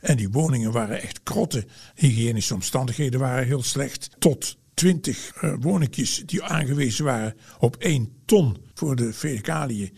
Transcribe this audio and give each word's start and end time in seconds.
En 0.00 0.16
die 0.16 0.30
woningen 0.30 0.72
waren 0.72 1.02
echt 1.02 1.22
krotten. 1.22 1.64
Hygiënische 1.94 2.54
omstandigheden 2.54 3.20
waren 3.20 3.46
heel 3.46 3.62
slecht. 3.62 4.10
Tot 4.18 4.58
20 4.74 5.42
uh, 5.42 5.54
woningjes 5.60 6.22
die 6.26 6.42
aangewezen 6.42 7.04
waren 7.04 7.34
op 7.58 7.76
1 7.76 8.12
ton 8.24 8.56
voor 8.74 8.96
de 8.96 9.12
fecaliën. 9.12 9.92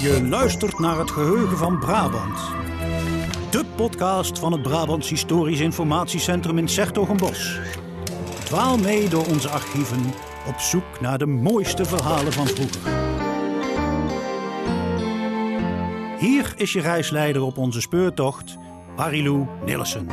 Je 0.00 0.26
luistert 0.28 0.78
naar 0.78 0.98
het 0.98 1.10
geheugen 1.10 1.58
van 1.58 1.78
Brabant. 1.78 2.38
De 3.50 3.64
podcast 3.76 4.38
van 4.38 4.52
het 4.52 4.62
Brabants 4.62 5.08
Historisch 5.08 5.60
Informatiecentrum 5.60 6.58
in 6.58 6.68
Sertogenbos. 6.68 7.58
Dwaal 8.44 8.78
mee 8.78 9.08
door 9.08 9.26
onze 9.26 9.48
archieven 9.48 10.12
op 10.46 10.58
zoek 10.58 11.00
naar 11.00 11.18
de 11.18 11.26
mooiste 11.26 11.84
verhalen 11.84 12.32
van 12.32 12.46
vroeger. 12.46 12.80
Hier 16.18 16.54
is 16.56 16.72
je 16.72 16.80
reisleider 16.80 17.42
op 17.42 17.58
onze 17.58 17.80
speurtocht, 17.80 18.56
Marilou 18.96 19.46
Nillissen. 19.64 20.06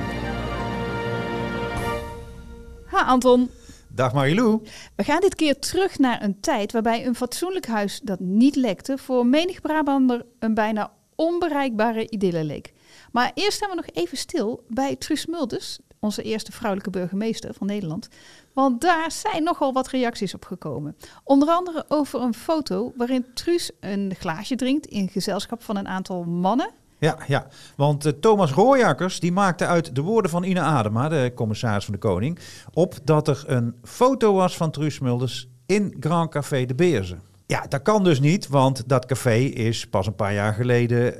Ha 2.85 3.05
Anton. 3.05 3.49
Dag 3.87 4.13
Marilou. 4.13 4.61
We 4.95 5.03
gaan 5.03 5.21
dit 5.21 5.35
keer 5.35 5.59
terug 5.59 5.99
naar 5.99 6.23
een 6.23 6.39
tijd 6.39 6.71
waarbij 6.71 7.05
een 7.05 7.15
fatsoenlijk 7.15 7.67
huis 7.67 7.99
dat 8.03 8.19
niet 8.19 8.55
lekte 8.55 8.97
voor 8.97 9.25
menig 9.25 9.61
Brabander 9.61 10.25
een 10.39 10.53
bijna 10.53 10.91
onbereikbare 11.15 12.09
idylle 12.09 12.43
leek. 12.43 12.73
Maar 13.11 13.31
eerst 13.33 13.57
staan 13.57 13.69
we 13.69 13.75
nog 13.75 13.87
even 13.93 14.17
stil 14.17 14.63
bij 14.67 14.95
Truus 14.95 15.25
Mulders, 15.25 15.79
onze 15.99 16.21
eerste 16.21 16.51
vrouwelijke 16.51 16.89
burgemeester 16.89 17.53
van 17.53 17.67
Nederland. 17.67 18.07
Want 18.53 18.81
daar 18.81 19.11
zijn 19.11 19.43
nogal 19.43 19.73
wat 19.73 19.87
reacties 19.87 20.33
op 20.33 20.45
gekomen. 20.45 20.95
Onder 21.23 21.49
andere 21.49 21.85
over 21.87 22.21
een 22.21 22.33
foto 22.33 22.93
waarin 22.95 23.25
Truus 23.33 23.71
een 23.79 24.15
glaasje 24.19 24.55
drinkt 24.55 24.85
in 24.85 25.09
gezelschap 25.09 25.63
van 25.63 25.77
een 25.77 25.87
aantal 25.87 26.23
mannen. 26.23 26.69
Ja, 26.99 27.17
ja. 27.27 27.47
want 27.75 28.05
uh, 28.05 28.11
Thomas 28.11 28.51
Rooijakkers 28.51 29.19
die 29.19 29.31
maakte 29.31 29.65
uit 29.65 29.95
de 29.95 30.01
woorden 30.01 30.31
van 30.31 30.43
Ine 30.43 30.61
Adema, 30.61 31.09
de 31.09 31.31
commissaris 31.35 31.85
van 31.85 31.93
de 31.93 31.99
Koning, 31.99 32.39
op 32.73 32.95
dat 33.03 33.27
er 33.27 33.43
een 33.47 33.75
foto 33.83 34.33
was 34.33 34.57
van 34.57 34.71
Truus 34.71 34.99
Mulders 34.99 35.47
in 35.65 35.95
Grand 35.99 36.29
Café 36.31 36.65
de 36.65 36.75
Beerzen. 36.75 37.21
Ja, 37.45 37.65
dat 37.69 37.81
kan 37.81 38.03
dus 38.03 38.19
niet, 38.19 38.47
want 38.47 38.89
dat 38.89 39.05
café 39.05 39.35
is 39.37 39.87
pas 39.87 40.07
een 40.07 40.15
paar 40.15 40.33
jaar 40.33 40.53
geleden 40.53 41.13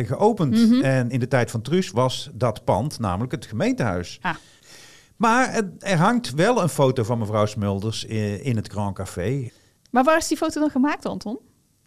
uh, 0.00 0.06
geopend. 0.06 0.54
Mm 0.54 0.70
-hmm. 0.70 0.82
En 0.82 1.10
in 1.10 1.20
de 1.20 1.28
tijd 1.28 1.50
van 1.50 1.62
Truus 1.62 1.90
was 1.90 2.30
dat 2.32 2.64
pand 2.64 2.98
namelijk 2.98 3.32
het 3.32 3.46
gemeentehuis. 3.46 4.18
Ah. 4.20 4.34
Maar 5.20 5.62
er 5.78 5.96
hangt 5.96 6.34
wel 6.34 6.62
een 6.62 6.68
foto 6.68 7.02
van 7.02 7.18
mevrouw 7.18 7.46
Smulders 7.46 8.04
in, 8.04 8.42
in 8.42 8.56
het 8.56 8.68
Grand 8.68 8.94
Café. 8.94 9.50
Maar 9.90 10.04
waar 10.04 10.16
is 10.16 10.28
die 10.28 10.36
foto 10.36 10.60
dan 10.60 10.70
gemaakt, 10.70 11.06
Anton? 11.06 11.38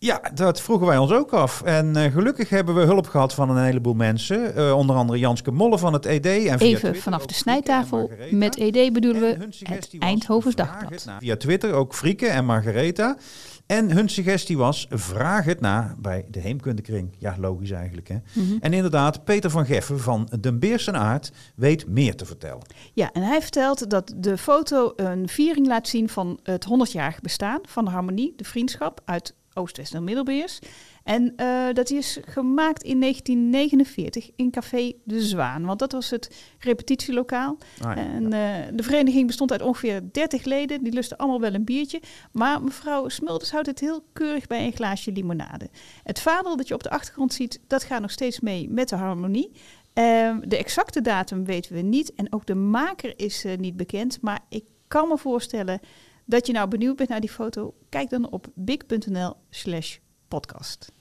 Ja, 0.03 0.21
dat 0.33 0.61
vroegen 0.61 0.87
wij 0.87 0.97
ons 0.97 1.11
ook 1.11 1.33
af. 1.33 1.61
En 1.61 1.97
uh, 1.97 2.03
gelukkig 2.03 2.49
hebben 2.49 2.75
we 2.75 2.81
hulp 2.81 3.07
gehad 3.07 3.33
van 3.33 3.49
een 3.49 3.63
heleboel 3.63 3.93
mensen. 3.93 4.53
Uh, 4.57 4.77
onder 4.77 4.95
andere 4.95 5.19
Janske 5.19 5.51
Molle 5.51 5.77
van 5.77 5.93
het 5.93 6.05
ED. 6.05 6.25
En 6.25 6.31
via 6.41 6.53
Even 6.53 6.57
Twitter 6.57 6.95
vanaf 6.95 7.25
de 7.25 7.33
snijtafel. 7.33 8.11
Met 8.31 8.57
ED 8.57 8.93
bedoelen 8.93 9.21
we 9.21 9.47
het 9.63 9.95
Eindhovens 9.99 10.55
Dagblad. 10.55 11.07
Via 11.19 11.37
Twitter 11.37 11.73
ook 11.73 11.95
Frieke 11.95 12.27
en 12.27 12.45
Margaretha. 12.45 13.17
En 13.65 13.91
hun 13.91 14.09
suggestie 14.09 14.57
was, 14.57 14.87
vraag 14.89 15.45
het 15.45 15.59
na 15.59 15.95
bij 15.99 16.25
de 16.29 16.39
Heemkundekring. 16.39 17.15
Ja, 17.17 17.35
logisch 17.39 17.71
eigenlijk. 17.71 18.07
Hè? 18.07 18.15
Mm 18.33 18.47
-hmm. 18.47 18.57
En 18.59 18.73
inderdaad, 18.73 19.23
Peter 19.23 19.49
van 19.49 19.65
Geffen 19.65 19.99
van 19.99 20.29
Den 20.39 20.59
Beersen 20.59 20.95
Aard 20.95 21.31
weet 21.55 21.87
meer 21.87 22.15
te 22.15 22.25
vertellen. 22.25 22.61
Ja, 22.93 23.11
en 23.11 23.21
hij 23.21 23.41
vertelt 23.41 23.89
dat 23.89 24.13
de 24.17 24.37
foto 24.37 24.93
een 24.95 25.27
viering 25.27 25.67
laat 25.67 25.87
zien 25.87 26.09
van 26.09 26.39
het 26.43 26.65
100-jarig 26.65 27.21
bestaan 27.21 27.59
van 27.67 27.85
de 27.85 27.91
harmonie, 27.91 28.33
de 28.35 28.43
vriendschap 28.43 29.01
uit 29.05 29.33
Oost-West 29.53 29.93
en 29.93 30.03
Middelbeers. 30.03 30.59
En 31.03 31.33
uh, 31.37 31.67
dat 31.73 31.89
is 31.89 32.19
gemaakt 32.25 32.83
in 32.83 32.99
1949 32.99 34.29
in 34.35 34.51
Café 34.51 34.93
De 35.03 35.21
Zwaan, 35.21 35.65
want 35.65 35.79
dat 35.79 35.91
was 35.91 36.09
het 36.09 36.55
repetitielokaal. 36.59 37.57
Ah, 37.81 37.95
ja, 37.95 37.95
en 37.95 38.23
uh, 38.23 38.29
de 38.73 38.83
vereniging 38.83 39.27
bestond 39.27 39.51
uit 39.51 39.61
ongeveer 39.61 40.01
30 40.11 40.43
leden, 40.43 40.83
die 40.83 40.93
lusten 40.93 41.17
allemaal 41.17 41.39
wel 41.39 41.53
een 41.53 41.65
biertje. 41.65 42.01
Maar 42.31 42.63
mevrouw 42.63 43.07
Smulders 43.09 43.51
houdt 43.51 43.67
het 43.67 43.79
heel 43.79 44.03
keurig 44.13 44.47
bij 44.47 44.65
een 44.65 44.73
glaasje 44.73 45.11
limonade. 45.11 45.69
Het 46.03 46.19
vaandel 46.19 46.57
dat 46.57 46.67
je 46.67 46.73
op 46.73 46.83
de 46.83 46.89
achtergrond 46.89 47.33
ziet, 47.33 47.59
dat 47.67 47.83
gaat 47.83 48.01
nog 48.01 48.11
steeds 48.11 48.39
mee 48.39 48.69
met 48.69 48.89
de 48.89 48.95
harmonie. 48.95 49.51
Uh, 49.93 50.35
de 50.45 50.57
exacte 50.57 51.01
datum 51.01 51.45
weten 51.45 51.73
we 51.73 51.81
niet 51.81 52.13
en 52.13 52.33
ook 52.33 52.45
de 52.45 52.55
maker 52.55 53.13
is 53.15 53.45
uh, 53.45 53.57
niet 53.57 53.77
bekend. 53.77 54.21
Maar 54.21 54.39
ik 54.49 54.63
kan 54.87 55.07
me 55.07 55.17
voorstellen 55.17 55.79
dat 56.25 56.47
je 56.47 56.53
nou 56.53 56.67
benieuwd 56.67 56.95
bent 56.95 57.09
naar 57.09 57.19
die 57.19 57.29
foto. 57.29 57.73
Kijk 57.89 58.09
dan 58.09 58.29
op 58.29 58.47
big.nl 58.55 59.35
slash 59.49 59.97
podcast. 60.27 60.91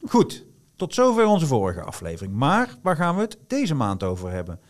Goed, 0.00 0.44
tot 0.76 0.94
zover 0.94 1.26
onze 1.26 1.46
vorige 1.46 1.82
aflevering. 1.82 2.34
Maar 2.34 2.76
waar 2.82 2.96
gaan 2.96 3.14
we 3.14 3.20
het 3.20 3.38
deze 3.46 3.74
maand 3.74 4.02
over 4.02 4.30
hebben? 4.30 4.60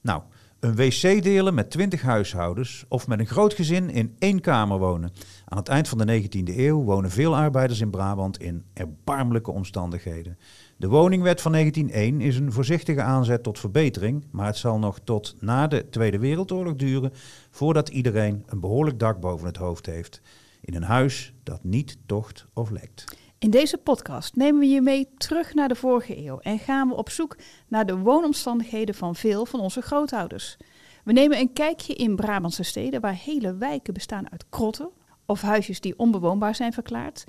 Nou, 0.00 0.22
een 0.60 0.74
wc 0.74 1.22
delen 1.22 1.54
met 1.54 1.70
20 1.70 2.02
huishoudens 2.02 2.84
of 2.88 3.06
met 3.06 3.18
een 3.18 3.26
groot 3.26 3.54
gezin 3.54 3.90
in 3.90 4.16
één 4.18 4.40
kamer 4.40 4.78
wonen. 4.78 5.12
Aan 5.44 5.58
het 5.58 5.68
eind 5.68 5.88
van 5.88 5.98
de 5.98 6.22
19e 6.22 6.56
eeuw 6.56 6.82
wonen 6.82 7.10
veel 7.10 7.36
arbeiders 7.36 7.80
in 7.80 7.90
Brabant 7.90 8.38
in 8.38 8.64
erbarmelijke 8.72 9.50
omstandigheden. 9.50 10.38
De 10.78 10.88
woningwet 10.88 11.40
van 11.40 11.52
1901 11.52 12.20
is 12.20 12.36
een 12.36 12.52
voorzichtige 12.52 13.02
aanzet 13.02 13.42
tot 13.42 13.58
verbetering, 13.58 14.24
maar 14.30 14.46
het 14.46 14.56
zal 14.56 14.78
nog 14.78 14.98
tot 15.04 15.34
na 15.40 15.66
de 15.66 15.88
Tweede 15.88 16.18
Wereldoorlog 16.18 16.74
duren 16.74 17.12
voordat 17.50 17.88
iedereen 17.88 18.42
een 18.46 18.60
behoorlijk 18.60 18.98
dak 18.98 19.20
boven 19.20 19.46
het 19.46 19.56
hoofd 19.56 19.86
heeft. 19.86 20.20
In 20.60 20.74
een 20.74 20.82
huis 20.82 21.32
dat 21.42 21.64
niet 21.64 21.98
tocht 22.06 22.46
of 22.54 22.70
lekt. 22.70 23.04
In 23.38 23.50
deze 23.50 23.78
podcast 23.78 24.36
nemen 24.36 24.60
we 24.60 24.66
je 24.66 24.80
mee 24.80 25.08
terug 25.16 25.54
naar 25.54 25.68
de 25.68 25.74
vorige 25.74 26.26
eeuw 26.26 26.38
en 26.38 26.58
gaan 26.58 26.88
we 26.88 26.94
op 26.94 27.10
zoek 27.10 27.36
naar 27.68 27.86
de 27.86 27.98
woonomstandigheden 27.98 28.94
van 28.94 29.14
veel 29.14 29.46
van 29.46 29.60
onze 29.60 29.80
grootouders. 29.80 30.56
We 31.04 31.12
nemen 31.12 31.38
een 31.38 31.52
kijkje 31.52 31.94
in 31.94 32.16
Brabantse 32.16 32.62
steden 32.62 33.00
waar 33.00 33.18
hele 33.24 33.56
wijken 33.56 33.94
bestaan 33.94 34.30
uit 34.30 34.44
krotten 34.48 34.90
of 35.26 35.40
huisjes 35.40 35.80
die 35.80 35.98
onbewoonbaar 35.98 36.54
zijn 36.54 36.72
verklaard. 36.72 37.24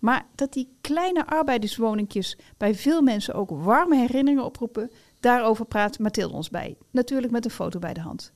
Maar 0.00 0.26
dat 0.34 0.52
die 0.52 0.76
kleine 0.80 1.26
arbeiderswoningjes 1.26 2.38
bij 2.56 2.74
veel 2.74 3.02
mensen 3.02 3.34
ook 3.34 3.50
warme 3.50 3.96
herinneringen 3.96 4.44
oproepen, 4.44 4.90
daarover 5.20 5.64
praat 5.64 5.98
Mathilde 5.98 6.34
ons 6.34 6.50
bij. 6.50 6.76
Natuurlijk 6.90 7.32
met 7.32 7.44
een 7.44 7.50
foto 7.50 7.78
bij 7.78 7.94
de 7.94 8.00
hand. 8.00 8.32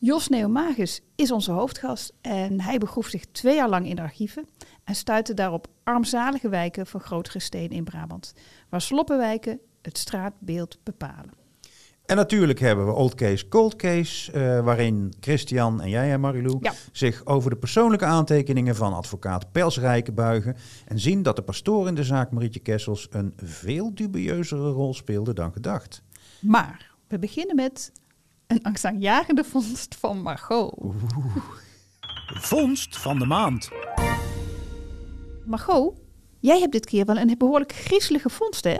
Jos 0.00 0.28
Neomagus 0.28 1.00
is 1.14 1.30
onze 1.30 1.52
hoofdgast 1.52 2.12
en 2.20 2.60
hij 2.60 2.78
begroef 2.78 3.06
zich 3.06 3.24
twee 3.26 3.54
jaar 3.54 3.68
lang 3.68 3.86
in 3.86 3.96
de 3.96 4.02
archieven 4.02 4.48
en 4.84 4.94
stuitte 4.94 5.34
daarop 5.34 5.66
armzalige 5.84 6.48
wijken 6.48 6.86
van 6.86 7.00
grotere 7.00 7.38
steden 7.38 7.76
in 7.76 7.84
Brabant, 7.84 8.34
waar 8.68 8.80
sloppenwijken 8.80 9.60
het 9.82 9.98
straatbeeld 9.98 10.78
bepalen. 10.82 11.37
En 12.08 12.16
natuurlijk 12.16 12.60
hebben 12.60 12.86
we 12.86 12.92
Old 12.92 13.14
Case, 13.14 13.48
Cold 13.48 13.76
Case, 13.76 14.32
uh, 14.32 14.64
waarin 14.64 15.12
Christian 15.20 15.80
en 15.80 15.88
jij, 15.88 16.18
Marilou, 16.18 16.58
ja. 16.60 16.72
zich 16.92 17.26
over 17.26 17.50
de 17.50 17.56
persoonlijke 17.56 18.04
aantekeningen 18.04 18.76
van 18.76 18.94
advocaat 18.94 19.52
Pelsrijke 19.52 20.12
buigen 20.12 20.56
en 20.86 20.98
zien 20.98 21.22
dat 21.22 21.36
de 21.36 21.42
pastoor 21.42 21.88
in 21.88 21.94
de 21.94 22.04
zaak 22.04 22.30
Marietje 22.30 22.60
Kessels 22.60 23.06
een 23.10 23.32
veel 23.36 23.94
dubieuzere 23.94 24.70
rol 24.70 24.94
speelde 24.94 25.32
dan 25.32 25.52
gedacht. 25.52 26.02
Maar 26.40 26.90
we 27.08 27.18
beginnen 27.18 27.56
met 27.56 27.92
een 28.46 28.62
angstaanjagende 28.62 29.44
vondst 29.44 29.94
van 29.94 30.22
Margot. 30.22 30.74
Oeh. 30.82 30.96
Vondst 32.26 32.96
van 32.96 33.18
de 33.18 33.26
maand. 33.26 33.68
Margot, 35.44 35.94
jij 36.38 36.58
hebt 36.58 36.72
dit 36.72 36.86
keer 36.86 37.04
wel 37.04 37.16
een 37.16 37.34
behoorlijk 37.38 37.72
griezelige 37.72 38.30
vondst, 38.30 38.64
hè? 38.64 38.76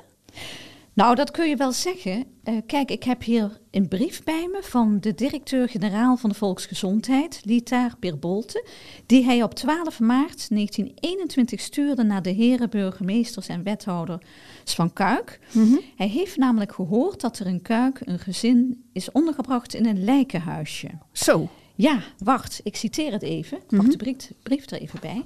Nou, 0.98 1.14
dat 1.14 1.30
kun 1.30 1.48
je 1.48 1.56
wel 1.56 1.72
zeggen. 1.72 2.24
Uh, 2.44 2.56
kijk, 2.66 2.90
ik 2.90 3.02
heb 3.02 3.22
hier 3.22 3.60
een 3.70 3.88
brief 3.88 4.24
bij 4.24 4.48
me 4.52 4.62
van 4.62 5.00
de 5.00 5.14
directeur-generaal 5.14 6.16
van 6.16 6.30
de 6.30 6.36
Volksgezondheid, 6.36 7.40
Lita 7.44 7.90
Birbolte, 7.98 8.66
die 9.06 9.24
hij 9.24 9.42
op 9.42 9.54
12 9.54 10.00
maart 10.00 10.48
1921 10.48 11.60
stuurde 11.60 12.02
naar 12.02 12.22
de 12.22 12.30
heren 12.30 12.70
burgemeesters 12.70 13.48
en 13.48 13.62
wethouders 13.62 14.24
van 14.64 14.92
Kuik. 14.92 15.40
Mm 15.52 15.64
-hmm. 15.64 15.80
Hij 15.96 16.08
heeft 16.08 16.36
namelijk 16.36 16.72
gehoord 16.72 17.20
dat 17.20 17.38
er 17.38 17.46
in 17.46 17.62
Kuik 17.62 18.00
een 18.04 18.18
gezin 18.18 18.84
is 18.92 19.12
ondergebracht 19.12 19.74
in 19.74 19.86
een 19.86 20.04
lijkenhuisje. 20.04 20.88
Zo. 21.12 21.48
Ja, 21.74 22.02
wacht, 22.18 22.60
ik 22.62 22.76
citeer 22.76 23.12
het 23.12 23.22
even. 23.22 23.58
Wacht 23.58 23.72
mm 23.72 23.78
-hmm. 23.78 23.90
de 23.90 23.96
brief, 23.96 24.32
brief 24.42 24.70
er 24.70 24.80
even 24.80 25.00
bij. 25.00 25.24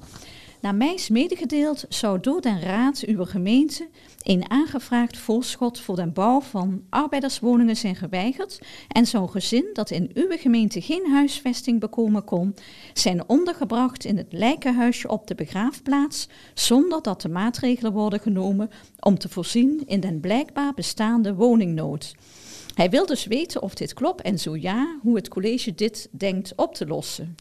Naar 0.63 0.75
mij 0.75 0.95
is 0.95 1.09
medegedeeld 1.09 1.85
zou 1.89 2.21
door 2.21 2.41
den 2.41 2.61
raad 2.61 3.03
uw 3.07 3.25
gemeente 3.25 3.89
een 4.23 4.51
aangevraagd 4.51 5.19
voorschot 5.19 5.81
voor 5.81 5.97
de 5.97 6.07
bouw 6.07 6.41
van 6.41 6.83
arbeiderswoningen 6.89 7.77
zijn 7.77 7.97
geweigerd 7.97 8.61
en 8.89 9.07
zo'n 9.07 9.31
gezin 9.31 9.65
dat 9.73 9.91
in 9.91 10.11
uw 10.15 10.37
gemeente 10.37 10.81
geen 10.81 11.11
huisvesting 11.11 11.81
bekomen 11.81 12.25
kon, 12.25 12.55
zijn 12.93 13.29
ondergebracht 13.29 14.05
in 14.05 14.17
het 14.17 14.33
lijkenhuisje 14.33 15.09
op 15.09 15.27
de 15.27 15.35
begraafplaats 15.35 16.29
zonder 16.55 17.03
dat 17.03 17.21
de 17.21 17.29
maatregelen 17.29 17.93
worden 17.93 18.21
genomen 18.21 18.71
om 19.01 19.19
te 19.19 19.29
voorzien 19.29 19.83
in 19.87 20.01
den 20.01 20.21
blijkbaar 20.21 20.75
bestaande 20.75 21.35
woningnood. 21.35 22.15
Hij 22.75 22.91
wil 22.91 23.07
dus 23.07 23.27
weten 23.27 23.63
of 23.63 23.75
dit 23.75 23.95
klopt 23.95 24.23
en 24.23 24.39
zo 24.39 24.57
ja, 24.57 24.99
hoe 25.01 25.17
het 25.17 25.29
college 25.29 25.75
dit 25.75 26.09
denkt 26.11 26.53
op 26.57 26.75
te 26.75 26.87
lossen. 26.87 27.35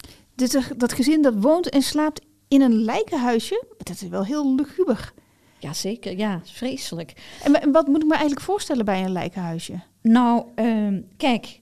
Dat 0.77 0.93
gezin 0.93 1.21
dat 1.21 1.33
woont 1.37 1.69
en 1.69 1.81
slaapt 1.81 2.29
in 2.51 2.61
een 2.61 2.83
lijkenhuisje. 2.83 3.63
Dat 3.77 4.01
is 4.01 4.07
wel 4.09 4.25
heel 4.25 4.55
luguber. 4.55 5.13
Jazeker, 5.59 6.17
ja, 6.17 6.41
vreselijk. 6.43 7.13
En, 7.43 7.51
wa- 7.51 7.61
en 7.61 7.71
wat 7.71 7.87
moet 7.87 8.01
ik 8.01 8.07
me 8.07 8.11
eigenlijk 8.11 8.41
voorstellen 8.41 8.85
bij 8.85 9.03
een 9.03 9.11
lijkenhuisje? 9.11 9.79
Nou, 10.01 10.45
ehm, 10.55 11.01
kijk, 11.17 11.59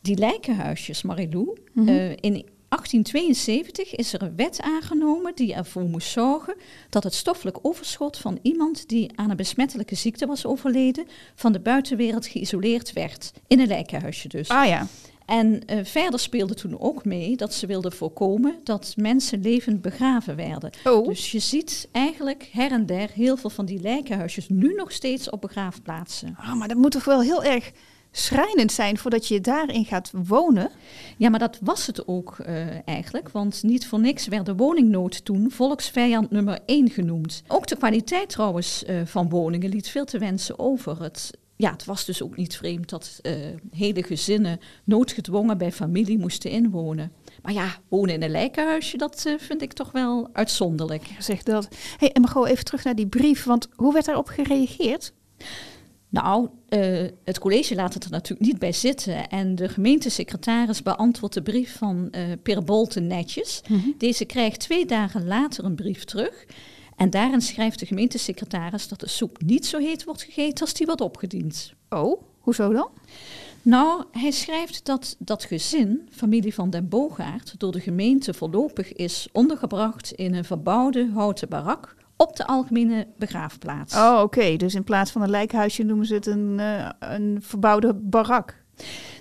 die 0.00 0.16
lijkenhuisjes, 0.16 1.02
Marilou. 1.02 1.58
Mhm. 1.72 1.88
eh, 1.88 2.10
in 2.10 2.44
1872 2.68 3.94
is 3.94 4.12
er 4.12 4.22
een 4.22 4.36
wet 4.36 4.60
aangenomen 4.60 5.34
die 5.34 5.54
ervoor 5.54 5.82
moest 5.82 6.10
zorgen 6.10 6.54
dat 6.90 7.02
het 7.04 7.14
stoffelijk 7.14 7.58
overschot 7.62 8.16
van 8.16 8.38
iemand 8.42 8.88
die 8.88 9.10
aan 9.14 9.30
een 9.30 9.36
besmettelijke 9.36 9.94
ziekte 9.94 10.26
was 10.26 10.46
overleden, 10.46 11.06
van 11.34 11.52
de 11.52 11.60
buitenwereld 11.60 12.26
geïsoleerd 12.26 12.92
werd. 12.92 13.32
In 13.46 13.60
een 13.60 13.66
lijkenhuisje 13.66 14.28
dus. 14.28 14.48
Ah 14.48 14.66
ja. 14.66 14.86
En 15.30 15.64
eh, 15.66 15.78
verder 15.84 16.20
speelde 16.20 16.54
toen 16.54 16.80
ook 16.80 17.04
mee 17.04 17.36
dat 17.36 17.54
ze 17.54 17.66
wilden 17.66 17.92
voorkomen 17.92 18.54
dat 18.64 18.94
mensen 18.96 19.40
levend 19.40 19.80
begraven 19.80 20.36
werden. 20.36 20.70
Oh. 20.84 21.06
Dus 21.06 21.30
je 21.30 21.38
ziet 21.38 21.88
eigenlijk 21.92 22.48
her 22.52 22.72
en 22.72 22.86
der 22.86 23.10
heel 23.14 23.36
veel 23.36 23.50
van 23.50 23.64
die 23.64 23.80
lijkenhuisjes 23.80 24.48
nu 24.48 24.74
nog 24.74 24.92
steeds 24.92 25.30
op 25.30 25.40
begraafplaatsen. 25.40 26.36
Ah, 26.38 26.54
maar 26.54 26.68
dat 26.68 26.76
moet 26.76 26.90
toch 26.90 27.04
wel 27.04 27.22
heel 27.22 27.44
erg 27.44 27.72
schrijnend 28.10 28.72
zijn 28.72 28.98
voordat 28.98 29.28
je 29.28 29.40
daarin 29.40 29.84
gaat 29.84 30.10
wonen? 30.26 30.70
Ja, 31.16 31.28
maar 31.28 31.38
dat 31.38 31.58
was 31.62 31.86
het 31.86 32.08
ook 32.08 32.38
eh, 32.38 32.88
eigenlijk. 32.88 33.28
Want 33.28 33.62
niet 33.62 33.86
voor 33.86 34.00
niks 34.00 34.26
werd 34.26 34.46
de 34.46 34.54
woningnood 34.54 35.24
toen 35.24 35.50
volksvijand 35.50 36.30
nummer 36.30 36.58
1 36.66 36.90
genoemd. 36.90 37.42
Ook 37.46 37.66
de 37.66 37.76
kwaliteit 37.76 38.28
trouwens 38.28 38.84
eh, 38.84 39.00
van 39.04 39.28
woningen 39.28 39.70
liet 39.70 39.88
veel 39.88 40.04
te 40.04 40.18
wensen 40.18 40.58
over. 40.58 41.02
Het, 41.02 41.38
ja, 41.60 41.70
het 41.70 41.84
was 41.84 42.04
dus 42.04 42.22
ook 42.22 42.36
niet 42.36 42.56
vreemd 42.56 42.88
dat 42.88 43.18
eh, 43.22 43.32
hele 43.70 44.02
gezinnen 44.02 44.60
noodgedwongen 44.84 45.58
bij 45.58 45.72
familie 45.72 46.18
moesten 46.18 46.50
inwonen. 46.50 47.12
Maar 47.42 47.52
ja, 47.52 47.78
wonen 47.88 48.14
in 48.14 48.22
een 48.22 48.30
lijkenhuisje, 48.30 48.96
dat 48.96 49.24
eh, 49.26 49.34
vind 49.38 49.62
ik 49.62 49.72
toch 49.72 49.92
wel 49.92 50.28
uitzonderlijk. 50.32 51.06
Zeg 51.18 51.42
dat. 51.42 51.68
Hey, 51.96 52.12
en 52.12 52.20
maar 52.20 52.30
gewoon 52.30 52.46
even 52.46 52.64
terug 52.64 52.84
naar 52.84 52.94
die 52.94 53.06
brief, 53.06 53.44
want 53.44 53.68
hoe 53.74 53.92
werd 53.92 54.04
daarop 54.04 54.28
gereageerd? 54.28 55.12
Nou, 56.08 56.48
eh, 56.68 57.06
het 57.24 57.38
college 57.38 57.74
laat 57.74 57.94
het 57.94 58.04
er 58.04 58.10
natuurlijk 58.10 58.46
niet 58.50 58.58
bij 58.58 58.72
zitten. 58.72 59.28
En 59.28 59.54
de 59.54 59.68
gemeentesecretaris 59.68 60.82
beantwoordt 60.82 61.34
de 61.34 61.42
brief 61.42 61.76
van 61.76 62.12
Per 62.42 62.64
Bolten 62.64 63.06
netjes. 63.06 63.60
Deze 63.98 64.24
krijgt 64.24 64.60
twee 64.60 64.86
dagen 64.86 65.26
later 65.26 65.64
een 65.64 65.74
brief 65.74 66.04
terug. 66.04 66.46
En 67.00 67.10
daarin 67.10 67.40
schrijft 67.40 67.78
de 67.78 67.86
gemeentesecretaris 67.86 68.88
dat 68.88 69.00
de 69.00 69.08
soep 69.08 69.42
niet 69.42 69.66
zo 69.66 69.78
heet 69.78 70.04
wordt 70.04 70.22
gegeten 70.22 70.60
als 70.64 70.74
die 70.74 70.86
wordt 70.86 71.00
opgediend. 71.00 71.72
Oh, 71.88 72.22
hoezo 72.38 72.72
dan? 72.72 72.88
Nou, 73.62 74.04
hij 74.12 74.30
schrijft 74.30 74.84
dat 74.84 75.16
dat 75.18 75.44
gezin, 75.44 76.08
familie 76.10 76.54
van 76.54 76.70
den 76.70 76.88
Boogaard, 76.88 77.54
door 77.58 77.72
de 77.72 77.80
gemeente 77.80 78.34
voorlopig 78.34 78.92
is 78.92 79.28
ondergebracht 79.32 80.12
in 80.12 80.34
een 80.34 80.44
verbouwde 80.44 81.10
houten 81.14 81.48
barak 81.48 81.96
op 82.16 82.36
de 82.36 82.46
algemene 82.46 83.06
begraafplaats. 83.18 83.94
Oh, 83.94 84.20
oké. 84.22 84.56
Dus 84.56 84.74
in 84.74 84.84
plaats 84.84 85.10
van 85.10 85.22
een 85.22 85.30
lijkhuisje 85.30 85.82
noemen 85.82 86.06
ze 86.06 86.14
het 86.14 86.26
een, 86.26 86.60
eh, 86.60 86.88
een 86.98 87.38
verbouwde 87.42 87.94
barak. 87.94 88.62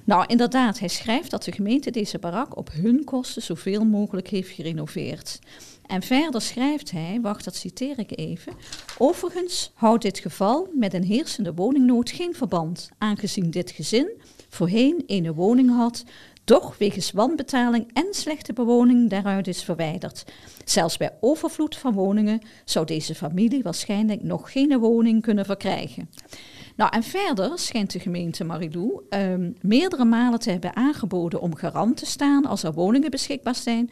Nou, 0.04 0.24
inderdaad, 0.28 0.80
hij 0.80 0.88
schrijft 0.88 1.32
dat 1.32 1.44
de 1.44 1.52
gemeente 1.52 1.92
deze 1.92 2.20
barak 2.20 2.58
op 2.58 2.70
hun 2.72 3.04
kosten 3.04 3.42
zoveel 3.42 3.86
mogelijk 3.86 4.28
heeft 4.28 4.50
gerenoveerd. 4.50 5.40
En 5.90 6.02
verder 6.02 6.42
schrijft 6.42 6.92
hij, 6.92 7.20
wacht, 7.22 7.44
dat 7.44 7.56
citeer 7.56 8.00
ik 8.00 8.18
even. 8.18 8.54
Overigens 8.98 9.72
houdt 9.74 10.04
dit 10.04 10.20
geval 10.20 10.68
met 10.74 10.94
een 10.94 11.04
heersende 11.04 11.54
woningnood 11.54 12.10
geen 12.10 12.36
verband, 12.36 12.90
aangezien 12.98 13.52
dit 13.52 13.72
gezin 13.72 14.10
voorheen 14.50 15.04
een 15.08 15.34
woning 15.34 15.76
had, 15.76 16.04
doch 16.44 16.78
wegens 16.78 17.12
wanbetaling 17.12 17.90
en 17.94 18.08
slechte 18.12 18.54
bewoning 18.54 19.10
daaruit 19.10 19.48
is 19.48 19.64
verwijderd. 19.64 20.26
Zelfs 20.66 20.98
bij 20.98 21.18
overvloed 21.20 21.76
van 21.76 21.94
woningen 21.94 22.42
zou 22.66 22.86
deze 22.86 23.16
familie 23.16 23.64
waarschijnlijk 23.64 24.24
nog 24.24 24.52
geen 24.52 24.78
woning 24.78 25.22
kunnen 25.22 25.46
verkrijgen. 25.46 26.10
Nou, 26.76 26.92
en 26.96 27.04
verder 27.04 27.60
schijnt 27.60 27.92
de 27.92 28.00
gemeente 28.00 28.44
Marilou 28.44 29.02
ehm, 29.10 29.52
meerdere 29.62 30.06
malen 30.06 30.40
te 30.40 30.52
hebben 30.52 30.76
aangeboden 30.76 31.42
om 31.42 31.56
garant 31.56 31.98
te 31.98 32.06
staan 32.06 32.46
als 32.46 32.64
er 32.64 32.74
woningen 32.74 33.12
beschikbaar 33.12 33.56
zijn. 33.56 33.92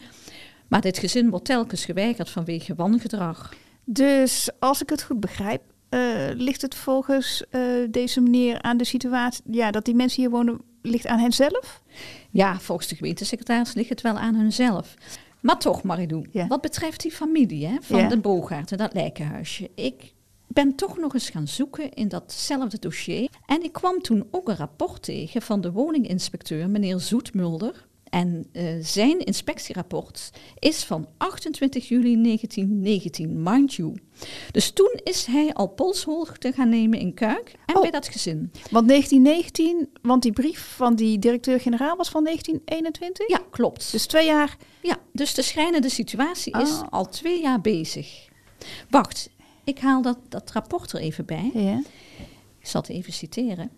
Maar 0.68 0.82
dit 0.82 0.98
gezin 0.98 1.30
wordt 1.30 1.46
telkens 1.46 1.86
geweigerd 1.86 2.30
vanwege 2.30 2.76
wangedrag. 2.76 3.54
Dus 3.86 4.50
als 4.60 4.82
ik 4.82 4.90
het 4.90 5.04
goed 5.04 5.20
begrijp, 5.20 5.62
eh, 5.90 6.00
ligt 6.34 6.62
het 6.62 6.76
volgens 6.76 7.44
eh, 7.50 7.62
deze 7.90 8.22
meneer 8.22 8.62
aan 8.62 8.78
de 8.78 8.84
situatie 8.86 9.44
ja, 9.52 9.72
dat 9.72 9.86
die 9.86 9.96
mensen 9.96 10.22
hier 10.22 10.32
wonen, 10.32 10.62
ligt 10.82 11.08
aan 11.08 11.20
hen 11.20 11.32
zelf? 11.32 11.82
Ja, 12.32 12.60
volgens 12.60 12.88
de 12.88 12.96
gemeentesecretaris 12.96 13.74
ligt 13.74 13.90
het 13.90 14.02
wel 14.02 14.18
aan 14.18 14.36
hunzelf. 14.36 14.94
Maar 15.42 15.60
toch, 15.60 15.84
Marilou, 15.84 16.26
Ja. 16.32 16.48
wat 16.48 16.62
betreft 16.62 17.02
die 17.02 17.12
familie 17.12 17.68
hè, 17.68 17.76
van 17.82 18.00
Ja. 18.00 18.08
de 18.08 18.18
Bogaert 18.20 18.72
en 18.72 18.78
dat 18.78 18.94
lijkenhuisje. 18.94 19.70
Ik 19.76 20.14
ben 20.48 20.76
toch 20.76 20.98
nog 20.98 21.14
eens 21.14 21.30
gaan 21.30 21.48
zoeken 21.48 21.94
in 21.94 22.08
datzelfde 22.08 22.80
dossier. 22.80 23.30
En 23.46 23.64
ik 23.64 23.72
kwam 23.72 24.02
toen 24.02 24.28
ook 24.32 24.50
een 24.50 24.56
rapport 24.56 25.04
tegen 25.04 25.42
van 25.42 25.62
de 25.62 25.72
woninginspecteur, 25.72 26.70
meneer 26.70 27.00
Zoetmulder. 27.00 27.87
En 28.10 28.48
eh, 28.52 28.64
zijn 28.82 29.20
inspectierapport 29.20 30.30
is 30.60 30.84
van 30.84 31.08
28 31.18 31.88
juli 31.88 32.22
1919, 32.24 33.44
mind 33.44 33.74
you. 33.74 33.94
Dus 34.52 34.72
toen 34.72 35.00
is 35.04 35.26
hij 35.26 35.54
al 35.54 35.68
polshoogte 35.68 36.52
gaan 36.52 36.70
nemen 36.70 37.00
in 37.00 37.14
Kuik 37.14 37.56
en 37.66 37.76
Oh. 37.76 37.82
bij 37.82 37.92
dat 37.92 38.08
gezin. 38.08 38.52
Want 38.72 38.88
1919, 38.88 39.90
want 40.02 40.22
die 40.24 40.32
brief 40.32 40.74
van 40.76 40.96
die 40.96 41.20
directeur-generaal 41.20 41.96
was 41.98 42.10
van 42.10 42.24
1921? 42.24 43.28
Ja, 43.28 43.42
klopt. 43.50 43.92
Dus 43.92 44.06
twee 44.06 44.26
jaar. 44.26 44.58
Ja, 44.82 44.98
dus 45.14 45.34
de 45.34 45.42
schrijnende 45.42 45.90
situatie 45.90 46.60
is 46.62 46.70
Oh. 46.72 46.88
al 46.90 47.06
twee 47.10 47.42
jaar 47.42 47.62
bezig. 47.62 48.28
Wacht, 48.90 49.30
ik 49.64 49.80
haal 49.80 50.02
dat, 50.02 50.18
dat 50.30 50.52
rapport 50.52 50.92
er 50.92 51.00
even 51.00 51.26
bij. 51.26 51.52
Ja. 51.54 51.82
Ik 52.60 52.68
zal 52.68 52.82
het 52.82 52.90
even 52.90 53.14
citeren. 53.14 53.72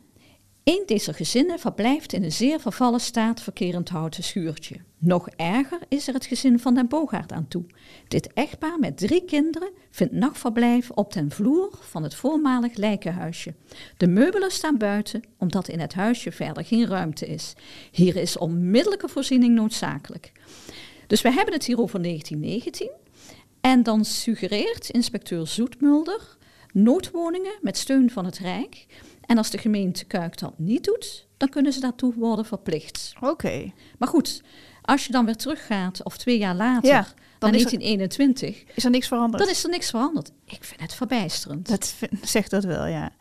Eén 0.64 0.84
deze 0.86 1.14
gezinnen 1.14 1.60
verblijft 1.60 2.14
in 2.14 2.24
een 2.24 2.32
zeer 2.32 2.60
vervallen 2.60 3.00
staat 3.00 3.42
verkerend 3.42 3.90
houten 3.90 4.24
schuurtje. 4.24 4.76
Nog 4.98 5.30
erger 5.30 5.80
is 5.88 6.08
er 6.08 6.14
het 6.14 6.26
gezin 6.26 6.60
van 6.60 6.74
den 6.74 6.88
Bogaert 6.88 7.32
aan 7.32 7.48
toe. 7.48 7.66
Dit 8.08 8.34
echtpaar 8.34 8.80
met 8.80 8.98
drie 8.98 9.26
kinderen 9.26 9.72
vindt 9.90 10.14
nachtverblijf 10.14 10.90
op 10.90 11.14
den 11.14 11.32
vloer 11.32 11.70
van 11.80 12.04
het 12.04 12.16
voormalig 12.16 12.76
lijkenhuisje. 12.76 13.54
De 13.98 14.08
meubelen 14.08 14.52
staan 14.52 14.78
buiten, 14.78 15.24
omdat 15.38 15.68
in 15.68 15.80
het 15.80 15.94
huisje 15.94 16.32
verder 16.32 16.66
geen 16.66 16.88
ruimte 16.88 17.28
is. 17.28 17.54
Hier 17.92 18.16
is 18.16 18.38
onmiddellijke 18.38 19.08
voorziening 19.08 19.56
noodzakelijk. 19.56 20.32
Dus 21.08 21.22
we 21.22 21.32
hebben 21.32 21.54
het 21.54 21.66
hier 21.66 21.80
over 21.80 22.04
1919. 22.04 22.90
En 23.62 23.84
dan 23.84 24.06
suggereert 24.06 24.90
inspecteur 24.90 25.48
Zoetmulder 25.48 26.38
noodwoningen 26.72 27.54
met 27.62 27.78
steun 27.78 28.10
van 28.10 28.26
het 28.26 28.38
Rijk. 28.38 28.86
En 29.30 29.38
als 29.38 29.50
de 29.50 29.58
gemeente 29.58 30.06
Kuik 30.06 30.38
dat 30.38 30.54
niet 30.60 30.84
doet, 30.84 31.28
dan 31.38 31.50
kunnen 31.50 31.74
ze 31.74 31.80
daartoe 31.80 32.14
worden 32.14 32.46
verplicht. 32.46 33.14
Oké. 33.22 33.72
Maar 33.98 34.08
goed, 34.08 34.42
als 34.82 35.06
je 35.06 35.12
dan 35.12 35.26
weer 35.26 35.36
teruggaat, 35.36 36.04
of 36.04 36.18
twee 36.18 36.38
jaar 36.38 36.56
later, 36.56 36.90
Ja, 36.90 37.02
dan 37.40 37.52
naar 37.52 37.60
is 37.60 37.66
er- 37.66 37.80
1921, 37.80 38.64
Is 38.76 38.84
er 38.84 38.90
niks 38.90 39.08
veranderd? 39.08 39.44
dan 39.44 39.52
is 39.52 39.64
er 39.64 39.70
niks 39.70 39.90
veranderd. 39.90 40.32
Ik 40.46 40.64
vind 40.64 40.82
het 40.82 40.94
verbijsterend. 40.94 41.68
Dat 41.68 41.96
zegt 42.22 42.50
dat 42.52 42.64
wel, 42.64 42.86
ja. 42.86 43.12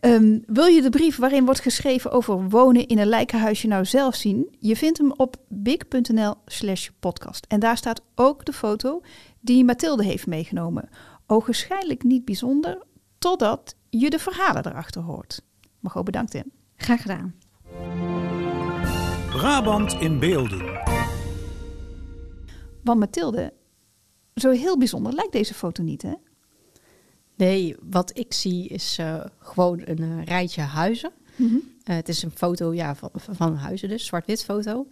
Ehm, 0.00 0.38
wil 0.46 0.66
je 0.66 0.82
de 0.82 0.90
brief 0.90 1.16
waarin 1.16 1.44
wordt 1.44 1.60
geschreven 1.60 2.10
over 2.10 2.48
wonen 2.48 2.86
in 2.86 2.98
een 2.98 3.06
lijkenhuisje 3.06 3.66
nou 3.66 3.84
zelf 3.84 4.14
zien? 4.14 4.56
Je 4.58 4.76
vindt 4.76 4.98
hem 4.98 5.12
op 5.12 5.36
big.nl 5.48 6.34
slash 6.46 6.88
podcast. 7.00 7.44
En 7.48 7.60
daar 7.60 7.76
staat 7.76 8.02
ook 8.14 8.44
de 8.44 8.52
foto 8.52 9.00
die 9.40 9.64
Mathilde 9.64 10.04
heeft 10.04 10.26
meegenomen. 10.26 10.88
Ogenschijnlijk 11.26 12.02
niet 12.02 12.24
bijzonder, 12.24 12.82
totdat 13.18 13.74
je 13.90 14.10
de 14.10 14.18
verhalen 14.18 14.66
erachter 14.66 15.02
hoort. 15.02 15.42
Maar 15.82 15.96
ook 15.96 16.04
bedankt, 16.04 16.30
Tim. 16.30 16.52
Graag 16.76 17.02
gedaan. 17.02 17.34
Brabant 19.30 19.92
in 19.92 20.18
beelden. 20.18 20.80
Want 22.82 22.98
Mathilde, 22.98 23.52
zo 24.34 24.50
heel 24.50 24.78
bijzonder 24.78 25.12
lijkt 25.12 25.32
deze 25.32 25.54
foto 25.54 25.82
niet, 25.82 26.02
hè? 26.02 26.14
Nee, 27.36 27.76
wat 27.80 28.18
ik 28.18 28.32
zie 28.32 28.68
is 28.68 28.98
eh, 28.98 29.24
gewoon 29.38 29.80
een 29.84 30.02
eh, 30.02 30.24
rijtje 30.24 30.62
huizen. 30.62 31.12
Eh, 31.84 31.96
het 31.96 32.08
is 32.08 32.22
een 32.22 32.30
foto 32.30 32.74
ja, 32.74 32.94
van, 32.94 33.10
van 33.14 33.54
huizen 33.54 33.88
dus, 33.88 34.06
zwart-wit 34.06 34.44
foto. 34.44 34.86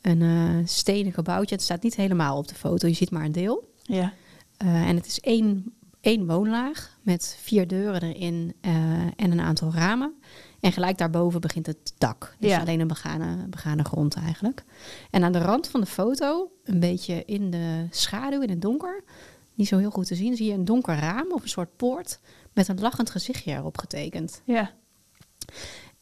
Een 0.00 0.22
eh, 0.22 0.66
stenen 0.66 1.12
gebouwtje. 1.12 1.54
Het 1.54 1.64
staat 1.64 1.82
niet 1.82 1.96
helemaal 1.96 2.36
op 2.38 2.48
de 2.48 2.54
foto, 2.54 2.88
je 2.88 2.94
ziet 2.94 3.10
maar 3.10 3.24
een 3.24 3.32
deel. 3.32 3.72
Ja. 3.82 4.12
Eh, 4.56 4.88
en 4.88 4.96
het 4.96 5.06
is 5.06 5.20
één, 5.20 5.74
één 6.06 6.26
woonlaag 6.26 6.98
met 7.02 7.36
vier 7.40 7.66
deuren 7.66 8.02
erin 8.02 8.54
eh, 8.60 8.72
en 9.00 9.30
een 9.30 9.40
aantal 9.40 9.72
ramen. 9.74 10.14
En 10.60 10.72
gelijk 10.72 10.98
daarboven 10.98 11.40
begint 11.40 11.66
het 11.66 11.92
dak. 11.98 12.36
Dus 12.38 12.50
Ja. 12.50 12.60
alleen 12.60 12.80
een 12.80 12.86
begane, 12.86 13.46
begane 13.48 13.84
grond 13.84 14.14
eigenlijk. 14.14 14.64
En 15.10 15.24
aan 15.24 15.32
de 15.32 15.38
rand 15.38 15.68
van 15.68 15.80
de 15.80 15.86
foto, 15.86 16.50
een 16.64 16.80
beetje 16.80 17.24
in 17.24 17.50
de 17.50 17.86
schaduw, 17.90 18.40
in 18.40 18.50
het 18.50 18.62
donker, 18.62 19.04
niet 19.54 19.68
zo 19.68 19.78
heel 19.78 19.90
goed 19.90 20.06
te 20.06 20.14
zien, 20.14 20.36
zie 20.36 20.46
je 20.46 20.52
een 20.52 20.64
donker 20.64 20.96
raam 20.98 21.32
of 21.32 21.42
een 21.42 21.48
soort 21.48 21.76
poort 21.76 22.18
met 22.52 22.68
een 22.68 22.80
lachend 22.80 23.10
gezichtje 23.10 23.52
erop 23.52 23.78
getekend. 23.78 24.42
Ja. 24.44 24.70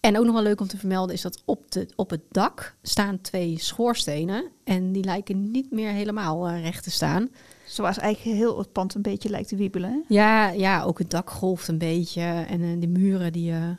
En 0.01 0.19
ook 0.19 0.25
nog 0.25 0.35
wel 0.35 0.43
leuk 0.43 0.61
om 0.61 0.67
te 0.67 0.77
vermelden 0.79 1.15
is 1.15 1.23
dat 1.23 1.43
op, 1.45 1.71
de, 1.71 1.89
op 1.97 2.11
het 2.11 2.23
dak 2.31 2.77
staan 2.83 3.21
twee 3.21 3.59
schoorstenen. 3.59 4.51
En 4.65 4.93
die 4.93 5.05
lijken 5.05 5.51
niet 5.51 5.71
meer 5.71 5.91
helemaal 5.91 6.49
eh, 6.49 6.63
recht 6.63 6.83
te 6.83 6.91
staan. 6.91 7.29
Zoals 7.67 7.99
eigenlijk 7.99 8.37
heel 8.37 8.59
het 8.59 8.73
pand 8.73 8.95
een 8.95 9.03
beetje 9.03 9.29
lijkt 9.29 9.49
te 9.49 9.57
wiebelen. 9.57 9.91
Hè? 9.91 10.15
Ja, 10.15 10.49
ja, 10.49 10.83
ook 10.83 10.99
het 10.99 11.11
dak 11.11 11.31
golft 11.31 11.69
een 11.69 11.79
beetje. 11.79 12.23
En 12.23 12.63
eh, 12.63 12.69
de 12.79 12.87
muren 12.87 13.33
die 13.33 13.53
eh, 13.53 13.71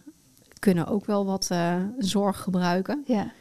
kunnen 0.60 0.88
ook 0.88 1.06
wel 1.06 1.26
wat 1.26 1.48
eh, 1.52 1.76
zorg 1.98 2.42
gebruiken. 2.42 3.04
Ja. 3.06 3.32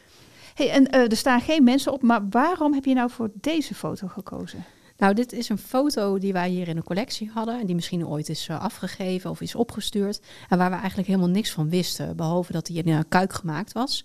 Hey, 0.55 0.71
en 0.71 0.91
er 0.91 1.17
staan 1.17 1.41
geen 1.41 1.65
mensen 1.65 1.93
op, 1.93 2.03
maar 2.03 2.29
waarom 2.29 2.75
heb 2.75 2.85
je 2.85 2.95
nou 2.95 3.11
voor 3.11 3.31
deze 3.35 3.75
foto 3.75 4.09
gekozen? 4.09 4.65
Nou, 4.97 5.15
dit 5.15 5.33
is 5.33 5.49
een 5.49 5.59
foto 5.59 6.19
die 6.19 6.33
wij 6.33 6.49
hier 6.49 6.69
in 6.69 6.77
de 6.77 6.83
collectie 6.83 7.31
hadden. 7.35 7.61
En 7.61 7.67
die 7.67 7.75
misschien 7.75 8.07
ooit 8.07 8.29
is 8.29 8.49
eh, 8.49 8.61
afgegeven 8.61 9.31
of 9.31 9.41
is 9.41 9.55
opgestuurd. 9.55 10.21
En 10.49 10.59
waar 10.59 10.71
we 10.71 10.77
eigenlijk 10.77 11.09
helemaal 11.09 11.29
niks 11.29 11.51
van 11.51 11.69
wisten. 11.69 12.17
Behalve 12.17 12.53
dat 12.53 12.69
hij 12.69 12.77
in 12.77 12.89
een 12.89 13.09
kuik 13.09 13.33
gemaakt 13.33 13.73
was. 13.73 14.05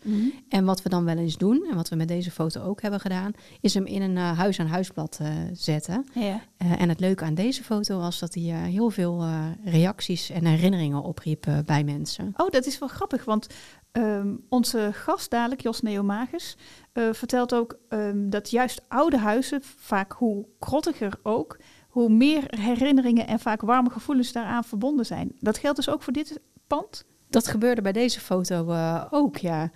En 0.50 0.65
wat 0.65 0.81
we 0.81 0.89
dan 0.89 1.05
wel 1.05 1.17
eens 1.17 1.38
doen, 1.38 1.67
en 1.69 1.75
wat 1.75 1.89
we 1.89 1.96
met 1.96 2.08
deze 2.08 2.31
foto 2.31 2.62
ook 2.62 2.81
hebben 2.81 3.00
gedaan, 3.00 3.31
is 3.62 3.74
hem 3.74 3.86
in 3.86 4.01
een 4.01 4.17
eh, 4.17 4.38
huis-aan-huisblad 4.38 5.17
eh, 5.22 5.31
zetten. 5.53 6.05
Ja. 6.13 6.41
Eh, 6.58 6.81
en 6.81 6.89
het 6.89 7.00
leuke 7.00 7.24
aan 7.24 7.34
deze 7.34 7.63
foto 7.63 7.98
was 7.98 8.19
dat 8.19 8.34
hij 8.34 8.43
eh, 8.43 8.62
heel 8.62 8.89
veel 8.89 9.22
eh, 9.22 9.46
reacties 9.63 10.29
en 10.29 10.46
herinneringen 10.46 11.03
opriep 11.03 11.46
eh, 11.46 11.58
bij 11.65 11.84
mensen. 11.84 12.34
Oh, 12.38 12.50
dat 12.50 12.65
is 12.65 12.79
wel 12.79 12.89
grappig, 12.89 13.25
want 13.25 13.48
ehm, 13.91 14.36
onze 14.50 14.89
gast 14.93 15.29
dadelijk, 15.29 15.62
Jos 15.62 15.81
Neomagus, 15.81 16.58
eh, 16.93 17.03
vertelt 17.12 17.53
ook 17.53 17.79
ehm, 17.89 18.29
dat 18.29 18.50
juist 18.50 18.81
oude 18.88 19.17
huizen, 19.17 19.62
vaak 19.63 20.12
hoe 20.12 20.46
krottiger 20.60 21.13
ook, 21.24 21.60
hoe 21.89 22.10
meer 22.10 22.43
herinneringen 22.48 23.27
en 23.27 23.39
vaak 23.39 23.62
warme 23.62 23.89
gevoelens 23.89 24.31
daaraan 24.31 24.63
verbonden 24.63 25.05
zijn. 25.05 25.31
Dat 25.39 25.58
geldt 25.58 25.77
dus 25.77 25.89
ook 25.89 26.01
voor 26.01 26.13
dit 26.13 26.41
pand? 26.67 27.05
Dat 27.29 27.48
gebeurde 27.48 27.81
bij 27.81 27.91
deze 27.91 28.19
foto 28.19 28.69
eh, 28.69 29.05
ook, 29.10 29.38
ja. 29.38 29.72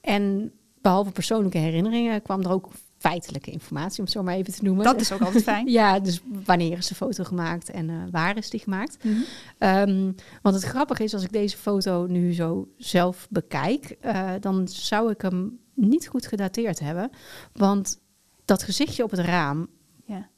En 0.00 0.52
behalve 0.80 1.10
persoonlijke 1.10 1.58
herinneringen 1.58 2.22
kwam 2.22 2.42
er 2.42 2.50
ook 2.50 2.68
feitelijke 2.98 3.50
informatie, 3.50 3.98
om 3.98 4.04
het 4.04 4.12
zo 4.12 4.22
maar 4.22 4.34
even 4.34 4.52
te 4.52 4.64
noemen. 4.64 4.84
Dat 4.84 5.00
is 5.00 5.12
ook 5.12 5.20
altijd 5.20 5.42
fijn. 5.54 5.68
Ja, 5.68 6.00
dus 6.00 6.20
wanneer 6.44 6.78
is 6.78 6.86
de 6.86 6.94
foto 6.94 7.24
gemaakt 7.24 7.70
en 7.70 7.90
eh, 7.90 7.96
waar 8.10 8.36
is 8.36 8.50
die 8.50 8.60
gemaakt? 8.60 8.96
Ehm, 9.58 10.12
want 10.42 10.54
het 10.54 10.64
grappige 10.64 11.04
is, 11.04 11.14
als 11.14 11.22
ik 11.24 11.32
deze 11.32 11.56
foto 11.56 12.06
nu 12.08 12.32
zo 12.34 12.68
zelf 12.76 13.26
bekijk, 13.30 13.84
eh, 14.00 14.30
dan 14.40 14.68
zou 14.68 15.10
ik 15.10 15.20
hem 15.22 15.58
niet 15.74 16.06
goed 16.08 16.26
gedateerd 16.26 16.78
hebben. 16.78 17.10
Want 17.52 17.98
dat 18.44 18.62
gezichtje 18.62 19.02
op 19.04 19.10
het 19.10 19.20
raam, 19.20 19.68
Ja. 20.04 20.28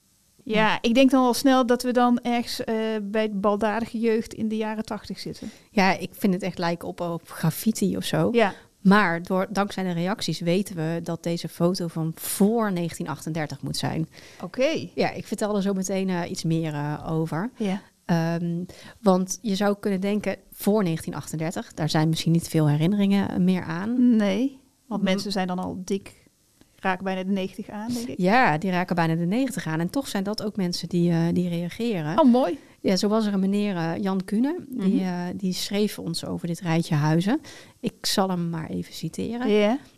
ja, 0.44 0.78
ik 0.80 0.94
denk 0.94 1.10
dan 1.10 1.24
al 1.24 1.34
snel 1.34 1.66
dat 1.66 1.82
we 1.82 1.92
dan 1.92 2.18
ergens 2.22 2.64
eh, 2.64 2.74
bij 3.02 3.22
het 3.22 3.40
baldadige 3.40 3.98
jeugd 3.98 4.34
in 4.34 4.48
de 4.48 4.56
jaren 4.56 4.84
tachtig 4.84 5.18
zitten. 5.18 5.50
ja, 5.70 5.98
ik 5.98 6.10
vind 6.12 6.32
het 6.34 6.42
echt 6.42 6.58
lijken 6.58 6.88
op, 6.88 7.00
op 7.00 7.30
graffiti 7.30 7.96
of 7.96 8.04
zo. 8.04 8.28
Ja, 8.32 8.54
Maar 8.80 9.22
door, 9.22 9.46
dankzij 9.50 9.82
de 9.82 9.92
reacties 9.92 10.40
weten 10.40 10.76
we 10.76 11.00
dat 11.02 11.22
deze 11.22 11.48
foto 11.48 11.86
van 11.86 12.12
voor 12.14 12.74
1938 12.74 13.62
moet 13.62 13.76
zijn. 13.76 14.08
oké. 14.42 14.88
Ja, 14.94 15.10
ik 15.10 15.26
vertel 15.26 15.56
er 15.56 15.62
zo 15.62 15.72
meteen 15.72 16.08
eh, 16.08 16.30
iets 16.30 16.44
meer 16.44 16.74
eh, 16.74 17.06
over. 17.10 17.50
Ja. 17.56 17.82
Ehm, 18.04 18.64
want 19.00 19.38
je 19.42 19.54
zou 19.54 19.76
kunnen 19.80 20.00
denken, 20.00 20.36
voor 20.52 20.84
1938, 20.84 21.74
daar 21.74 21.88
zijn 21.88 22.08
misschien 22.08 22.32
niet 22.32 22.48
veel 22.48 22.68
herinneringen 22.68 23.44
meer 23.44 23.62
aan. 23.62 24.16
Nee, 24.16 24.60
want 24.86 25.02
mensen 25.02 25.32
zijn 25.32 25.46
dan 25.46 25.58
al 25.58 25.82
dik, 25.84 26.28
raken 26.76 27.04
bijna 27.04 27.22
de 27.24 27.30
90 27.30 27.68
aan, 27.68 27.92
denk 27.92 28.08
ik. 28.08 28.18
Ja, 28.18 28.58
die 28.58 28.70
raken 28.70 28.96
bijna 28.96 29.14
de 29.14 29.26
90 29.26 29.66
aan. 29.66 29.80
En 29.80 29.90
toch 29.90 30.08
zijn 30.08 30.22
dat 30.22 30.42
ook 30.42 30.56
mensen 30.56 30.88
die, 30.88 31.10
eh, 31.10 31.26
die 31.32 31.48
reageren. 31.48 32.18
Oh, 32.18 32.32
mooi. 32.32 32.58
Ja, 32.80 32.96
zo 32.96 33.08
was 33.08 33.26
er 33.26 33.32
een 33.32 33.40
meneer 33.40 33.76
eh, 33.76 33.96
Jan 34.02 34.24
Kuhne, 34.24 34.56
die, 34.68 34.94
Mhm. 34.94 35.04
eh, 35.04 35.24
die 35.36 35.52
schreef 35.52 35.98
ons 35.98 36.24
over 36.24 36.46
dit 36.46 36.60
rijtje 36.60 36.94
huizen. 36.94 37.40
Ik 37.80 38.06
zal 38.06 38.28
hem 38.28 38.50
maar 38.50 38.68
even 38.70 38.92
citeren. 38.94 39.50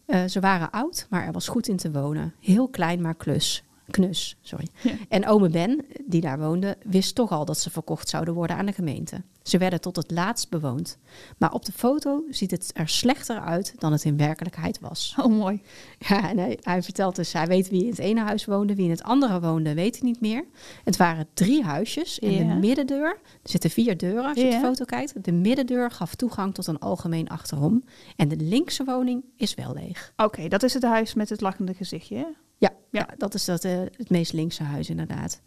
Eh, 0.06 0.24
ze 0.24 0.40
waren 0.40 0.70
oud, 0.70 1.06
maar 1.10 1.26
er 1.26 1.32
was 1.32 1.48
goed 1.48 1.68
in 1.68 1.76
te 1.76 1.90
wonen. 1.90 2.34
Heel 2.40 2.68
klein, 2.68 3.00
maar 3.00 3.14
klus. 3.14 3.64
Knus, 3.90 4.36
sorry. 4.40 4.68
Ja. 4.82 4.92
En 5.08 5.26
ome 5.26 5.48
Ben, 5.48 5.84
die 6.06 6.20
daar 6.20 6.38
woonde, 6.38 6.76
wist 6.84 7.14
toch 7.14 7.30
al 7.30 7.44
dat 7.44 7.58
ze 7.58 7.70
verkocht 7.70 8.08
zouden 8.08 8.34
worden 8.34 8.56
aan 8.56 8.66
de 8.66 8.72
gemeente. 8.72 9.22
Ze 9.42 9.58
werden 9.58 9.80
tot 9.80 9.96
het 9.96 10.10
laatst 10.10 10.48
bewoond. 10.50 10.98
Maar 11.38 11.52
op 11.52 11.64
de 11.64 11.72
foto 11.72 12.24
ziet 12.30 12.50
het 12.50 12.70
er 12.74 12.88
slechter 12.88 13.40
uit 13.40 13.74
dan 13.78 13.92
het 13.92 14.04
in 14.04 14.16
werkelijkheid 14.16 14.80
was. 14.80 15.14
Oh, 15.18 15.26
mooi. 15.26 15.62
Ja, 15.98 16.28
en 16.30 16.38
hij, 16.38 16.58
hij 16.62 16.82
vertelt 16.82 17.16
dus, 17.16 17.32
hij 17.32 17.46
weet 17.46 17.68
wie 17.68 17.82
in 17.82 17.88
het 17.90 17.98
ene 17.98 18.20
huis 18.20 18.44
woonde, 18.44 18.74
wie 18.74 18.84
in 18.84 18.90
het 18.90 19.02
andere 19.02 19.40
woonde, 19.40 19.74
weet 19.74 19.98
hij 19.98 20.08
niet 20.08 20.20
meer. 20.20 20.44
Het 20.84 20.96
waren 20.96 21.26
drie 21.34 21.62
huisjes 21.64 22.18
en 22.18 22.30
Ja. 22.32 22.38
de 22.54 22.58
middendeur, 22.60 23.08
er 23.42 23.50
zitten 23.50 23.70
vier 23.70 23.96
deuren 23.96 24.24
als 24.24 24.36
je 24.38 24.40
Ja. 24.46 24.46
op 24.56 24.60
de 24.60 24.66
foto 24.66 24.84
kijkt. 24.84 25.24
De 25.24 25.32
middendeur 25.32 25.90
gaf 25.90 26.14
toegang 26.14 26.54
tot 26.54 26.66
een 26.66 26.78
algemeen 26.78 27.28
achterom. 27.28 27.84
En 28.16 28.28
de 28.28 28.36
linkse 28.36 28.84
woning 28.84 29.24
is 29.36 29.54
wel 29.54 29.72
leeg. 29.74 30.12
Oké, 30.16 30.48
dat 30.48 30.62
is 30.62 30.74
het 30.74 30.82
huis 30.82 31.14
met 31.14 31.28
het 31.28 31.40
lachende 31.40 31.74
gezichtje. 31.74 32.34
Ja, 32.60 32.70
Ja. 32.90 33.08
dat 33.16 33.34
is 33.34 33.44
dat, 33.44 33.64
eh, 33.64 33.78
het 33.96 34.10
meest 34.10 34.32
linkse 34.32 34.62
huis 34.62 34.90
inderdaad. 34.90 35.40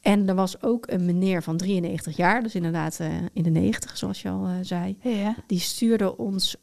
En 0.00 0.28
er 0.28 0.34
was 0.34 0.62
ook 0.62 0.86
een 0.90 1.04
meneer 1.04 1.42
van 1.42 1.56
93 1.56 2.16
jaar, 2.16 2.42
dus 2.42 2.54
inderdaad 2.54 3.00
eh, 3.00 3.08
in 3.32 3.42
de 3.42 3.50
90, 3.50 3.96
zoals 3.96 4.22
je 4.22 4.28
al 4.28 4.46
eh, 4.46 4.52
zei. 4.62 4.96
Ja. 5.02 5.34
Die 5.46 5.60
stuurde 5.60 6.16
ons 6.16 6.56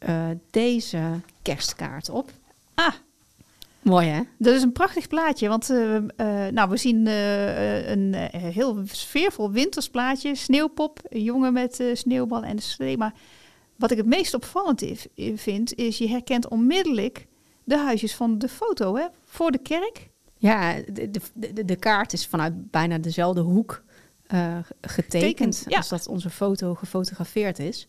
deze 0.50 1.20
kerstkaart 1.42 2.10
op. 2.10 2.30
Ah, 2.74 2.92
Mooi 3.82 4.08
hè? 4.08 4.20
dat 4.38 4.54
is 4.54 4.62
een 4.62 4.72
prachtig 4.72 5.08
plaatje. 5.08 5.48
Want 5.48 5.68
nou, 6.52 6.68
we 6.70 6.76
zien 6.76 7.06
een 7.06 8.14
heel 8.30 8.82
sfeervol 8.86 9.50
wintersplaatje. 9.50 10.34
Sneeuwpop, 10.34 11.00
een 11.08 11.22
jongen 11.22 11.52
met 11.52 11.84
sneeuwballen 11.92 12.48
en 12.48 12.56
de 12.56 12.62
slee. 12.62 12.96
Maar 12.96 13.14
wat 13.76 13.90
ik 13.90 13.96
het 13.96 14.06
meest 14.06 14.34
opvallend 14.34 14.84
vind, 15.34 15.74
is 15.74 15.98
je 15.98 16.08
herkent 16.08 16.48
onmiddellijk 16.48 17.26
de 17.66 17.78
huisjes 17.78 18.14
van 18.14 18.38
de 18.38 18.48
foto. 18.48 18.96
Hè? 18.96 19.06
Voor 19.24 19.50
de 19.50 19.58
kerk. 19.58 20.08
Ja, 20.36 20.74
de, 20.92 21.10
de, 21.34 21.64
de, 21.64 21.76
kaart 21.76 22.12
is 22.12 22.26
vanuit 22.26 22.70
bijna 22.70 22.98
dezelfde 22.98 23.40
hoek 23.40 23.82
eh, 24.26 24.56
getekend 24.80 25.64
ja. 25.68 25.76
als 25.76 25.88
dat 25.88 26.08
onze 26.08 26.30
foto 26.30 26.74
gefotografeerd 26.74 27.58
is. 27.58 27.88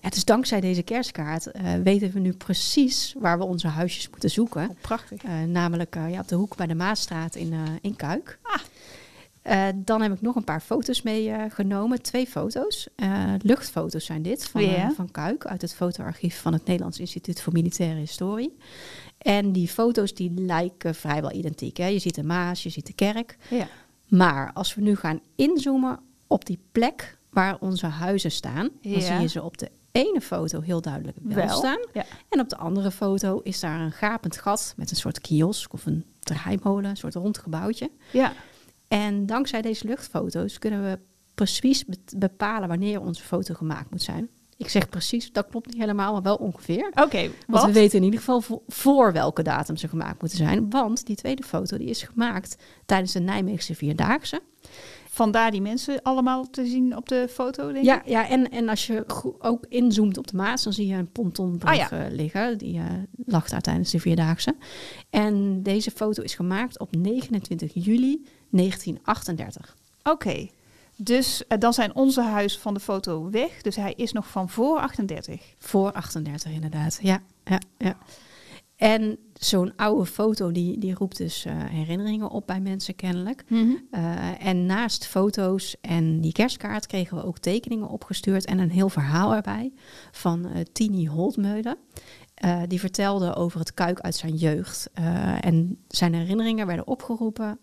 Ja, 0.00 0.08
dus 0.08 0.24
dankzij 0.24 0.60
deze 0.60 0.82
kerstkaart 0.82 1.46
eh, 1.46 1.74
weten 1.74 2.10
we 2.10 2.18
nu 2.18 2.32
precies 2.32 3.14
waar 3.18 3.38
we 3.38 3.44
onze 3.44 3.68
huisjes 3.68 4.10
moeten 4.10 4.30
zoeken. 4.30 4.68
Oh, 4.68 4.76
prachtig. 4.80 5.22
Eh, 5.22 5.42
namelijk 5.42 5.94
ja, 5.94 6.20
op 6.20 6.28
de 6.28 6.34
hoek 6.34 6.56
bij 6.56 6.66
de 6.66 6.74
Maasstraat 6.74 7.34
in, 7.34 7.54
in 7.80 7.96
Kuik. 7.96 8.38
Ah. 8.42 8.60
Dan 9.74 10.02
heb 10.02 10.12
ik 10.12 10.20
nog 10.20 10.36
een 10.36 10.44
paar 10.44 10.60
foto's 10.60 11.02
meegenomen. 11.02 12.02
Twee 12.02 12.26
foto's. 12.26 12.88
Luchtfoto's 13.42 14.04
zijn 14.04 14.22
dit 14.22 14.44
van, 14.44 14.92
van 14.96 15.10
Kuik 15.10 15.46
uit 15.46 15.62
het 15.62 15.74
fotoarchief 15.74 16.40
van 16.40 16.52
het 16.52 16.64
Nederlands 16.66 16.98
Instituut 16.98 17.40
voor 17.40 17.52
Militaire 17.52 17.98
Historie. 17.98 18.56
En 19.18 19.52
die 19.52 19.68
foto's 19.68 20.14
die 20.14 20.30
lijken 20.40 20.94
vrijwel 20.94 21.32
identiek. 21.32 21.76
Hè? 21.76 21.86
Je 21.86 21.98
ziet 21.98 22.14
de 22.14 22.22
Maas, 22.24 22.62
je 22.62 22.68
ziet 22.68 22.86
de 22.86 22.92
kerk. 22.92 23.36
Ja. 23.50 23.68
Maar 24.08 24.50
als 24.52 24.74
we 24.74 24.80
nu 24.80 24.96
gaan 24.96 25.20
inzoomen 25.36 26.00
op 26.26 26.44
die 26.44 26.58
plek 26.72 27.18
waar 27.30 27.56
onze 27.60 27.86
huizen 27.86 28.30
staan, 28.30 28.68
dan 28.82 28.92
Ja. 28.92 29.00
zie 29.00 29.14
je 29.20 29.26
ze 29.28 29.42
op 29.42 29.58
de 29.58 29.70
ene 29.92 30.20
foto 30.20 30.60
heel 30.60 30.80
duidelijk 30.80 31.16
wel, 31.22 31.46
Wel. 31.46 31.56
staan. 31.56 31.78
Ja. 31.92 32.04
En 32.28 32.40
op 32.40 32.48
de 32.48 32.56
andere 32.56 32.90
foto 32.90 33.40
is 33.42 33.60
daar 33.60 33.80
een 33.80 33.92
gapend 33.92 34.36
gat 34.36 34.72
met 34.76 34.90
een 34.90 34.96
soort 34.96 35.20
kiosk 35.20 35.72
of 35.72 35.86
een 35.86 36.04
draaimolen, 36.20 36.90
een 36.90 36.96
soort 36.96 37.14
rond 37.14 37.38
gebouwtje. 37.38 37.90
ja. 38.12 38.32
En 38.88 39.26
dankzij 39.26 39.62
deze 39.62 39.86
luchtfoto's 39.86 40.58
kunnen 40.58 40.82
we 40.82 40.98
precies 41.34 41.84
be- 41.84 41.96
bepalen 42.16 42.68
wanneer 42.68 43.00
onze 43.00 43.22
foto 43.22 43.54
gemaakt 43.54 43.90
moet 43.90 44.02
zijn. 44.02 44.28
Ik 44.58 44.68
zeg 44.68 44.88
precies, 44.88 45.32
dat 45.32 45.46
klopt 45.50 45.66
niet 45.66 45.76
helemaal, 45.80 46.12
maar 46.12 46.22
wel 46.22 46.36
ongeveer. 46.36 46.86
Oké, 46.94 47.20
Want 47.20 47.32
wat? 47.46 47.64
we 47.64 47.72
weten 47.72 47.98
in 47.98 48.04
ieder 48.04 48.18
geval 48.18 48.40
vo- 48.40 48.62
voor 48.68 49.12
welke 49.12 49.42
datum 49.42 49.76
ze 49.76 49.88
gemaakt 49.88 50.20
moeten 50.20 50.38
zijn. 50.38 50.70
Want 50.70 51.06
die 51.06 51.16
tweede 51.16 51.42
foto 51.42 51.78
die 51.78 51.88
is 51.88 52.02
gemaakt 52.02 52.56
tijdens 52.86 53.12
de 53.12 53.20
Nijmeegse 53.20 53.74
Vierdaagse. 53.74 54.40
Vandaar 55.08 55.50
die 55.50 55.60
mensen 55.62 56.02
allemaal 56.02 56.50
te 56.50 56.66
zien 56.66 56.96
op 56.96 57.08
de 57.08 57.26
foto, 57.30 57.72
denk 57.72 57.84
Ja, 57.84 58.00
ik? 58.02 58.08
ja 58.08 58.28
en, 58.28 58.50
en 58.50 58.68
als 58.68 58.86
je 58.86 59.04
ook 59.38 59.64
inzoomt 59.68 60.18
op 60.18 60.26
de 60.26 60.36
Maas, 60.36 60.62
dan 60.62 60.72
zie 60.72 60.86
je 60.86 60.94
een 60.94 61.12
pontonbrug 61.12 61.90
Ah, 61.90 62.04
eh, 62.06 62.12
liggen. 62.12 62.58
Die 62.58 62.78
eh, 62.78 62.84
lag 63.26 63.48
daar 63.48 63.60
tijdens 63.60 63.90
de 63.90 64.00
Vierdaagse. 64.00 64.54
En 65.10 65.62
deze 65.62 65.90
foto 65.90 66.22
is 66.22 66.34
gemaakt 66.34 66.78
op 66.78 66.96
29 66.96 67.70
juli 67.74 68.24
1938. 68.50 69.76
Oké. 70.02 70.48
Dus 71.00 71.46
eh, 71.46 71.58
dan 71.58 71.72
zijn 71.72 71.94
onze 71.94 72.22
huis 72.22 72.58
van 72.58 72.74
de 72.74 72.80
foto 72.80 73.30
weg. 73.30 73.62
Dus 73.62 73.76
hij 73.76 73.92
is 73.96 74.12
nog 74.12 74.28
van 74.28 74.48
voor 74.48 74.78
38. 74.78 75.54
Voor 75.58 75.92
38 75.92 76.52
inderdaad, 76.52 76.98
ja. 77.02 77.22
ja, 77.44 77.60
ja. 77.78 77.98
En 78.76 79.18
zo'n 79.32 79.72
oude 79.76 80.06
foto 80.06 80.52
die, 80.52 80.78
die 80.78 80.94
roept 80.94 81.16
dus 81.16 81.44
eh, 81.44 81.54
herinneringen 81.64 82.30
op 82.30 82.46
bij 82.46 82.60
mensen 82.60 82.94
kennelijk. 82.94 83.44
Eh, 83.90 84.46
en 84.46 84.66
naast 84.66 85.06
foto's 85.06 85.76
en 85.80 86.20
die 86.20 86.32
kerstkaart 86.32 86.86
kregen 86.86 87.16
we 87.16 87.24
ook 87.24 87.38
tekeningen 87.38 87.88
opgestuurd 87.88 88.44
en 88.44 88.58
een 88.58 88.70
heel 88.70 88.88
verhaal 88.88 89.34
erbij 89.34 89.72
van 90.10 90.48
Tini 90.72 91.06
Holtmeulen. 91.06 91.76
Die 92.66 92.80
vertelde 92.80 93.34
over 93.34 93.58
het 93.58 93.74
kuik 93.74 94.00
uit 94.00 94.14
zijn 94.14 94.34
jeugd. 94.34 94.90
En 95.40 95.78
zijn 95.88 96.14
herinneringen 96.14 96.66
werden 96.66 96.86
opgeroepen 96.86 97.58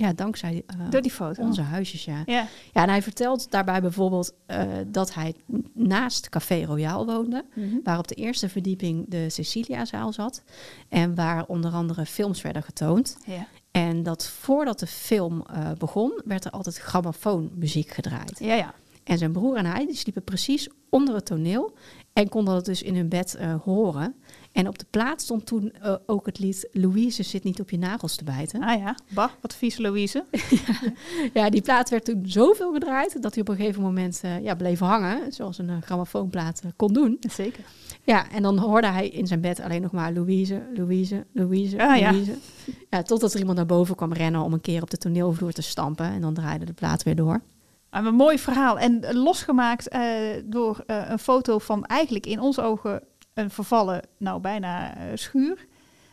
ja, 0.00 0.12
dankzij 0.12 0.62
eh, 0.66 0.76
Door 0.90 1.02
die 1.02 1.10
foto. 1.10 1.42
onze 1.42 1.62
huisjes. 1.62 2.04
Ja. 2.04 2.22
Ja. 2.26 2.46
ja, 2.72 2.82
en 2.82 2.88
hij 2.88 3.02
vertelt 3.02 3.50
daarbij 3.50 3.80
bijvoorbeeld 3.80 4.32
eh, 4.46 4.62
dat 4.86 5.14
hij 5.14 5.34
naast 5.74 6.28
Café 6.28 6.64
Royaal 6.64 7.06
woonde 7.06 7.44
waar 7.84 7.98
op 7.98 8.08
de 8.08 8.14
eerste 8.14 8.48
verdieping 8.48 9.04
de 9.08 9.30
Cecilia-zaal 9.30 10.12
zat. 10.12 10.42
En 10.88 11.14
waar 11.14 11.46
onder 11.46 11.72
andere 11.72 12.06
films 12.06 12.42
werden 12.42 12.62
getoond. 12.62 13.16
ja. 13.26 13.46
En 13.70 14.02
dat 14.02 14.26
voordat 14.28 14.78
de 14.78 14.86
film 14.86 15.42
eh, 15.46 15.70
begon, 15.78 16.20
werd 16.24 16.44
er 16.44 16.50
altijd 16.50 16.76
grammofoonmuziek 16.78 17.90
gedraaid. 17.90 18.38
Ja, 18.38 18.54
ja. 18.54 18.74
En 19.04 19.18
zijn 19.18 19.32
broer 19.32 19.56
en 19.56 19.66
hij 19.66 19.86
die 19.86 19.96
sliepen 19.96 20.24
precies 20.24 20.68
onder 20.88 21.14
het 21.14 21.26
toneel 21.26 21.72
en 22.12 22.28
konden 22.28 22.54
dat 22.54 22.64
dus 22.64 22.82
in 22.82 22.96
hun 22.96 23.08
bed 23.08 23.38
horen. 23.64 24.14
En 24.52 24.68
op 24.68 24.78
de 24.78 24.86
plaat 24.90 25.20
stond 25.20 25.46
toen 25.46 25.72
eh, 25.72 25.94
ook 26.06 26.26
het 26.26 26.38
lied 26.38 26.68
Louise 26.72 27.22
zit 27.22 27.44
niet 27.44 27.60
op 27.60 27.70
je 27.70 27.78
nagels 27.78 28.16
te 28.16 28.24
bijten. 28.24 28.62
Ah 28.62 28.78
ja, 28.78 28.96
bah, 29.08 29.30
wat 29.40 29.54
vies 29.54 29.78
Louise. 29.78 30.24
Ja, 31.34 31.50
die 31.50 31.62
plaat 31.62 31.90
werd 31.90 32.04
toen 32.04 32.22
zoveel 32.24 32.72
gedraaid 32.72 33.22
dat 33.22 33.32
hij 33.34 33.42
op 33.42 33.48
een 33.48 33.56
gegeven 33.56 33.82
moment 33.82 34.20
eh, 34.22 34.42
ja, 34.42 34.54
bleef 34.54 34.78
hangen, 34.78 35.32
zoals 35.32 35.58
een 35.58 35.70
eh, 35.70 35.76
grammofoonplaat 35.80 36.62
kon 36.76 36.92
doen. 36.92 37.16
Zeker. 37.20 37.64
Ja, 38.04 38.30
en 38.30 38.42
dan 38.42 38.58
hoorde 38.58 38.86
hij 38.86 39.08
in 39.08 39.26
zijn 39.26 39.40
bed 39.40 39.60
alleen 39.60 39.82
nog 39.82 39.92
maar 39.92 40.12
Louise, 40.12 40.62
Louise, 40.74 41.26
Louise, 41.32 41.82
Ah, 41.82 41.98
ja. 41.98 42.10
Louise. 42.10 42.34
Ja, 42.90 43.02
totdat 43.02 43.32
er 43.32 43.38
iemand 43.38 43.56
naar 43.56 43.66
boven 43.66 43.96
kwam 43.96 44.12
rennen 44.12 44.40
om 44.40 44.52
een 44.52 44.60
keer 44.60 44.82
op 44.82 44.90
de 44.90 44.96
toneelvloer 44.96 45.52
te 45.52 45.62
stampen. 45.62 46.06
En 46.06 46.20
dan 46.20 46.34
draaide 46.34 46.64
de 46.64 46.72
plaat 46.72 47.02
weer 47.02 47.16
door. 47.16 47.40
Een 47.90 48.14
mooi 48.14 48.38
verhaal. 48.38 48.78
En 48.78 49.12
losgemaakt 49.12 49.96
door 50.44 50.82
een 50.86 51.18
foto 51.18 51.58
van 51.58 51.84
eigenlijk 51.84 52.26
in 52.26 52.40
onze 52.40 52.62
ogen 52.62 53.02
een 53.40 53.50
vervallen, 53.50 54.02
nou 54.18 54.40
bijna 54.40 54.96
eh, 54.96 55.02
schuur. 55.14 55.66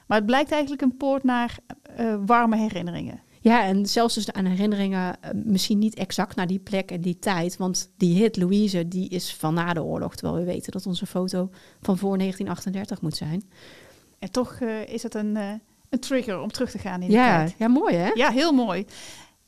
Maar 0.07 0.17
het 0.17 0.25
blijkt 0.25 0.51
eigenlijk 0.51 0.81
een 0.81 0.97
poort 0.97 1.23
naar 1.23 1.57
eh, 1.81 2.15
warme 2.25 2.57
herinneringen. 2.57 3.21
Ja, 3.41 3.63
en 3.63 3.85
zelfs 3.85 4.13
dus 4.13 4.31
aan 4.31 4.45
herinneringen, 4.45 5.21
eh, 5.21 5.29
misschien 5.33 5.79
niet 5.79 5.95
exact 5.95 6.35
naar 6.35 6.47
die 6.47 6.59
plek 6.59 6.91
en 6.91 7.01
die 7.01 7.19
tijd. 7.19 7.57
Want 7.57 7.91
die 7.97 8.17
hit 8.17 8.37
Louise, 8.37 8.87
die 8.87 9.09
is 9.09 9.33
van 9.35 9.53
na 9.53 9.73
de 9.73 9.83
oorlog. 9.83 10.15
Terwijl 10.15 10.37
we 10.39 10.51
weten 10.51 10.71
dat 10.71 10.85
onze 10.85 11.05
foto 11.05 11.49
van 11.81 11.97
voor 11.97 12.17
1938 12.17 13.01
moet 13.01 13.15
zijn. 13.15 13.49
En 14.19 14.31
toch 14.31 14.59
is 14.85 15.03
het 15.03 15.15
een, 15.15 15.35
een 15.89 15.99
trigger 15.99 16.39
om 16.41 16.51
terug 16.51 16.71
te 16.71 16.77
gaan 16.77 17.01
in 17.01 17.07
de 17.07 17.13
Ja, 17.13 17.37
tijd. 17.37 17.55
ja, 17.57 17.67
mooi 17.67 17.95
hè? 17.95 18.09
Ja, 18.13 18.29
heel 18.31 18.51
mooi. 18.51 18.85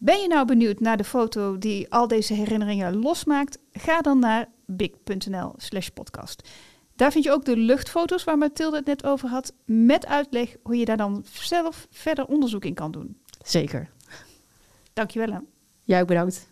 Ben 0.01 0.21
je 0.21 0.27
nou 0.27 0.45
benieuwd 0.45 0.79
naar 0.79 0.98
de 0.98 1.03
foto 1.03 1.57
die 1.57 1.91
al 1.93 2.07
deze 2.07 2.33
herinneringen 2.33 2.95
losmaakt? 2.95 3.57
Ga 3.71 4.01
dan 4.01 4.19
naar 4.19 4.48
big.nl 4.65 5.53
slash 5.57 5.88
podcast. 5.88 6.50
Daar 7.00 7.12
vind 7.12 7.24
je 7.24 7.32
ook 7.32 7.46
de 7.46 7.58
luchtfoto's 7.58 8.24
waar 8.24 8.38
Mathilde 8.38 8.77
het 8.77 8.86
net 8.86 9.06
over 9.06 9.29
had, 9.29 9.53
met 9.65 10.06
uitleg 10.06 10.56
hoe 10.63 10.75
je 10.75 10.86
daar 10.86 10.98
dan 10.98 11.25
zelf 11.34 11.88
verder 11.91 12.25
onderzoek 12.25 12.65
in 12.65 12.74
kan 12.74 12.91
doen. 12.91 13.18
Zeker. 13.44 13.89
Dankjewel. 14.94 15.32
Hè. 15.32 15.39
Jij 15.84 16.01
ook 16.01 16.08
bedankt. 16.08 16.48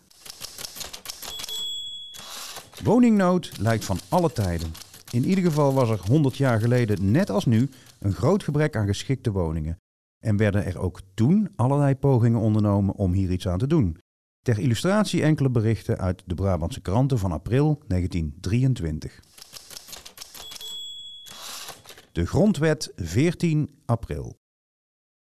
Woningnood 2.84 3.58
lijkt 3.60 3.86
van 3.86 4.00
alle 4.10 4.32
tijden. 4.32 4.72
In 5.12 5.24
ieder 5.24 5.44
geval 5.44 5.74
was 5.74 5.90
er 5.90 6.00
100 6.08 6.38
jaar 6.38 6.60
geleden, 6.60 7.12
net 7.12 7.30
als 7.30 7.46
nu, 7.46 7.70
een 8.00 8.14
groot 8.14 8.44
gebrek 8.44 8.76
aan 8.76 8.88
geschikte 8.88 9.32
woningen. 9.32 9.78
En 10.20 10.38
werden 10.38 10.66
er 10.66 10.80
ook 10.80 11.00
toen 11.14 11.50
allerlei 11.56 11.96
pogingen 11.96 12.40
ondernomen 12.40 12.96
om 12.96 13.12
hier 13.12 13.32
iets 13.32 13.48
aan 13.48 13.60
te 13.60 13.68
doen. 13.68 13.98
Ter 14.42 14.60
illustratie 14.60 15.22
enkele 15.22 15.50
berichten 15.50 15.98
uit 15.98 16.24
de 16.26 16.36
Brabantse 16.36 16.82
kranten 16.82 17.20
van 17.20 17.32
april 17.32 17.84
1923. 17.88 19.20
De 22.18 22.26
Grondwet 22.26 22.92
14 22.96 23.70
april. 23.86 24.40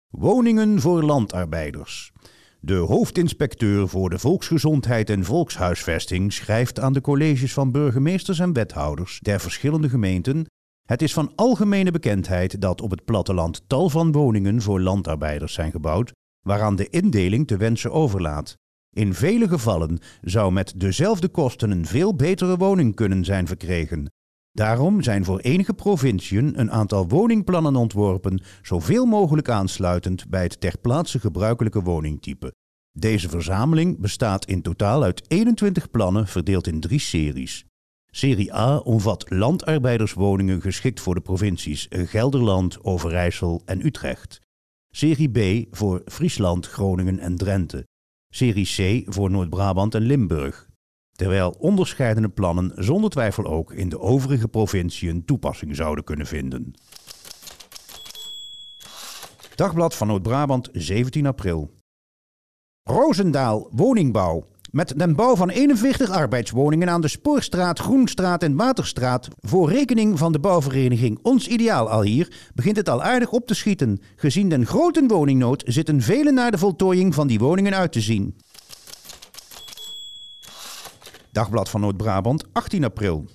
Woningen 0.09 0.81
voor 0.81 1.03
landarbeiders. 1.03 2.13
De 2.61 2.75
hoofdinspecteur 2.75 3.89
voor 3.89 4.11
de 4.11 4.19
volksgezondheid 4.19 5.11
en 5.11 5.25
volkshuisvesting 5.25 6.33
schrijft 6.33 6.81
aan 6.81 6.93
de 6.93 7.01
colleges 7.01 7.53
van 7.53 7.73
burgemeesters 7.73 8.39
en 8.39 8.53
wethouders 8.53 9.21
der 9.21 9.41
verschillende 9.41 9.89
gemeenten: 9.89 10.47
Het 10.85 11.03
is 11.03 11.13
van 11.13 11.33
algemene 11.35 11.91
bekendheid 11.91 12.61
dat 12.61 12.81
op 12.81 12.91
het 12.91 13.05
platteland 13.05 13.63
tal 13.67 13.89
van 13.91 14.13
woningen 14.13 14.63
voor 14.63 14.81
landarbeiders 14.81 15.55
zijn 15.55 15.71
gebouwd, 15.71 16.13
waaraan 16.47 16.77
de 16.77 16.89
indeling 16.89 17.47
te 17.47 17.57
wensen 17.57 17.93
overlaat. 17.93 18.55
In 18.91 19.15
vele 19.15 19.49
gevallen 19.49 19.99
zou 20.21 20.53
met 20.53 20.73
dezelfde 20.77 21.29
kosten 21.29 21.71
een 21.71 21.87
veel 21.87 22.15
betere 22.15 22.57
woning 22.57 22.95
kunnen 22.95 23.25
zijn 23.25 23.47
verkregen. 23.47 24.11
Daarom 24.59 25.03
zijn 25.03 25.25
voor 25.25 25.39
enige 25.39 25.75
provinciën 25.75 26.61
een 26.61 26.71
aantal 26.71 27.09
woningplannen 27.09 27.77
ontworpen, 27.77 28.43
zoveel 28.63 29.07
mogelijk 29.07 29.49
aansluitend 29.49 30.29
bij 30.29 30.43
het 30.43 30.61
ter 30.61 30.79
plaatse 30.79 31.21
gebruikelijke 31.21 31.83
woningtype. 31.83 32.55
Deze 32.93 33.29
verzameling 33.29 33.99
bestaat 33.99 34.45
in 34.45 34.63
totaal 34.63 35.03
uit 35.03 35.23
21 35.29 35.91
plannen 35.91 36.27
verdeeld 36.27 36.67
in 36.67 36.81
drie 36.81 36.99
series. 36.99 37.65
Serie 38.11 38.55
A 38.55 38.77
omvat 38.77 39.31
landarbeiderswoningen 39.31 40.61
geschikt 40.61 41.01
voor 41.01 41.15
de 41.15 41.21
provincies 41.21 41.87
Gelderland, 41.91 42.85
Overijssel 42.85 43.63
en 43.65 43.87
Utrecht. 43.87 44.39
Serie 44.91 45.31
B 45.31 45.67
voor 45.77 46.03
Friesland, 46.05 46.67
Groningen 46.67 47.19
en 47.19 47.37
Drenthe. 47.37 47.87
Serie 48.29 49.05
C 49.05 49.13
voor 49.13 49.31
Noord-Brabant 49.31 49.95
en 49.95 50.03
Limburg 50.03 50.68
terwijl 51.19 51.57
onderscheidene 51.59 52.29
plannen 52.29 52.73
zonder 52.77 53.11
twijfel 53.11 53.45
ook 53.47 53.73
in 53.73 53.89
de 53.89 54.01
overige 54.01 54.49
provinciën 54.49 55.25
toepassing 55.25 55.77
zouden 55.77 56.05
kunnen 56.05 56.27
vinden. 56.27 56.73
Dagblad 59.55 59.95
van 59.95 60.07
Noord-Brabant, 60.07 60.69
17 60.73 61.27
april. 61.27 61.71
Roosendaal, 62.83 63.69
woningbouw. 63.71 64.47
Met 64.71 64.93
den 64.97 65.15
bouw 65.15 65.37
van 65.37 65.49
41 65.49 66.11
arbeidswoningen 66.11 66.91
aan 66.91 67.01
de 67.01 67.09
Spoorstraat, 67.09 67.79
Groenstraat 67.79 68.43
en 68.43 68.57
Waterstraat 68.57 69.29
voor 69.41 69.71
rekening 69.71 70.19
van 70.19 70.33
de 70.33 70.41
bouwvereniging 70.41 71.19
Ons 71.23 71.49
Ideaal 71.49 71.91
al 71.91 72.03
hier 72.03 72.51
begint 72.55 72.77
het 72.77 72.89
al 72.89 73.03
aardig 73.03 73.31
op 73.31 73.47
te 73.47 73.55
schieten. 73.55 74.01
Gezien 74.17 74.49
den 74.49 74.67
grote 74.67 75.05
woningnood 75.07 75.63
zitten 75.67 76.01
velen 76.01 76.35
naar 76.35 76.51
de 76.51 76.59
voltooiing 76.59 77.15
van 77.15 77.27
die 77.27 77.39
woningen 77.39 77.75
uit 77.75 77.93
te 77.93 78.01
zien. 78.01 78.37
Dagblad 81.39 81.71
van 81.71 81.81
Noord-Brabant, 81.81 82.45
18 82.53 82.85
april. 82.85 83.29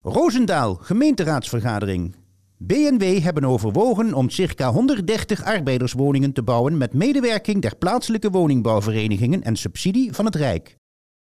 Roosendaal, 0.00 0.74
gemeenteraadsvergadering. 0.74 2.14
BNW 2.58 3.22
hebben 3.22 3.44
overwogen 3.44 4.14
om 4.14 4.30
circa 4.30 4.72
130 4.72 5.44
arbeiderswoningen 5.44 6.32
te 6.32 6.42
bouwen 6.42 6.76
met 6.76 6.92
medewerking 6.92 7.62
der 7.62 7.76
plaatselijke 7.76 8.30
woningbouwverenigingen 8.30 9.42
en 9.42 9.56
subsidie 9.56 10.12
van 10.12 10.24
het 10.24 10.34
Rijk. 10.34 10.76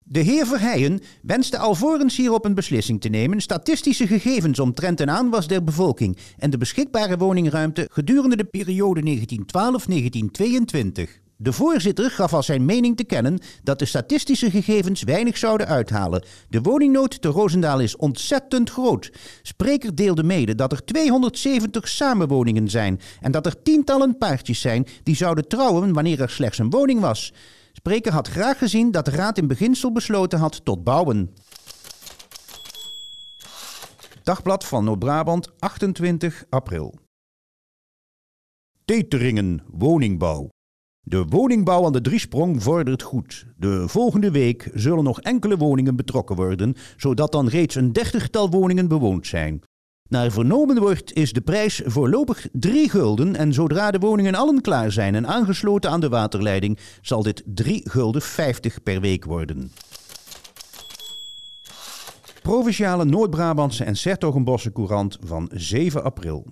De 0.03 0.19
heer 0.19 0.45
Verheijen 0.45 0.99
wenste 1.21 1.57
alvorens 1.57 2.17
hierop 2.17 2.45
een 2.45 2.53
beslissing 2.53 3.01
te 3.01 3.09
nemen 3.09 3.41
statistische 3.41 4.07
gegevens 4.07 4.59
omtrent 4.59 4.99
een 4.99 5.09
aanwas 5.09 5.47
der 5.47 5.63
bevolking 5.63 6.17
en 6.38 6.49
de 6.49 6.57
beschikbare 6.57 7.17
woningruimte 7.17 7.88
gedurende 7.91 8.35
de 8.35 8.45
periode 8.45 9.01
1912-1922. 11.07 11.24
De 11.37 11.53
voorzitter 11.53 12.11
gaf 12.11 12.33
als 12.33 12.45
zijn 12.45 12.65
mening 12.65 12.97
te 12.97 13.03
kennen 13.03 13.39
dat 13.63 13.79
de 13.79 13.85
statistische 13.85 14.49
gegevens 14.49 15.03
weinig 15.03 15.37
zouden 15.37 15.67
uithalen. 15.67 16.25
De 16.49 16.61
woningnood 16.61 17.21
te 17.21 17.27
Roosendaal 17.27 17.79
is 17.79 17.95
ontzettend 17.95 18.69
groot. 18.69 19.11
Spreker 19.41 19.95
deelde 19.95 20.23
mede 20.23 20.55
dat 20.55 20.71
er 20.71 20.85
270 20.85 21.87
samenwoningen 21.87 22.69
zijn 22.69 22.99
en 23.21 23.31
dat 23.31 23.45
er 23.45 23.61
tientallen 23.61 24.17
paartjes 24.17 24.61
zijn 24.61 24.87
die 25.03 25.15
zouden 25.15 25.47
trouwen 25.47 25.93
wanneer 25.93 26.21
er 26.21 26.29
slechts 26.29 26.57
een 26.57 26.69
woning 26.69 26.99
was. 26.99 27.33
Spreker 27.71 28.11
had 28.11 28.27
graag 28.27 28.57
gezien 28.57 28.91
dat 28.91 29.05
de 29.05 29.11
raad 29.11 29.37
in 29.37 29.47
beginsel 29.47 29.91
besloten 29.91 30.39
had 30.39 30.65
tot 30.65 30.83
bouwen. 30.83 31.33
Dagblad 34.23 34.65
van 34.65 34.83
Noord-Brabant, 34.83 35.51
28 35.59 36.43
april. 36.49 36.95
Teteringen, 38.85 39.63
woningbouw. 39.67 40.54
De 41.07 41.25
woningbouw 41.25 41.85
aan 41.85 41.93
de 41.93 42.01
Driesprong 42.01 42.63
vordert 42.63 43.01
goed. 43.01 43.45
De 43.57 43.87
volgende 43.87 44.31
week 44.31 44.69
zullen 44.73 45.03
nog 45.03 45.21
enkele 45.21 45.57
woningen 45.57 45.95
betrokken 45.95 46.35
worden, 46.35 46.75
zodat 46.97 47.31
dan 47.31 47.47
reeds 47.47 47.75
een 47.75 47.93
dertigtal 47.93 48.49
woningen 48.49 48.87
bewoond 48.87 49.27
zijn. 49.27 49.61
Naar 50.09 50.31
vernomen 50.31 50.79
wordt 50.79 51.13
is 51.13 51.33
de 51.33 51.41
prijs 51.41 51.81
voorlopig 51.85 52.47
3 52.51 52.89
gulden 52.89 53.35
en 53.35 53.53
zodra 53.53 53.91
de 53.91 53.99
woningen 53.99 54.35
allen 54.35 54.61
klaar 54.61 54.91
zijn 54.91 55.15
en 55.15 55.27
aangesloten 55.27 55.89
aan 55.89 55.99
de 55.99 56.09
waterleiding, 56.09 56.77
zal 57.01 57.23
dit 57.23 57.43
3 57.45 57.89
gulden 57.89 58.21
50 58.21 58.83
per 58.83 59.01
week 59.01 59.25
worden. 59.25 59.71
Provinciale 62.41 63.05
Noord-Brabantse 63.05 63.83
en 63.83 63.95
Sertogenbosse 63.95 64.71
Courant 64.71 65.17
van 65.23 65.49
7 65.53 66.03
april. 66.03 66.45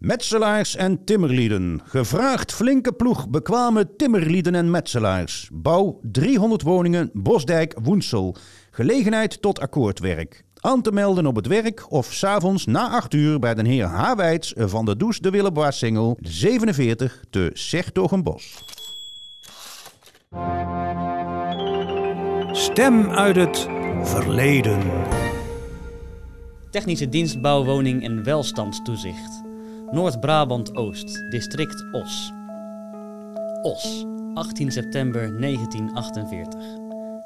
Metselaars 0.00 0.76
en 0.76 1.04
timmerlieden. 1.04 1.80
Gevraagd 1.84 2.52
flinke 2.52 2.92
ploeg 2.92 3.28
bekwame 3.28 3.96
timmerlieden 3.96 4.54
en 4.54 4.70
metselaars. 4.70 5.48
Bouw 5.52 6.00
300 6.02 6.62
woningen 6.62 7.10
Bosdijk 7.12 7.74
Woensel. 7.82 8.36
Gelegenheid 8.70 9.42
tot 9.42 9.60
akkoordwerk. 9.60 10.44
Aan 10.60 10.82
te 10.82 10.92
melden 10.92 11.26
op 11.26 11.36
het 11.36 11.46
werk 11.46 11.92
of 11.92 12.12
s'avonds 12.12 12.66
na 12.66 12.90
8 12.90 13.14
uur 13.14 13.38
bij 13.38 13.54
de 13.54 13.68
heer 13.68 13.84
Hawijts 13.84 14.52
van 14.56 14.84
de 14.84 14.96
Does 14.96 15.18
de 15.18 15.30
Willeboissingel 15.30 16.18
47 16.20 17.24
te 17.30 17.50
Sertogenbos. 17.52 18.64
Stem 22.52 23.10
uit 23.10 23.36
het 23.36 23.68
verleden. 24.02 24.80
Technische 26.70 27.08
dienst 27.08 27.40
bouwwoning 27.40 28.04
en 28.04 28.24
welstandstoezicht. 28.24 29.39
Noord-Brabant 29.90 30.76
Oost, 30.76 31.30
district 31.30 31.84
Os. 31.92 32.32
Os, 33.62 34.06
18 34.34 34.70
september 34.70 35.40
1948. 35.40 36.60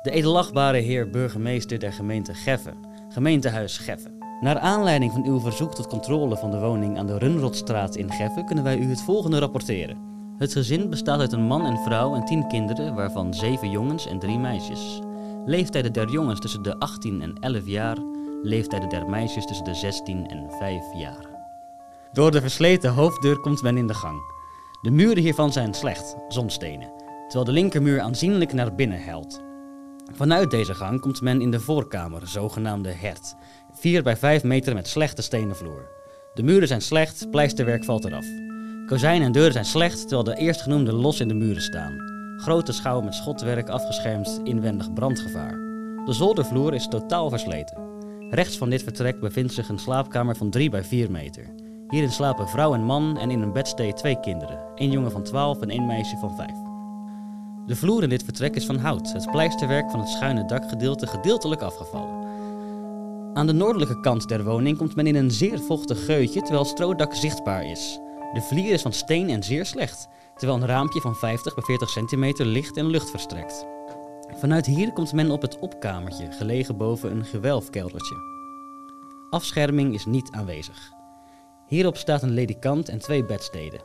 De 0.02 0.10
edelachtbare 0.10 0.78
heer 0.78 1.10
burgemeester 1.10 1.78
der 1.78 1.92
gemeente 1.92 2.34
Geffen, 2.34 2.74
gemeentehuis 3.08 3.78
Geffen. 3.78 4.12
Naar 4.40 4.58
aanleiding 4.58 5.12
van 5.12 5.24
uw 5.24 5.40
verzoek 5.40 5.74
tot 5.74 5.86
controle 5.86 6.36
van 6.36 6.50
de 6.50 6.58
woning 6.58 6.98
aan 6.98 7.06
de 7.06 7.18
Runrotstraat 7.18 7.96
in 7.96 8.12
Geffen 8.12 8.46
kunnen 8.46 8.64
wij 8.64 8.78
u 8.78 8.88
het 8.88 9.02
volgende 9.02 9.38
rapporteren. 9.38 9.96
Het 10.38 10.52
gezin 10.52 10.90
bestaat 10.90 11.20
uit 11.20 11.32
een 11.32 11.46
man 11.46 11.66
en 11.66 11.78
vrouw 11.78 12.14
en 12.14 12.24
tien 12.24 12.48
kinderen, 12.48 12.94
waarvan 12.94 13.34
zeven 13.34 13.70
jongens 13.70 14.06
en 14.06 14.18
drie 14.18 14.38
meisjes. 14.38 15.00
Leeftijden 15.44 15.92
der 15.92 16.10
jongens 16.10 16.40
tussen 16.40 16.62
de 16.62 16.78
18 16.78 17.22
en 17.22 17.34
11 17.40 17.66
jaar, 17.66 17.96
leeftijden 18.42 18.88
der 18.88 19.08
meisjes 19.08 19.46
tussen 19.46 19.64
de 19.64 19.74
16 19.74 20.28
en 20.28 20.50
5 20.50 20.82
jaar. 20.94 21.33
Door 22.14 22.30
de 22.30 22.40
versleten 22.40 22.90
hoofddeur 22.90 23.40
komt 23.40 23.62
men 23.62 23.76
in 23.76 23.86
de 23.86 23.94
gang. 23.94 24.22
De 24.82 24.90
muren 24.90 25.22
hiervan 25.22 25.52
zijn 25.52 25.74
slecht, 25.74 26.16
zondstenen, 26.28 26.92
terwijl 27.06 27.44
de 27.44 27.52
linkermuur 27.52 28.00
aanzienlijk 28.00 28.52
naar 28.52 28.74
binnen 28.74 29.02
helt. 29.02 29.42
Vanuit 30.12 30.50
deze 30.50 30.74
gang 30.74 31.00
komt 31.00 31.20
men 31.20 31.40
in 31.40 31.50
de 31.50 31.60
voorkamer, 31.60 32.28
zogenaamde 32.28 32.90
hert. 32.90 33.34
4 33.72 34.02
bij 34.02 34.16
5 34.16 34.42
meter 34.42 34.74
met 34.74 34.88
slechte 34.88 35.22
stenen 35.22 35.56
vloer. 35.56 35.88
De 36.34 36.42
muren 36.42 36.68
zijn 36.68 36.80
slecht, 36.80 37.30
pleisterwerk 37.30 37.84
valt 37.84 38.04
eraf. 38.04 38.26
Kozijnen 38.86 39.26
en 39.26 39.32
deuren 39.32 39.52
zijn 39.52 39.64
slecht, 39.64 40.00
terwijl 40.00 40.24
de 40.24 40.36
eerstgenoemde 40.36 40.92
los 40.92 41.20
in 41.20 41.28
de 41.28 41.34
muren 41.34 41.62
staan. 41.62 41.98
Grote 42.36 42.72
schouw 42.72 43.00
met 43.00 43.14
schotwerk 43.14 43.68
afgeschermd, 43.68 44.40
inwendig 44.44 44.92
brandgevaar. 44.92 45.58
De 46.04 46.12
zoldervloer 46.12 46.74
is 46.74 46.88
totaal 46.88 47.28
versleten. 47.30 47.82
Rechts 48.30 48.58
van 48.58 48.70
dit 48.70 48.82
vertrek 48.82 49.20
bevindt 49.20 49.52
zich 49.52 49.68
een 49.68 49.78
slaapkamer 49.78 50.36
van 50.36 50.50
3 50.50 50.70
bij 50.70 50.84
4 50.84 51.10
meter. 51.10 51.63
Hierin 51.94 52.12
slapen 52.12 52.48
vrouw 52.48 52.74
en 52.74 52.84
man 52.84 53.18
en 53.18 53.30
in 53.30 53.42
een 53.42 53.52
bedstee 53.52 53.92
twee 53.92 54.20
kinderen. 54.20 54.58
één 54.74 54.90
jongen 54.90 55.10
van 55.10 55.22
12 55.22 55.60
en 55.60 55.70
één 55.70 55.86
meisje 55.86 56.16
van 56.16 56.34
5. 56.34 56.50
De 57.66 57.76
vloer 57.76 58.02
in 58.02 58.08
dit 58.08 58.24
vertrek 58.24 58.54
is 58.54 58.66
van 58.66 58.76
hout, 58.76 59.12
het 59.12 59.30
pleisterwerk 59.30 59.90
van 59.90 60.00
het 60.00 60.08
schuine 60.08 60.44
dakgedeelte 60.44 61.06
gedeeltelijk 61.06 61.62
afgevallen. 61.62 62.26
Aan 63.34 63.46
de 63.46 63.52
noordelijke 63.52 64.00
kant 64.00 64.28
der 64.28 64.44
woning 64.44 64.78
komt 64.78 64.96
men 64.96 65.06
in 65.06 65.14
een 65.14 65.30
zeer 65.30 65.60
vochtig 65.60 66.04
geutje 66.04 66.40
terwijl 66.42 66.64
stroodak 66.64 67.14
zichtbaar 67.14 67.64
is. 67.70 67.98
De 68.32 68.40
vlier 68.40 68.72
is 68.72 68.82
van 68.82 68.92
steen 68.92 69.28
en 69.28 69.42
zeer 69.42 69.66
slecht, 69.66 70.08
terwijl 70.36 70.60
een 70.60 70.68
raampje 70.68 71.00
van 71.00 71.14
50 71.14 71.54
bij 71.54 71.64
40 71.64 71.90
centimeter 71.90 72.46
licht 72.46 72.76
en 72.76 72.86
lucht 72.86 73.10
verstrekt. 73.10 73.66
Vanuit 74.36 74.66
hier 74.66 74.92
komt 74.92 75.12
men 75.12 75.30
op 75.30 75.42
het 75.42 75.58
opkamertje, 75.58 76.30
gelegen 76.30 76.76
boven 76.76 77.10
een 77.10 77.24
gewelfkeldertje. 77.24 78.16
Afscherming 79.30 79.94
is 79.94 80.04
niet 80.04 80.30
aanwezig. 80.30 80.93
Hierop 81.68 81.96
staat 81.96 82.22
een 82.22 82.34
ledikant 82.34 82.88
en 82.88 82.98
twee 82.98 83.24
bedsteden. 83.24 83.80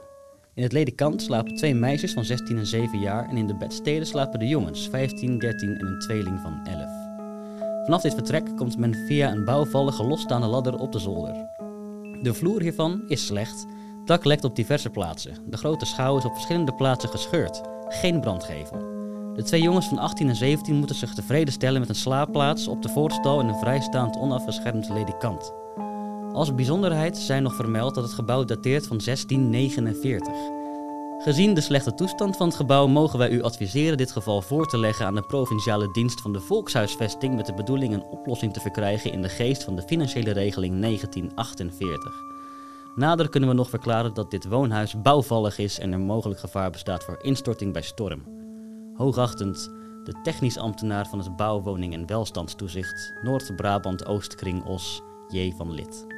In 0.54 0.64
het 0.64 0.72
ledikant 0.72 1.22
slapen 1.22 1.56
twee 1.56 1.76
meisjes 1.76 2.14
van 2.14 2.26
16 2.26 2.58
en 2.58 2.66
7 2.66 3.00
jaar 3.00 3.30
en 3.30 3.38
in 3.38 3.48
de 3.48 3.56
bedsteden 3.56 4.08
slapen 4.08 4.40
de 4.40 4.48
jongens 4.48 4.88
15, 4.90 5.40
13 5.40 5.78
en 5.78 5.88
een 5.88 6.00
tweeling 6.00 6.40
van 6.40 6.60
11. 6.66 7.84
Vanaf 7.84 8.02
dit 8.02 8.14
vertrek 8.14 8.56
komt 8.56 8.78
men 8.78 8.96
via 8.96 9.32
een 9.32 9.46
bouwvallige 9.46 10.04
losstaande 10.04 10.48
ladder 10.48 10.76
op 10.76 10.92
de 10.92 11.00
zolder. 11.00 11.34
De 12.22 12.34
vloer 12.34 12.62
hiervan 12.62 13.04
is 13.08 13.26
slecht, 13.26 13.66
dak 14.06 14.26
lekt 14.26 14.44
op 14.44 14.56
diverse 14.56 14.90
plaatsen. 14.90 15.36
De 15.46 15.58
grote 15.58 15.86
schouw 15.86 16.18
is 16.18 16.26
op 16.26 16.34
verschillende 16.34 16.74
plaatsen 16.74 17.10
gescheurd, 17.10 17.62
geen 17.88 18.22
brandgevel. 18.22 18.78
De 19.36 19.44
twee 19.44 19.62
jongens 19.62 19.88
van 19.88 19.98
18 19.98 20.30
en 20.30 20.36
17 20.36 20.76
moeten 20.76 20.96
zich 20.96 21.14
tevreden 21.14 21.54
stellen 21.54 21.80
met 21.80 21.90
een 21.90 21.96
slaapplaats 21.96 22.68
op 22.68 22.82
de 22.82 22.90
voorstal 22.90 23.40
en 23.40 23.48
een 23.48 23.60
vrijstaand 23.60 24.18
onafgeschermd 24.18 24.90
ledikant. 24.90 25.54
Als 26.34 26.56
bijzonderheid 26.56 27.18
zijn 27.18 27.44
nog 27.44 27.56
vermeld 27.56 27.96
dat 27.96 28.04
het 28.04 28.14
gebouw 28.14 28.44
dateert 28.46 28.88
van 28.88 28.98
1649. 28.98 30.34
Gezien 31.18 31.54
de 31.54 31.62
slechte 31.62 31.94
toestand 31.94 32.38
van 32.38 32.48
het 32.48 32.56
gebouw 32.56 32.88
mogen 32.88 33.20
wij 33.20 33.30
u 33.30 33.42
adviseren 33.42 33.98
dit 33.98 34.12
geval 34.12 34.42
voor 34.42 34.68
te 34.68 34.78
leggen 34.78 35.06
aan 35.06 35.16
de 35.16 35.22
provinciale 35.22 35.92
dienst 35.92 36.22
van 36.22 36.34
de 36.34 36.40
volkshuisvesting 36.40 37.36
met 37.36 37.46
de 37.46 37.54
bedoeling 37.54 37.94
een 37.94 38.04
oplossing 38.04 38.54
te 38.54 38.60
verkrijgen 38.60 39.12
in 39.12 39.22
de 39.22 39.30
geest 39.30 39.64
van 39.64 39.76
de 39.76 39.82
financiële 39.82 40.32
regeling 40.32 40.82
1948. 40.82 42.14
Nader 42.96 43.30
kunnen 43.30 43.50
we 43.50 43.56
nog 43.56 43.70
verklaren 43.70 44.14
dat 44.14 44.32
dit 44.32 44.48
woonhuis 44.48 45.02
bouwvallig 45.02 45.58
is 45.58 45.80
en 45.80 45.92
er 45.92 46.00
mogelijk 46.00 46.40
gevaar 46.40 46.72
bestaat 46.72 47.04
voor 47.04 47.20
instorting 47.22 47.74
bij 47.74 47.82
storm. 47.82 48.24
Hoogachtend 48.94 49.70
de 50.04 50.20
technisch 50.24 50.58
ambtenaar 50.58 51.08
van 51.08 51.20
het 51.20 51.36
Bouwwoning- 51.36 51.94
en 51.94 52.06
Welstandstoezicht 52.06 53.14
Noord-Brabant 53.24 54.06
Oostkring 54.06 54.66
Os, 54.66 55.02
J. 55.28 55.54
van 55.58 55.72
Lid. 55.72 56.09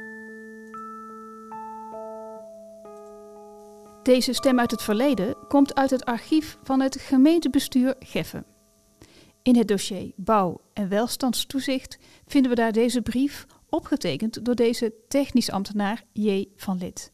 Deze 4.02 4.32
stem 4.32 4.58
uit 4.58 4.70
het 4.70 4.82
verleden 4.82 5.36
komt 5.48 5.74
uit 5.74 5.90
het 5.90 6.04
archief 6.04 6.58
van 6.62 6.80
het 6.80 7.00
gemeentebestuur 7.00 7.94
Geffen. 7.98 8.44
In 9.42 9.56
het 9.56 9.68
dossier 9.68 10.12
Bouw- 10.16 10.60
en 10.72 10.88
Welstandstoezicht 10.88 11.98
vinden 12.26 12.50
we 12.50 12.56
daar 12.56 12.72
deze 12.72 13.02
brief 13.02 13.46
opgetekend 13.68 14.44
door 14.44 14.54
deze 14.54 14.94
technisch 15.08 15.50
ambtenaar 15.50 16.04
J. 16.12 16.44
van 16.56 16.78
Lid. 16.78 17.12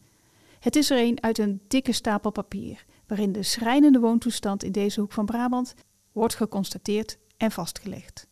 Het 0.59 0.77
is 0.77 0.91
er 0.91 0.99
een 0.99 1.23
uit 1.23 1.39
een 1.39 1.61
dikke 1.69 1.93
stapel 1.93 2.31
papier, 2.31 2.85
waarin 3.07 3.33
de 3.33 3.43
schrijnende 3.43 3.99
woontoestand 3.99 4.63
in 4.63 4.73
deze 4.73 5.01
hoek 5.01 5.13
van 5.13 5.27
Brabant 5.27 5.75
wordt 6.13 6.35
geconstateerd 6.35 7.19
en 7.37 7.51
vastgelegd. 7.51 8.27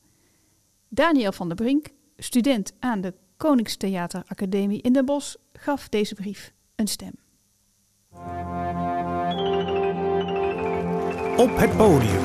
Daniel 0.89 1.33
van 1.33 1.49
der 1.49 1.57
Brink, 1.57 1.87
student 2.17 2.73
aan 2.79 3.01
de 3.01 3.15
Koningstheateracademie 3.37 4.83
in 4.83 4.93
Den 4.93 5.05
Bosch, 5.05 5.35
gaf 5.53 5.89
deze 5.89 6.15
brief 6.15 6.53
een 6.75 6.89
stem. 6.89 7.26
Op 11.37 11.57
het 11.57 11.77
podium. 11.77 12.25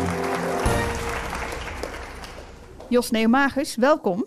Jos 2.89 3.11
Neomagus, 3.11 3.75
welkom. 3.75 4.25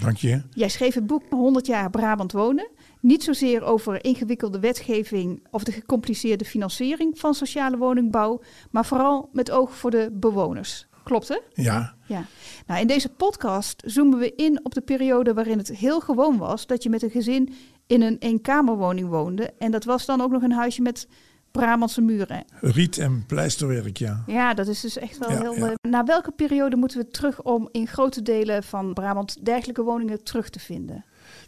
Dank 0.00 0.16
je. 0.16 0.42
Jij 0.50 0.68
schreef 0.68 0.94
het 0.94 1.06
boek 1.06 1.22
100 1.30 1.66
jaar 1.66 1.90
Brabant 1.90 2.32
wonen. 2.32 2.68
Niet 3.00 3.24
zozeer 3.24 3.62
over 3.62 4.04
ingewikkelde 4.04 4.60
wetgeving 4.60 5.46
of 5.50 5.64
de 5.64 5.72
gecompliceerde 5.72 6.44
financiering 6.44 7.18
van 7.18 7.34
sociale 7.34 7.76
woningbouw, 7.76 8.42
maar 8.70 8.86
vooral 8.86 9.28
met 9.32 9.50
oog 9.50 9.76
voor 9.76 9.90
de 9.90 10.08
bewoners. 10.12 10.88
Klopt 11.04 11.28
hè? 11.28 11.38
Ja, 11.52 11.94
Ja. 12.06 12.24
Nou, 12.66 12.80
in 12.80 12.86
deze 12.86 13.08
podcast 13.08 13.82
zoomen 13.86 14.18
we 14.18 14.34
in 14.34 14.64
op 14.64 14.74
de 14.74 14.80
periode 14.80 15.34
waarin 15.34 15.58
het 15.58 15.68
heel 15.68 16.00
gewoon 16.00 16.36
was 16.36 16.66
dat 16.66 16.82
je 16.82 16.90
met 16.90 17.02
een 17.02 17.10
gezin 17.10 17.54
in 17.90 18.02
een 18.02 18.16
eenkamerwoning 18.18 19.08
woonde. 19.08 19.52
En 19.58 19.70
dat 19.70 19.84
was 19.84 20.06
dan 20.06 20.20
ook 20.20 20.30
nog 20.30 20.42
een 20.42 20.52
huisje 20.52 20.82
met 20.82 21.08
Brabantse 21.50 22.00
muren. 22.00 22.44
riet 22.60 22.98
en 22.98 23.24
pleisterwerk, 23.26 23.96
ja. 23.96 24.22
Ja, 24.26 24.54
dat 24.54 24.66
is 24.68 24.80
dus 24.80 24.98
echt 24.98 25.18
wel 25.18 25.30
Ja, 25.30 25.40
heel. 25.40 25.54
ja. 25.56 25.66
eh, 25.68 25.90
Naar 25.90 26.04
welke 26.04 26.30
periode 26.30 26.76
moeten 26.76 26.98
we 26.98 27.08
terug 27.08 27.42
om 27.42 27.68
in 27.72 27.86
grote 27.86 28.22
delen 28.22 28.62
van 28.62 28.92
Brabant 28.94 29.44
dergelijke 29.44 29.82
woningen 29.82 30.22
terug 30.24 30.50
te 30.50 30.58
vinden? 30.58 31.04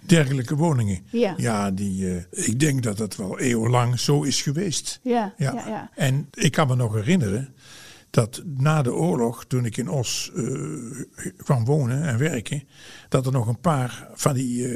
Dergelijke 0.07 0.57
woningen. 0.57 1.01
Ja. 1.11 1.35
Ja, 1.37 1.71
die, 1.71 2.11
eh, 2.11 2.47
ik 2.47 2.61
denk 2.61 2.83
dat 2.83 2.97
dat 2.97 3.17
wel 3.17 3.39
eeuwenlang 3.39 3.99
zo 4.01 4.23
is 4.23 4.43
geweest. 4.43 5.01
Ja, 5.03 5.35
ja, 5.37 5.53
Ja. 5.53 5.91
En 5.95 6.29
ik 6.33 6.53
kan 6.53 6.69
me 6.69 6.75
nog 6.77 6.95
herinneren 6.95 7.55
dat 8.11 8.43
na 8.45 8.83
de 8.83 8.95
oorlog, 8.95 9.45
toen 9.45 9.65
ik 9.65 9.77
in 9.77 9.89
Os 9.91 10.31
eh, 10.35 10.45
kwam 11.37 11.65
wonen 11.65 12.03
en 12.03 12.19
werken, 12.19 12.63
dat 13.09 13.27
er 13.27 13.33
nog 13.33 13.47
een 13.49 13.61
paar 13.61 14.09
van 14.15 14.35
die 14.35 14.67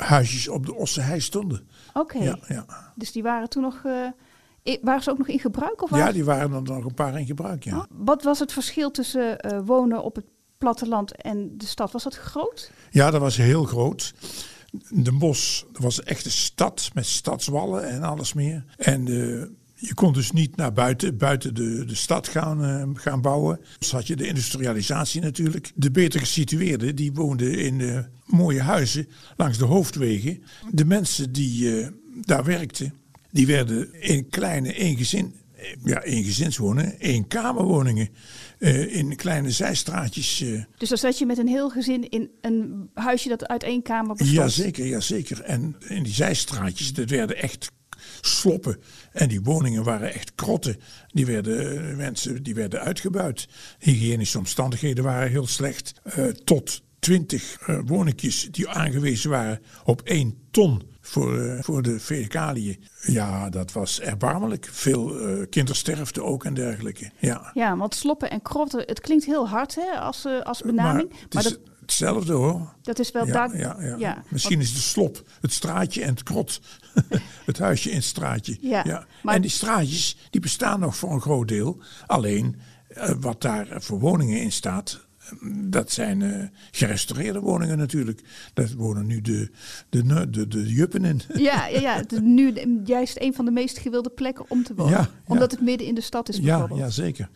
huisjes 0.00 0.48
op 0.48 0.66
de 0.66 0.74
Osse 0.74 1.00
hei 1.00 1.20
stonden. 1.20 1.68
Oké. 1.92 2.18
Ja, 2.18 2.38
ja. 2.48 2.64
Dus 2.94 3.12
die 3.12 3.22
waren 3.22 3.48
toen 3.48 3.62
nog. 3.62 3.80
eh, 3.84 4.76
waren 4.82 5.02
ze 5.02 5.10
ook 5.10 5.18
nog 5.18 5.28
in 5.28 5.38
gebruik? 5.40 5.82
Of 5.82 5.90
ja, 5.90 6.12
die 6.12 6.24
waren 6.24 6.52
er 6.52 6.62
nog 6.62 6.84
een 6.84 6.94
paar 6.94 7.18
in 7.18 7.26
gebruik, 7.26 7.64
ja. 7.64 7.76
Oh, 7.76 7.84
Wat 7.90 8.22
was 8.22 8.38
het 8.38 8.52
verschil 8.52 8.90
tussen 8.90 9.38
eh, 9.40 9.60
wonen 9.64 10.02
op 10.02 10.16
het 10.16 10.24
platteland 10.58 11.16
en 11.22 11.54
de 11.58 11.66
stad? 11.66 11.92
Was 11.92 12.02
dat 12.02 12.16
groot? 12.16 12.70
Ja, 12.90 13.10
dat 13.10 13.20
was 13.20 13.36
heel 13.36 13.64
groot. 13.64 14.14
De 14.88 15.12
Bos 15.12 15.66
was 15.72 16.02
echt 16.02 16.24
een 16.24 16.30
stad 16.30 16.90
met 16.94 17.06
stadswallen 17.06 17.88
en 17.88 18.02
alles 18.02 18.32
meer. 18.32 18.64
En 18.76 19.06
eh, 19.08 19.46
je 19.80 19.94
kon 19.94 20.12
dus 20.12 20.32
niet 20.32 20.56
naar 20.56 20.72
buiten, 20.72 21.16
buiten 21.16 21.54
de, 21.54 21.84
de 21.84 21.94
stad 21.94 22.28
gaan, 22.28 22.64
eh, 22.64 22.88
gaan 22.94 23.20
bouwen. 23.20 23.60
Dus 23.78 23.90
had 23.90 24.06
je 24.06 24.16
de 24.16 24.26
industrialisatie 24.26 25.20
natuurlijk. 25.20 25.72
De 25.74 25.90
beter 25.90 26.20
gesitueerden, 26.20 26.96
die 26.96 27.12
woonden 27.12 27.58
in 27.58 27.80
eh, 27.80 27.98
mooie 28.24 28.60
huizen 28.60 29.08
langs 29.36 29.58
de 29.58 29.64
hoofdwegen. 29.64 30.42
De 30.70 30.84
mensen 30.84 31.32
die 31.32 31.80
eh, 31.80 31.88
daar 32.24 32.44
werkten, 32.44 32.94
die 33.30 33.46
werden 33.46 34.02
in 34.02 34.28
kleine 34.28 34.74
eengezin, 34.74 35.34
ja, 35.84 36.02
eengezinswoningen, 36.02 36.98
eenkamerwoningen. 36.98 38.08
in 38.88 39.16
kleine 39.16 39.50
zijstraatjes. 39.50 40.44
Dus 40.76 40.88
dan 40.88 40.98
zat 40.98 41.18
je 41.18 41.26
met 41.26 41.38
een 41.38 41.48
heel 41.48 41.70
gezin 41.70 42.08
in 42.10 42.30
een 42.40 42.90
huisje 42.94 43.28
dat 43.28 43.46
uit 43.46 43.62
één 43.62 43.82
kamer 43.82 44.16
bestond. 44.16 44.36
Jazeker, 44.36 44.86
jazeker. 44.86 45.40
En 45.40 45.76
in 45.88 46.02
die 46.02 46.12
zijstraatjes, 46.12 46.92
dat 46.92 47.10
werden 47.10 47.36
echt 47.36 47.70
sloppen. 48.20 48.76
En 49.12 49.28
die 49.28 49.42
woningen 49.42 49.84
waren 49.84 50.12
echt 50.12 50.34
krotten. 50.34 50.76
Die 51.06 51.26
werden, 51.26 51.88
eh, 51.88 51.96
mensen 51.96 52.42
die 52.42 52.54
werden 52.54 52.80
uitgebuit. 52.80 53.48
Hygiënische 53.78 54.38
omstandigheden 54.38 55.04
waren 55.04 55.30
heel 55.30 55.46
slecht. 55.46 55.92
Eh, 56.02 56.24
tot 56.26 56.82
twintig 57.00 57.68
uh, 57.68 57.80
woningjes 57.84 58.48
die 58.50 58.68
aangewezen 58.68 59.30
waren 59.30 59.60
op 59.84 60.00
één 60.02 60.38
ton 60.50 60.82
voor, 61.00 61.38
uh, 61.38 61.62
voor 61.62 61.82
de 61.82 62.00
fecaliën. 62.00 62.84
Ja, 63.00 63.50
dat 63.50 63.72
was 63.72 64.00
erbarmelijk. 64.00 64.68
Veel 64.72 65.28
uh, 65.28 65.46
kindersterfte 65.50 66.22
ook 66.22 66.44
en 66.44 66.54
dergelijke. 66.54 67.10
Ja, 67.18 67.50
ja 67.54 67.76
want 67.76 67.94
sloppen 67.94 68.30
en 68.30 68.42
krotten, 68.42 68.82
het 68.86 69.00
klinkt 69.00 69.24
heel 69.24 69.48
hard 69.48 69.74
hè, 69.74 69.98
als, 69.98 70.26
als 70.42 70.62
benaming. 70.62 71.08
Maar, 71.08 71.26
maar 71.30 71.42
dat, 71.42 71.60
hetzelfde 71.90 72.32
hoor. 72.32 72.74
Dat 72.82 72.98
is 72.98 73.12
wel 73.12 73.26
ja. 73.26 73.50
Ja, 73.52 73.76
ja. 73.80 73.96
ja, 73.98 74.22
Misschien 74.28 74.60
is 74.60 74.74
de 74.74 74.80
slop 74.80 75.22
het 75.40 75.52
straatje 75.52 76.02
en 76.02 76.10
het 76.10 76.22
krot. 76.22 76.60
het 77.44 77.58
huisje 77.58 77.90
in 77.90 77.96
het 77.96 78.04
straatje. 78.04 78.56
Ja, 78.60 79.06
Maar... 79.22 79.34
En 79.34 79.40
die 79.40 79.50
straatjes 79.50 80.16
die 80.30 80.40
bestaan 80.40 80.80
nog 80.80 80.96
voor 80.96 81.12
een 81.12 81.20
groot 81.20 81.48
deel. 81.48 81.80
Alleen 82.06 82.56
uh, 82.96 83.10
wat 83.20 83.40
daar 83.42 83.66
voor 83.82 83.98
woningen 83.98 84.40
in 84.40 84.52
staat, 84.52 85.08
dat 85.52 85.92
zijn 85.92 86.20
uh, 86.20 86.44
gerestaureerde 86.70 87.40
woningen 87.40 87.78
natuurlijk. 87.78 88.20
Daar 88.54 88.68
wonen 88.76 89.06
nu 89.06 89.20
de, 89.20 89.50
de, 89.88 90.30
de, 90.30 90.48
de, 90.48 90.66
juppen 90.66 91.04
in. 91.04 91.20
Ja, 91.34 91.66
ja, 91.66 91.80
ja. 91.80 92.02
Nu 92.20 92.52
juist 92.84 93.20
een 93.20 93.34
van 93.34 93.44
de 93.44 93.50
meest 93.50 93.78
gewilde 93.78 94.10
plekken 94.10 94.44
om 94.48 94.64
te 94.64 94.74
wonen. 94.74 94.92
Ja, 94.92 95.08
omdat 95.26 95.50
het 95.50 95.60
midden 95.60 95.86
in 95.86 95.94
de 95.94 96.00
stad 96.00 96.28
is 96.28 96.40
bijvoorbeeld. 96.40 96.78
Ja, 96.78 96.84
ja 96.84 96.90
zeker. 96.90 97.28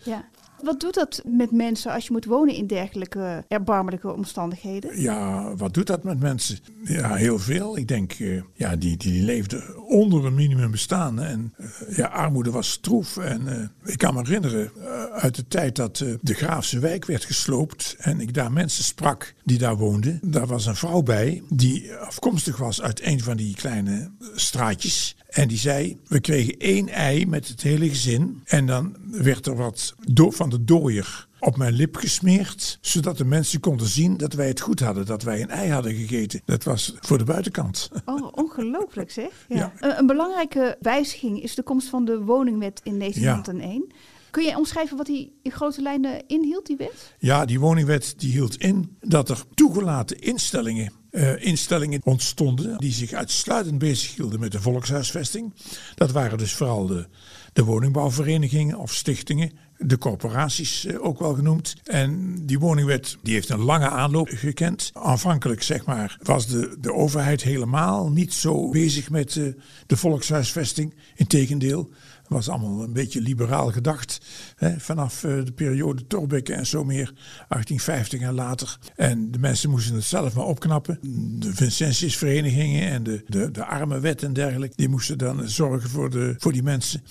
Wat 0.65 0.81
doet 0.81 0.95
dat 0.95 1.23
met 1.25 1.51
mensen 1.51 1.93
als 1.93 2.07
je 2.07 2.13
moet 2.13 2.25
wonen 2.25 2.55
in 2.55 2.67
dergelijke 2.67 3.45
erbarmelijke 3.49 4.13
omstandigheden? 4.13 5.01
Ja, 5.01 5.55
wat 5.57 5.75
doet 5.75 5.87
dat 5.87 6.05
met 6.05 6.21
mensen? 6.21 6.59
Ja, 6.85 7.15
heel 7.15 7.39
veel. 7.39 7.77
Ik 7.77 7.89
denk, 7.89 8.19
uh, 8.19 8.43
ja, 8.55 8.77
die, 8.77 8.97
die 8.97 9.23
leefden 9.23 9.87
onder 9.87 10.25
een 10.25 10.35
minimum 10.35 10.71
bestaan. 10.71 11.21
En 11.21 11.55
uh, 11.59 11.97
ja, 11.97 12.07
armoede 12.07 12.51
was 12.51 12.71
stroef. 12.71 13.17
En 13.17 13.43
uh, 13.47 13.93
ik 13.93 13.99
kan 13.99 14.15
me 14.15 14.21
herinneren 14.21 14.71
uit 15.13 15.35
de 15.35 15.47
tijd 15.49 15.77
dat 15.77 16.05
de 16.21 16.35
Graafse 16.35 16.79
wijk 16.79 17.05
werd 17.05 17.25
gesloopt. 17.25 17.97
En 17.99 18.21
ik 18.21 18.35
daar 18.35 18.53
mensen 18.53 18.85
sprak 18.85 19.35
die 19.45 19.59
daar 19.59 19.77
woonden. 19.77 20.21
Daar 20.23 20.47
was 20.47 20.67
een 20.67 20.77
vrouw 20.77 21.03
bij 21.03 21.43
die 21.49 21.95
afkomstig 21.95 22.57
was 22.57 22.83
uit 22.83 23.03
een 23.03 23.21
van 23.21 23.37
die 23.37 23.55
kleine 23.55 24.11
straatjes. 24.35 25.17
En 25.29 25.49
die 25.49 25.59
zei, 25.59 26.01
we 26.09 26.21
kregen 26.21 26.59
één 26.59 26.89
ei 26.89 27.27
met 27.27 27.49
het 27.49 27.63
hele 27.63 27.89
gezin. 27.89 28.41
En 28.45 28.67
dan 28.67 28.97
werd 29.23 29.47
er 29.47 29.57
wat 29.57 29.95
van 30.15 30.51
de 30.51 30.65
dooier 30.65 31.29
op 31.39 31.57
mijn 31.57 31.73
lip 31.73 31.97
gesmeerd. 31.97 32.79
Zodat 32.81 33.19
de 33.19 33.25
mensen 33.25 33.61
konden 33.61 33.87
zien 33.87 34.17
dat 34.17 34.33
wij 34.33 34.49
het 34.49 34.61
goed 34.61 34.81
hadden. 34.81 35.07
Dat 35.07 35.23
wij 35.23 35.43
een 35.43 35.51
ei 35.51 35.71
hadden 35.71 35.95
gegeten. 35.95 36.41
Dat 36.45 36.65
was 36.65 36.95
voor 37.01 37.19
de 37.19 37.25
buitenkant. 37.25 37.91
Oh, 38.05 38.29
ongelooflijk 38.33 39.11
zeg. 39.11 39.47
Ja. 39.49 39.73
ja. 39.81 39.99
Een 39.99 40.07
belangrijke 40.07 40.77
wijziging 40.81 41.43
is 41.43 41.55
de 41.55 41.63
komst 41.63 41.89
van 41.89 42.05
de 42.05 42.21
woningwet 42.21 42.81
in 42.83 42.99
1901. 42.99 43.85
Ja. 43.89 43.95
Kun 44.31 44.45
je 44.45 44.57
omschrijven 44.57 44.97
wat 44.97 45.07
die 45.07 45.39
in 45.43 45.51
grote 45.51 45.83
lijnen 45.83 46.27
inhield, 46.27 46.67
die 46.67 46.77
wet? 46.77 47.15
Ja, 47.19 47.45
die 47.45 47.61
woningwet 47.61 48.15
die 48.17 48.31
hield 48.33 48.57
in 48.57 48.97
dat 49.01 49.29
er 49.29 49.43
toegelaten 49.55 50.19
instellingen 50.19 50.93
uh, 51.15 51.45
instellingen 51.45 52.01
ontstonden 52.05 52.79
die 52.79 52.93
zich 52.93 53.13
uitsluitend 53.13 53.79
bezighielden 53.79 54.41
met 54.41 54.53
de 54.53 54.61
volkshuisvesting. 54.61 55.53
Dat 55.95 56.11
waren 56.11 56.39
dus 56.39 56.55
vooral 56.55 56.87
de, 56.87 57.07
de 57.55 57.65
woningbouwverenigingen 57.65 58.79
of 58.79 58.93
stichtingen, 58.93 59.51
de 59.79 59.99
corporaties 59.99 60.85
uh, 60.85 61.05
ook 61.05 61.19
wel 61.19 61.35
genoemd. 61.35 61.77
En 61.85 62.35
die 62.47 62.59
woningwet 62.59 63.19
die 63.23 63.35
heeft 63.35 63.49
een 63.49 63.63
lange 63.63 63.89
aanloop 63.89 64.29
gekend. 64.33 64.91
Aanvankelijk 64.93 65.63
zeg 65.63 65.85
maar 65.85 66.19
was 66.23 66.47
de, 66.47 66.77
de 66.81 66.93
overheid 66.93 67.43
helemaal 67.43 68.11
niet 68.11 68.33
zo 68.33 68.69
bezig 68.69 69.11
met 69.11 69.35
uh, 69.35 69.55
de 69.87 69.97
volkshuisvesting. 69.97 70.95
Integendeel, 71.15 71.91
was 72.29 72.49
allemaal 72.49 72.83
een 72.83 72.93
beetje 72.93 73.21
liberaal 73.21 73.73
gedacht. 73.73 74.21
Hè, 74.57 74.81
vanaf 74.81 75.25
uh, 75.25 75.45
de 75.45 75.53
periode 75.53 76.07
Thorbecke 76.07 76.55
en 76.55 76.67
zo 76.67 76.85
meer, 76.85 77.13
1850 77.49 78.21
en 78.21 78.35
later. 78.35 78.79
En 78.97 79.31
de 79.31 79.39
mensen 79.39 79.71
moesten 79.71 79.95
het 79.95 80.05
zelf 80.05 80.35
maar 80.35 80.45
opknappen. 80.45 80.99
De 81.41 81.55
Vincentiusverenigingen 81.55 82.89
en 82.89 83.03
de, 83.03 83.25
de, 83.27 83.51
de 83.51 83.65
armenwet 83.65 84.23
en 84.23 84.33
dergelijke, 84.33 84.77
die 84.77 84.89
moesten 84.89 85.19
dan 85.19 85.49
zorgen 85.49 85.91
voor, 85.91 86.11
de, 86.11 86.35
voor 86.39 86.53
die 86.53 86.63
mensen. 86.63 87.03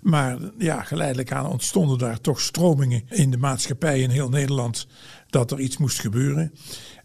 Maar 0.00 0.38
ja, 0.58 0.82
geleidelijk 0.82 1.32
aan 1.32 1.46
ontstonden 1.46 1.98
daar 1.98 2.20
toch 2.20 2.40
stromingen 2.40 3.02
in 3.08 3.30
de 3.30 3.38
maatschappij 3.38 4.00
in 4.00 4.10
heel 4.10 4.28
Nederland 4.28 4.86
dat 5.32 5.50
er 5.50 5.60
iets 5.60 5.76
moest 5.76 6.00
gebeuren. 6.00 6.52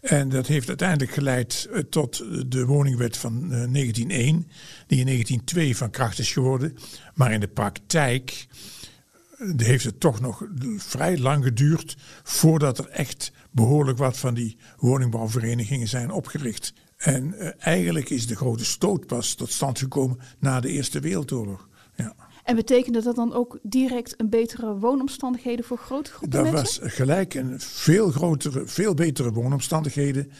En 0.00 0.28
dat 0.28 0.46
heeft 0.46 0.68
uiteindelijk 0.68 1.10
geleid 1.10 1.68
eh, 1.72 1.80
tot 1.80 2.24
de 2.46 2.64
woningwet 2.66 3.16
van 3.16 3.48
1901, 3.48 4.36
eh, 4.36 4.54
die 4.86 4.98
in 4.98 5.06
1902 5.06 5.76
van 5.76 5.90
kracht 5.90 6.18
is 6.18 6.32
geworden. 6.32 6.76
Maar 7.14 7.32
in 7.32 7.40
de 7.40 7.48
praktijk 7.48 8.46
eh, 9.38 9.48
heeft 9.56 9.84
het 9.84 10.00
toch 10.00 10.20
nog 10.20 10.46
vrij 10.76 11.18
lang 11.18 11.44
geduurd 11.44 11.96
voordat 12.22 12.78
er 12.78 12.88
echt 12.88 13.32
behoorlijk 13.50 13.98
wat 13.98 14.18
van 14.18 14.34
die 14.34 14.56
woningbouwverenigingen 14.76 15.88
zijn 15.88 16.10
opgericht. 16.10 16.72
En 16.96 17.34
eigenlijk 17.60 18.10
is 18.10 18.26
de 18.26 18.36
grote 18.36 18.64
stoot 18.64 19.06
pas 19.06 19.34
tot 19.34 19.52
stand 19.52 19.78
gekomen 19.78 20.18
na 20.38 20.60
de 20.60 20.68
Eerste 20.68 21.00
Wereldoorlog. 21.00 21.67
En 22.48 22.56
betekende 22.56 23.02
dat 23.02 23.16
dan 23.16 23.32
ook 23.32 23.58
direct 23.62 24.14
een 24.20 24.28
betere 24.28 24.78
woonomstandigheden 24.78 25.64
voor 25.64 25.78
grote 25.78 26.10
groepen 26.10 26.42
dat 26.42 26.52
mensen? 26.52 26.80
Dat 26.80 26.82
was 26.82 26.92
gelijk 26.92 27.34
een 27.34 27.60
veel 27.60 28.10
grotere, 28.10 28.66
veel 28.66 28.94
betere 28.94 29.32
woonomstandigheden. 29.32 30.30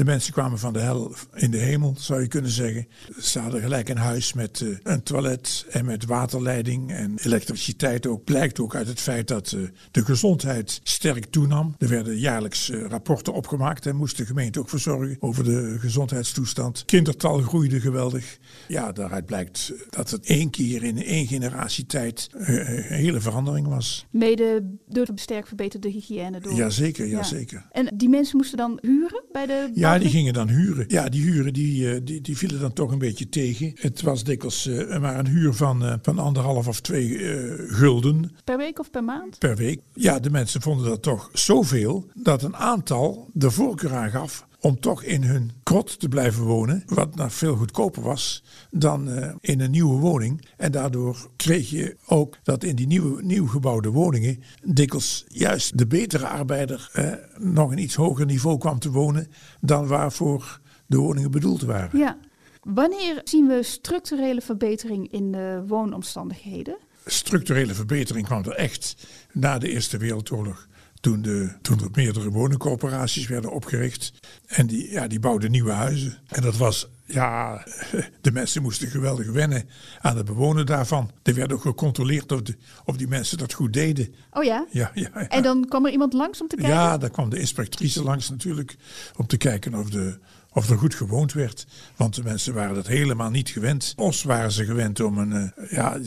De 0.00 0.06
mensen 0.06 0.32
kwamen 0.32 0.58
van 0.58 0.72
de 0.72 0.78
hel 0.78 1.14
in 1.34 1.50
de 1.50 1.58
hemel, 1.58 1.94
zou 1.98 2.20
je 2.20 2.28
kunnen 2.28 2.50
zeggen. 2.50 2.86
Ze 3.20 3.38
hadden 3.38 3.60
gelijk 3.60 3.88
een 3.88 3.96
huis 3.96 4.32
met 4.32 4.60
uh, 4.60 4.76
een 4.82 5.02
toilet 5.02 5.66
en 5.70 5.84
met 5.84 6.04
waterleiding 6.04 6.92
en 6.92 7.18
elektriciteit 7.22 8.06
ook. 8.06 8.24
Blijkt 8.24 8.60
ook 8.60 8.74
uit 8.74 8.86
het 8.86 9.00
feit 9.00 9.28
dat 9.28 9.52
uh, 9.52 9.68
de 9.90 10.04
gezondheid 10.04 10.80
sterk 10.82 11.24
toenam. 11.24 11.74
Er 11.78 11.88
werden 11.88 12.18
jaarlijks 12.18 12.70
uh, 12.70 12.86
rapporten 12.86 13.32
opgemaakt 13.32 13.86
en 13.86 13.96
moest 13.96 14.16
de 14.16 14.26
gemeente 14.26 14.58
ook 14.58 14.68
verzorgen 14.68 15.16
over 15.20 15.44
de 15.44 15.76
gezondheidstoestand. 15.78 16.84
Kindertal 16.84 17.40
groeide 17.40 17.80
geweldig. 17.80 18.38
Ja, 18.68 18.92
daaruit 18.92 19.26
blijkt 19.26 19.72
dat 19.90 20.10
het 20.10 20.26
één 20.26 20.50
keer 20.50 20.82
in 20.82 21.04
één 21.04 21.26
generatietijd 21.26 22.28
een 22.32 22.82
hele 22.82 23.20
verandering 23.20 23.66
was. 23.66 24.06
Mede 24.10 24.76
door 24.88 25.06
de 25.06 25.12
sterk 25.14 25.46
verbeterde 25.46 25.88
hygiëne. 25.88 26.40
Door... 26.40 26.52
Jazeker, 26.52 27.06
jazeker. 27.06 27.66
Ja. 27.72 27.82
En 27.82 27.96
die 27.96 28.08
mensen 28.08 28.36
moesten 28.36 28.58
dan 28.58 28.78
huren 28.82 29.24
bij 29.32 29.46
de 29.46 29.70
ja, 29.74 29.89
die 29.98 30.08
gingen 30.08 30.32
dan 30.32 30.48
huren. 30.48 30.84
Ja, 30.88 31.08
die 31.08 31.22
huren 31.22 31.52
die, 31.52 31.94
eh, 31.94 32.00
die, 32.04 32.20
die 32.20 32.36
vielen 32.36 32.60
dan 32.60 32.72
toch 32.72 32.90
een 32.90 32.98
beetje 32.98 33.28
tegen. 33.28 33.72
Het 33.74 34.02
was 34.02 34.24
dikwijls 34.24 34.66
uh, 34.66 34.98
maar 34.98 35.18
een 35.18 35.26
huur 35.26 35.54
van, 35.54 35.84
uh, 35.84 35.94
van 36.02 36.18
anderhalf 36.18 36.68
of 36.68 36.80
twee 36.80 37.08
uh, 37.08 37.52
gulden. 37.74 38.36
Per 38.44 38.56
week 38.56 38.78
of 38.78 38.90
per 38.90 39.04
maand? 39.04 39.38
Per 39.38 39.56
week. 39.56 39.80
Ja, 39.94 40.18
de 40.18 40.30
mensen 40.30 40.62
vonden 40.62 40.86
dat 40.86 41.02
toch 41.02 41.30
zoveel 41.32 42.10
dat 42.14 42.42
een 42.42 42.56
aantal 42.56 43.28
de 43.32 43.50
voorkeur 43.50 43.94
aangaf 43.94 44.48
om 44.60 44.80
toch 44.80 45.02
in 45.02 45.22
hun 45.22 45.50
krot 45.62 46.00
te 46.00 46.08
blijven 46.08 46.44
wonen. 46.44 46.82
Wat 46.86 47.14
nog 47.14 47.34
veel 47.34 47.56
goedkoper 47.56 48.02
was 48.02 48.42
dan 48.70 49.08
uh, 49.08 49.34
in 49.40 49.60
een 49.60 49.70
nieuwe 49.70 49.98
woning. 49.98 50.46
En 50.56 50.72
daardoor 50.72 51.30
kreeg 51.36 51.70
je 51.70 51.96
ook 52.06 52.36
dat 52.42 52.64
in 52.64 52.76
die 52.76 52.86
nieuwe, 52.86 53.22
nieuw 53.22 53.46
gebouwde 53.46 53.90
woningen 53.90 54.42
dikwijls 54.64 55.24
juist 55.28 55.78
de 55.78 55.86
betere 55.86 56.26
arbeider 56.26 56.90
uh, 56.94 57.12
nog 57.38 57.70
een 57.70 57.78
iets 57.78 57.94
hoger 57.94 58.26
niveau 58.26 58.58
kwam 58.58 58.78
te 58.78 58.90
wonen 58.90 59.28
dan 59.60 59.86
waarvoor 59.86 60.60
de 60.86 60.96
woningen 60.96 61.30
bedoeld 61.30 61.62
waren. 61.62 61.98
Ja. 61.98 62.18
Wanneer 62.62 63.20
zien 63.24 63.46
we 63.46 63.62
structurele 63.62 64.40
verbetering 64.40 65.12
in 65.12 65.32
de 65.32 65.62
woonomstandigheden? 65.66 66.76
Structurele 67.04 67.74
verbetering 67.74 68.26
kwam 68.26 68.44
er 68.44 68.54
echt 68.54 69.06
na 69.32 69.58
de 69.58 69.68
Eerste 69.68 69.96
Wereldoorlog 69.96 70.68
toen, 71.00 71.22
de, 71.22 71.52
toen 71.62 71.80
er 71.80 71.88
meerdere 71.92 72.30
woningcorporaties 72.30 73.26
werden 73.26 73.52
opgericht. 73.52 74.12
En 74.46 74.66
die, 74.66 74.90
ja, 74.90 75.06
die 75.06 75.20
bouwden 75.20 75.50
nieuwe 75.50 75.72
huizen. 75.72 76.18
En 76.28 76.42
dat 76.42 76.56
was, 76.56 76.88
ja, 77.04 77.64
de 78.20 78.32
mensen 78.32 78.62
moesten 78.62 78.88
geweldig 78.88 79.30
wennen 79.30 79.68
aan 80.00 80.16
het 80.16 80.26
bewonen 80.26 80.66
daarvan. 80.66 81.10
Er 81.22 81.34
werd 81.34 81.52
ook 81.52 81.60
gecontroleerd 81.60 82.32
of, 82.32 82.42
de, 82.42 82.56
of 82.84 82.96
die 82.96 83.08
mensen 83.08 83.38
dat 83.38 83.52
goed 83.52 83.72
deden. 83.72 84.14
Oh 84.30 84.44
ja? 84.44 84.66
Ja, 84.70 84.90
ja, 84.94 85.10
ja? 85.14 85.28
En 85.28 85.42
dan 85.42 85.66
kwam 85.68 85.86
er 85.86 85.92
iemand 85.92 86.12
langs 86.12 86.40
om 86.40 86.48
te 86.48 86.56
kijken? 86.56 86.74
Ja, 86.74 86.98
daar 86.98 87.10
kwam 87.10 87.30
de 87.30 87.38
inspectrice 87.38 88.02
langs 88.02 88.30
natuurlijk. 88.30 88.76
Om 89.16 89.26
te 89.26 89.36
kijken 89.36 89.74
of, 89.74 89.90
de, 89.90 90.18
of 90.52 90.70
er 90.70 90.78
goed 90.78 90.94
gewoond 90.94 91.32
werd. 91.32 91.66
Want 91.96 92.14
de 92.14 92.22
mensen 92.22 92.54
waren 92.54 92.74
dat 92.74 92.86
helemaal 92.86 93.30
niet 93.30 93.48
gewend. 93.48 93.92
Ons 93.96 94.22
waren 94.22 94.52
ze 94.52 94.64
gewend 94.64 95.00
om 95.00 95.18
een, 95.18 95.52
uh, 95.60 95.70
ja, 95.70 95.98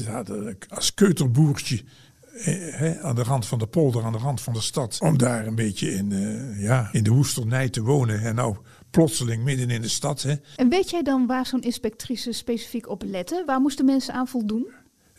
als 0.70 0.94
keuterboertje 0.94 1.84
eh, 2.34 3.06
aan 3.06 3.16
de 3.16 3.24
rand 3.24 3.46
van 3.46 3.60
de 3.60 3.68
polder, 3.68 4.04
aan 4.04 4.12
de 4.12 4.18
rand 4.18 4.42
van 4.42 4.54
de 4.54 4.62
stad. 4.62 4.98
Om 5.02 5.18
daar 5.18 5.48
een 5.48 5.56
beetje 5.56 5.92
in, 5.92 6.12
uh, 6.12 6.62
ja, 6.62 6.90
in 6.92 7.04
de 7.04 7.12
woesternij 7.12 7.70
te 7.70 7.82
wonen. 7.82 8.22
En 8.22 8.36
nou 8.36 8.56
plotseling 8.90 9.44
midden 9.44 9.70
in 9.70 9.82
de 9.82 9.88
stad. 9.88 10.22
Hè. 10.22 10.34
En 10.56 10.70
weet 10.70 10.90
jij 10.90 11.02
dan 11.02 11.28
waar 11.28 11.46
zo'n 11.46 11.62
inspectrice 11.62 12.32
specifiek 12.32 12.90
op 12.90 13.04
lette? 13.06 13.44
Waar 13.46 13.60
moesten 13.60 13.86
mensen 13.86 14.14
aan 14.14 14.28
voldoen? 14.28 14.68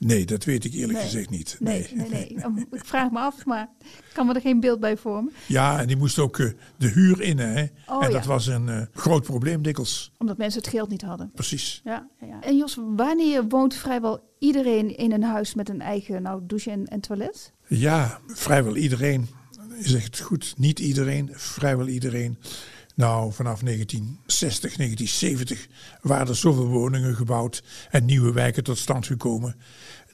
Nee, 0.05 0.25
dat 0.25 0.45
weet 0.45 0.64
ik 0.64 0.73
eerlijk 0.73 0.99
gezegd 0.99 1.31
niet. 1.31 1.57
Nee, 1.61 1.87
nee, 1.95 2.09
nee. 2.09 2.37
nee. 2.37 2.67
ik 2.81 2.85
vraag 2.85 3.11
me 3.11 3.19
af, 3.19 3.45
maar 3.45 3.69
ik 3.81 4.11
kan 4.12 4.27
me 4.27 4.35
er 4.35 4.40
geen 4.40 4.61
beeld 4.61 4.81
bij 4.81 4.97
vormen. 4.97 5.33
Ja, 5.47 5.81
en 5.81 5.87
die 5.87 5.97
moest 5.97 6.19
ook 6.19 6.38
uh, 6.38 6.51
de 6.77 6.88
huur 6.88 7.21
in. 7.21 7.38
Hè? 7.38 7.67
Oh, 7.87 8.05
en 8.05 8.11
dat 8.11 8.25
was 8.25 8.47
een 8.47 8.67
uh, 8.67 8.83
groot 8.93 9.23
probleem 9.23 9.62
dikwijls. 9.62 10.12
Omdat 10.19 10.37
mensen 10.37 10.61
het 10.61 10.71
geld 10.71 10.88
niet 10.88 11.03
hadden. 11.03 11.31
Precies. 11.35 11.81
Ja, 11.85 12.09
ja. 12.21 12.40
En 12.40 12.57
Jos, 12.57 12.79
wanneer 12.97 13.49
woont 13.49 13.75
vrijwel 13.75 14.35
iedereen 14.38 14.97
in 14.97 15.12
een 15.12 15.23
huis 15.23 15.55
met 15.55 15.69
een 15.69 15.81
eigen 15.81 16.23
nou, 16.23 16.40
douche 16.47 16.71
en, 16.71 16.87
en 16.87 17.01
toilet? 17.01 17.53
Ja, 17.67 18.21
vrijwel 18.27 18.77
iedereen. 18.77 19.29
Je 19.83 19.88
zegt 19.88 20.05
het 20.05 20.21
goed, 20.21 20.55
niet 20.57 20.79
iedereen, 20.79 21.31
vrijwel 21.33 21.88
iedereen. 21.88 22.38
Nou, 22.94 23.33
vanaf 23.33 23.61
1960, 23.61 24.76
1970 24.76 25.68
waren 26.00 26.28
er 26.28 26.37
zoveel 26.37 26.66
woningen 26.66 27.14
gebouwd 27.14 27.62
en 27.90 28.04
nieuwe 28.04 28.33
wijken 28.33 28.64
tot 28.64 28.78
stand 28.78 29.07
gekomen. 29.07 29.57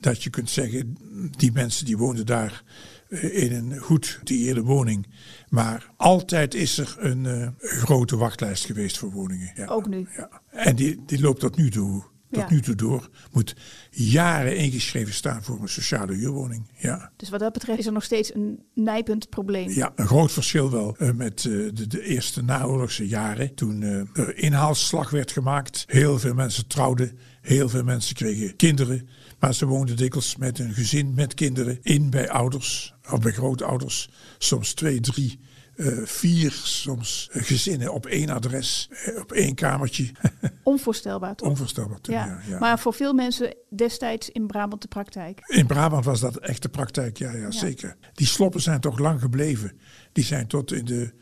Dat 0.01 0.23
je 0.23 0.31
kunt 0.31 0.51
zeggen, 0.51 0.97
die 1.37 1.53
mensen 1.53 1.85
die 1.85 1.99
woonden 1.99 2.27
daar 2.27 2.63
eh, 3.09 3.43
in 3.43 3.53
een 3.53 3.79
goed 3.79 4.07
geïnteresseerde 4.07 4.63
woning. 4.63 5.07
Maar 5.49 5.91
altijd 5.97 6.55
is 6.55 6.79
er 6.79 6.97
een 6.99 7.27
eh, 7.27 7.49
grote 7.59 8.17
wachtlijst 8.17 8.65
geweest 8.65 8.99
voor 8.99 9.11
woningen. 9.11 9.53
Ja. 9.55 9.67
Ook 9.67 9.89
nu. 9.89 10.09
Ja. 10.17 10.43
En 10.51 10.77
die, 10.77 11.03
die 11.07 11.21
loopt 11.21 11.41
tot 11.41 11.57
nu 11.57 11.71
toe. 11.71 12.03
Tot 12.31 12.41
Ja. 12.41 12.51
nu 12.51 12.61
toe 12.61 12.75
door. 12.75 13.09
Moet 13.33 13.57
jaren 13.91 14.57
ingeschreven 14.57 15.15
staan 15.15 15.43
voor 15.43 15.61
een 15.61 15.69
sociale 15.69 16.15
huurwoning. 16.15 16.71
Ja. 16.77 17.13
Dus 17.17 17.29
wat 17.29 17.41
dat 17.41 17.53
betreft 17.53 17.79
is 17.79 17.87
er 17.87 17.93
nog 17.93 18.05
steeds 18.05 18.35
een 18.35 18.63
nijpend 18.75 19.29
probleem. 19.29 19.71
Ja, 19.71 19.93
een 19.95 20.07
groot 20.07 20.33
verschil 20.33 20.71
wel 20.71 20.97
eh, 20.99 21.11
met 21.11 21.45
eh, 21.45 21.53
de, 21.75 21.87
de 21.87 22.03
eerste 22.03 22.43
naoorlogse 22.43 23.09
jaren. 23.09 23.55
Toen 23.55 23.83
eh, 23.83 24.25
er 24.25 24.37
inhaalslag 24.37 25.11
werd 25.11 25.31
gemaakt. 25.33 25.85
Heel 25.87 26.19
veel 26.19 26.35
mensen 26.35 26.67
trouwden. 26.67 27.19
Heel 27.41 27.69
veel 27.69 27.85
mensen 27.85 28.15
kregen 28.15 28.57
kinderen. 28.57 29.09
Maar 29.39 29.55
ze 29.55 29.67
woonden 29.67 29.97
dikwijls 29.97 30.37
met 30.37 30.59
een 30.59 30.73
gezin 30.75 31.15
met 31.15 31.35
kinderen 31.35 31.79
in 31.83 32.11
bij 32.11 32.31
ouders. 32.31 32.95
Of 33.11 33.21
bij 33.21 33.33
grootouders. 33.33 34.11
Soms 34.39 34.75
twee, 34.75 35.01
drie, 35.01 35.41
eh, 35.77 35.87
vier 36.05 36.51
soms 36.53 37.29
eh, 37.33 37.43
gezinnen 37.43 37.93
op 37.93 38.07
één 38.07 38.31
adres. 38.31 38.89
eh, 38.91 39.21
op 39.21 39.33
één 39.33 39.55
kamertje. 39.55 40.11
Onvoorstelbaar 40.63 41.35
toch? 41.37 41.49
Onvoorstelbaar 41.49 42.01
toen, 42.01 42.15
ja. 42.15 42.27
ja. 42.27 42.41
ja. 42.47 42.59
Maar 42.59 42.79
voor 42.79 42.95
veel 42.95 43.13
mensen 43.13 43.55
destijds 43.69 44.31
in 44.31 44.47
Brabant 44.47 44.83
de 44.83 44.89
praktijk. 44.89 45.41
In 45.47 45.67
Brabant 45.67 46.05
was 46.05 46.21
dat 46.21 46.37
echt 46.37 46.63
de 46.63 46.69
praktijk, 46.69 47.19
ja, 47.19 47.33
ja, 47.33 47.51
zeker. 47.51 47.97
Die 48.15 48.27
sloppen 48.27 48.61
zijn 48.61 48.81
toch 48.81 48.99
lang 48.99 49.21
gebleven. 49.21 49.73
Die 50.13 50.25
zijn 50.25 50.47
tot 50.47 50.73
in 50.73 50.85
de 50.85 51.13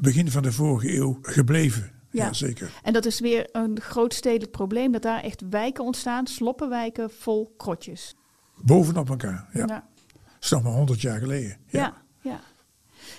begin 0.00 0.30
van 0.30 0.42
de 0.42 0.52
vorige 0.52 0.96
eeuw 0.96 1.18
gebleven. 1.22 1.90
Ja, 2.10 2.24
Ja. 2.24 2.32
zeker. 2.32 2.70
En 2.82 2.92
dat 2.92 3.04
is 3.04 3.20
weer 3.20 3.48
een 3.52 3.80
groot 3.80 4.14
stedelijk 4.14 4.50
probleem, 4.50 4.92
dat 4.92 5.02
daar 5.02 5.22
echt 5.22 5.42
wijken 5.50 5.84
ontstaan, 5.84 6.26
sloppenwijken 6.26 7.10
vol 7.10 7.54
krotjes. 7.56 8.14
Bovenop 8.62 9.08
elkaar. 9.08 9.48
Ja. 9.52 9.58
Ja. 9.66 9.66
Dat 9.66 9.84
is 10.40 10.50
nog 10.50 10.62
maar 10.62 10.72
honderd 10.72 11.00
jaar 11.00 11.18
geleden. 11.18 11.56
Ja, 11.66 11.94
ja. 12.20 12.40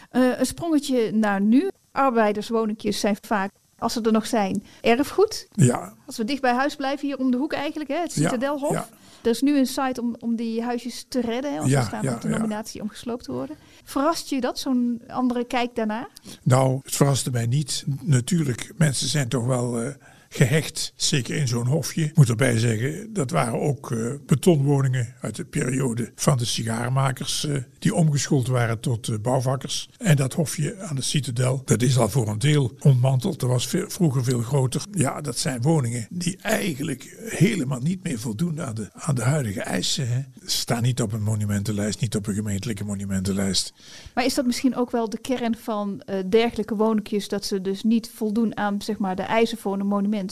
Eh, 0.10 0.40
een 0.40 0.46
sprongetje 0.46 1.12
naar 1.12 1.42
nu. 1.42 1.70
Arbeiderswoningjes 1.92 3.00
zijn 3.00 3.18
vaak, 3.22 3.52
als 3.80 3.94
ze 3.94 4.02
er 4.02 4.12
nog 4.12 4.26
zijn, 4.28 4.64
erfgoed. 4.82 5.48
Ja, 5.52 5.94
Als 6.06 6.18
we 6.18 6.24
dicht 6.24 6.42
bij 6.42 6.54
huis 6.54 6.76
blijven, 6.76 7.08
hier 7.08 7.18
om 7.18 7.32
de 7.32 7.38
hoek 7.38 7.54
eigenlijk, 7.54 7.90
hè, 7.90 7.98
het 8.00 8.12
Citadelhof. 8.12 8.72
ja. 8.72 8.88
Er 9.24 9.30
is 9.30 9.42
nu 9.42 9.58
een 9.58 9.68
site 9.68 10.02
om, 10.02 10.16
om 10.20 10.36
die 10.36 10.62
huisjes 10.64 11.06
te 11.08 11.22
redden, 11.22 11.52
hè, 11.52 11.58
want 11.58 11.70
Ja, 11.70 11.82
ze 11.82 11.88
staan 11.88 12.02
ja, 12.04 12.14
op 12.14 12.22
de 12.22 12.28
ja. 12.30 12.36
nominatie 12.38 12.82
om 12.82 12.90
gesloopt 12.90 13.24
te 13.24 13.32
worden. 13.32 13.56
Verrast 13.84 14.30
je 14.30 14.42
dat, 14.42 14.60
zo'n 14.60 15.02
andere 15.08 15.44
kijk 15.46 15.76
daarna? 15.76 16.08
nou, 16.44 16.80
het 16.84 16.96
verraste 16.96 17.32
mij 17.32 17.46
niet. 17.46 17.84
Natuurlijk, 18.02 18.72
mensen 18.78 19.08
zijn 19.08 19.28
toch 19.28 19.46
wel 19.46 19.82
eh, 19.82 19.94
gehecht. 20.34 20.94
Zeker 20.96 21.36
in 21.36 21.48
zo'n 21.48 21.68
hofje. 21.68 22.04
Ik 22.04 22.16
moet 22.16 22.30
erbij 22.30 22.58
zeggen, 22.58 23.14
dat 23.14 23.32
waren 23.32 23.60
ook 23.60 23.92
eh, 23.92 24.14
betonwoningen 24.26 25.16
uit 25.22 25.36
de 25.36 25.46
periode 25.46 26.12
van 26.16 26.38
de 26.38 26.46
sigarenmakers. 26.46 27.46
eh, 27.46 27.58
die 27.80 27.94
omgeschoold 27.94 28.48
waren 28.48 28.80
tot 28.80 29.08
eh, 29.08 29.16
bouwvakkers. 29.22 29.90
En 29.98 30.16
dat 30.16 30.34
hofje 30.34 30.80
aan 30.80 30.96
de 30.96 31.02
Citadel, 31.02 31.62
dat 31.66 31.82
is 31.82 31.98
al 31.98 32.10
voor 32.10 32.28
een 32.28 32.40
deel 32.40 32.72
ontmanteld. 32.80 33.40
Dat 33.40 33.50
was 33.50 33.68
vroeger 33.68 34.24
veel 34.24 34.42
groter. 34.42 34.82
Ja, 34.92 35.22
dat 35.22 35.38
zijn 35.38 35.62
woningen 35.62 36.08
die 36.10 36.38
eigenlijk 36.42 37.16
helemaal 37.20 37.80
niet 37.80 38.04
meer 38.04 38.20
voldoen 38.20 38.62
aan 38.62 38.76
de, 38.76 38.90
aan 38.94 39.16
de 39.16 39.22
huidige 39.24 39.62
eisen. 39.62 40.08
Hè. 40.08 40.22
Staan 40.46 40.82
niet 40.82 41.02
op 41.02 41.14
een 41.14 41.24
monumentenlijst, 41.24 42.02
niet 42.02 42.16
op 42.16 42.28
een 42.28 42.34
gemeentelijke 42.34 42.84
monumentenlijst. 42.84 43.74
Maar 44.14 44.26
is 44.26 44.34
dat 44.34 44.46
misschien 44.46 44.76
ook 44.76 44.92
wel 44.92 45.10
de 45.10 45.18
kern 45.18 45.58
van 45.58 46.04
dergelijke 46.30 46.76
woningjes, 46.76 47.28
dat 47.28 47.46
ze 47.46 47.62
dus 47.62 47.84
niet 47.84 48.12
voldoen 48.16 48.58
aan 48.58 48.82
zeg 48.82 48.98
maar, 48.98 49.16
de 49.16 49.22
eisen 49.22 49.58
voor 49.58 49.80
een 49.80 49.88
monument, 49.88 50.23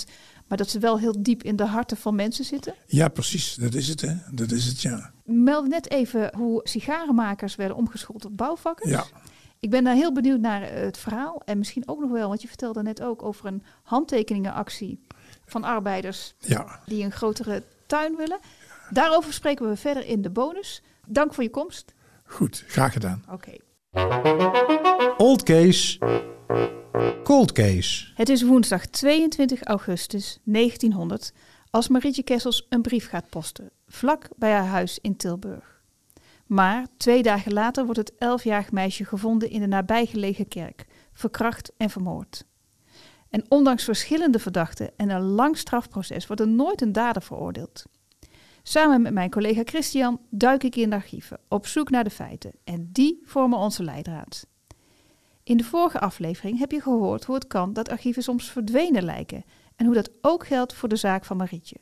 maar 0.48 0.58
dat 0.58 0.70
ze 0.70 0.80
wel 0.80 1.00
heel 1.00 1.16
diep 1.24 1.44
in 1.44 1.56
de 1.56 1.66
harten 1.66 1.98
van 1.98 2.16
mensen 2.16 2.46
zitten? 2.46 2.74
Ja, 2.86 3.08
precies. 3.08 3.56
Dat 3.56 3.74
is 3.74 3.88
het, 3.88 4.02
hè. 4.02 4.14
Dat 4.32 4.52
is 4.52 4.66
het, 4.66 4.82
ja. 4.82 5.12
We 5.24 5.34
melden 5.34 5.70
net 5.70 5.90
even 5.92 6.36
hoe 6.36 6.60
sigarenmakers 6.64 7.56
werden 7.56 7.78
omgeschoold 7.78 8.22
tot 8.22 8.36
bouwvakkers. 8.36 8.90
Ja. 8.90 9.06
Ik 9.60 9.70
ben 9.70 9.84
daar 9.84 9.96
heel 9.96 10.14
benieuwd 10.14 10.40
naar 10.40 10.62
eh, 10.62 10.82
het 10.82 10.98
verhaal. 10.98 11.42
En 11.46 11.58
misschien 11.58 11.84
ook 11.86 12.00
nog 12.00 12.12
wel, 12.12 12.28
want 12.28 12.42
je 12.42 12.48
vertelde 12.48 12.84
net 12.84 13.02
ook 13.02 13.24
over 13.24 13.46
een 13.46 13.64
handtekeningenactie 13.84 15.00
van 15.46 15.64
arbeiders 15.64 16.34
Ja, 16.40 16.80
die 16.86 17.04
een 17.04 17.12
grotere 17.12 17.64
tuin 17.86 18.16
willen. 18.16 18.40
Daarover 18.90 19.34
spreken 19.34 19.70
we 19.70 19.76
verder 19.76 20.06
in 20.06 20.22
de 20.22 20.30
bonus. 20.30 20.82
Dank 21.08 21.34
voor 21.34 21.44
je 21.44 21.50
komst. 21.50 21.94
goed. 22.24 22.64
Graag 22.68 22.94
gedaan. 22.94 23.24
Oké. 23.32 23.52
Old 25.18 25.44
case. 25.44 25.98
Cold 27.24 27.52
case. 27.52 28.12
Het 28.16 28.30
is 28.30 28.44
woensdag 28.44 28.86
22 28.86 29.64
augustus 29.64 30.40
1900 30.44 31.34
als 31.70 31.88
Marietje 31.88 32.24
Kessels 32.24 32.66
een 32.70 32.82
brief 32.82 33.10
gaat 33.10 33.30
posten, 33.30 33.72
vlak 33.88 34.28
bij 34.36 34.52
haar 34.52 34.66
huis 34.66 35.00
in 35.02 35.16
Tilburg. 35.16 35.82
Maar 36.46 36.88
twee 36.98 37.24
dagen 37.24 37.54
later 37.54 37.84
wordt 37.84 38.00
het 38.00 38.16
elfjarig 38.18 38.72
meisje 38.72 39.06
gevonden 39.06 39.50
in 39.50 39.60
de 39.60 39.68
nabijgelegen 39.68 40.48
kerk, 40.48 40.86
verkracht 41.14 41.72
en 41.78 41.90
vermoord. 41.90 42.46
En 43.30 43.46
ondanks 43.50 43.84
verschillende 43.84 44.40
verdachten 44.40 44.92
en 44.98 45.10
een 45.10 45.22
lang 45.22 45.58
strafproces 45.58 46.28
wordt 46.28 46.42
er 46.42 46.48
nooit 46.48 46.82
een 46.82 46.92
dader 46.92 47.22
veroordeeld. 47.22 47.86
Samen 48.64 49.02
met 49.02 49.14
mijn 49.14 49.30
collega 49.30 49.62
Christian 49.66 50.20
duik 50.30 50.64
ik 50.64 50.76
in 50.76 50.90
de 50.90 50.96
archieven 50.96 51.40
op 51.48 51.68
zoek 51.68 51.90
naar 51.90 52.04
de 52.04 52.10
feiten 52.10 52.52
en 52.64 52.90
die 52.92 53.22
vormen 53.24 53.60
onze 53.60 53.84
leidraad. 53.84 54.50
In 55.52 55.58
de 55.58 55.64
vorige 55.64 56.00
aflevering 56.00 56.60
heb 56.60 56.72
je 56.72 56.82
gehoord 56.82 57.24
hoe 57.24 57.36
het 57.36 57.48
kan 57.48 57.74
dat 57.74 57.90
archieven 57.90 58.24
soms 58.24 58.52
verdwenen 58.52 59.04
lijken 59.04 59.44
en 59.76 59.86
hoe 59.86 59.96
dat 59.96 60.12
ook 60.22 60.46
geldt 60.46 60.74
voor 60.74 60.90
de 60.90 60.96
zaak 60.96 61.26
van 61.26 61.38
Marietje. 61.38 61.76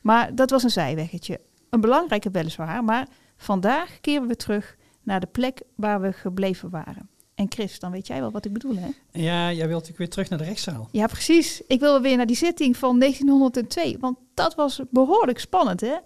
Maar 0.00 0.34
dat 0.34 0.50
was 0.50 0.62
een 0.62 0.70
zijweggetje. 0.70 1.40
Een 1.70 1.80
belangrijke 1.80 2.30
weliswaar, 2.30 2.84
maar 2.84 3.08
vandaag 3.36 4.00
keren 4.00 4.28
we 4.28 4.36
terug 4.36 4.76
naar 5.02 5.20
de 5.20 5.26
plek 5.26 5.62
waar 5.76 6.00
we 6.00 6.12
gebleven 6.12 6.70
waren. 6.70 7.08
En 7.34 7.46
Chris, 7.48 7.78
dan 7.78 7.90
weet 7.90 8.06
jij 8.06 8.20
wel 8.20 8.30
wat 8.30 8.44
ik 8.44 8.52
bedoel, 8.52 8.76
hè? 8.76 8.88
Ja, 9.10 9.52
jij 9.52 9.56
wilt 9.56 9.70
natuurlijk 9.70 9.98
weer 9.98 10.10
terug 10.10 10.28
naar 10.28 10.38
de 10.38 10.44
rechtszaal. 10.44 10.88
Ja, 10.92 11.06
precies. 11.06 11.62
Ik 11.66 11.80
wil 11.80 12.00
weer 12.00 12.16
naar 12.16 12.26
die 12.26 12.36
zitting 12.36 12.76
van 12.76 12.98
1902, 12.98 13.96
want 14.00 14.18
dat 14.34 14.54
was 14.54 14.80
behoorlijk 14.90 15.38
spannend, 15.38 15.80
hè? 15.80 15.96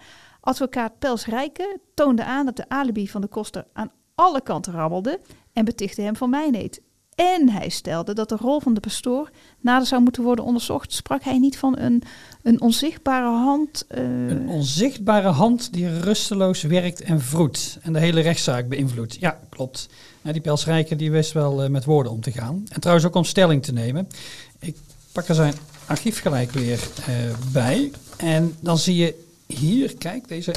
Advocaat 0.40 0.98
Pels 0.98 1.26
Rijken 1.26 1.80
toonde 1.94 2.24
aan 2.24 2.44
dat 2.46 2.56
de 2.56 2.68
alibi 2.68 3.08
van 3.08 3.20
de 3.20 3.28
koster 3.28 3.66
aan 3.72 3.92
alle 4.14 4.42
kanten 4.42 4.72
rammelde 4.72 5.20
en 5.52 5.64
betichtte 5.64 6.02
hem 6.02 6.16
van 6.16 6.30
mijneet. 6.30 6.80
En 7.20 7.48
hij 7.48 7.68
stelde 7.68 8.14
dat 8.14 8.28
de 8.28 8.36
rol 8.36 8.60
van 8.60 8.74
de 8.74 8.80
pastoor 8.80 9.30
nader 9.60 9.86
zou 9.86 10.02
moeten 10.02 10.22
worden 10.22 10.44
onderzocht. 10.44 10.92
Sprak 10.92 11.22
hij 11.22 11.38
niet 11.38 11.58
van 11.58 11.78
een, 11.78 12.02
een 12.42 12.60
onzichtbare 12.60 13.26
hand? 13.36 13.84
eh, 13.88 14.02
Een 14.28 14.48
onzichtbare 14.48 15.28
hand 15.28 15.72
die 15.72 16.00
rusteloos 16.00 16.62
werkt 16.62 17.00
en 17.02 17.20
vroet 17.20 17.78
en 17.82 17.92
de 17.92 17.98
hele 17.98 18.20
rechtszaak 18.20 18.68
beïnvloedt. 18.68 19.16
Ja, 19.20 19.38
klopt. 19.48 19.88
Die 20.22 20.40
Pelsrijker 20.40 20.96
die 20.96 21.10
wist 21.10 21.32
wel 21.32 21.62
eh, 21.62 21.70
met 21.70 21.84
woorden 21.84 22.12
om 22.12 22.20
te 22.20 22.32
gaan. 22.32 22.64
En 22.68 22.80
trouwens 22.80 23.06
ook 23.06 23.14
om 23.14 23.24
stelling 23.24 23.62
te 23.62 23.72
nemen. 23.72 24.08
Ik 24.58 24.76
pak 25.12 25.28
er 25.28 25.34
zijn 25.34 25.54
archief 25.86 26.20
gelijk 26.20 26.50
weer 26.50 26.80
eh, 27.06 27.14
bij. 27.52 27.90
En 28.16 28.54
dan 28.60 28.78
zie 28.78 28.96
je 28.96 29.24
hier, 29.46 29.96
kijk, 29.96 30.28
deze 30.28 30.52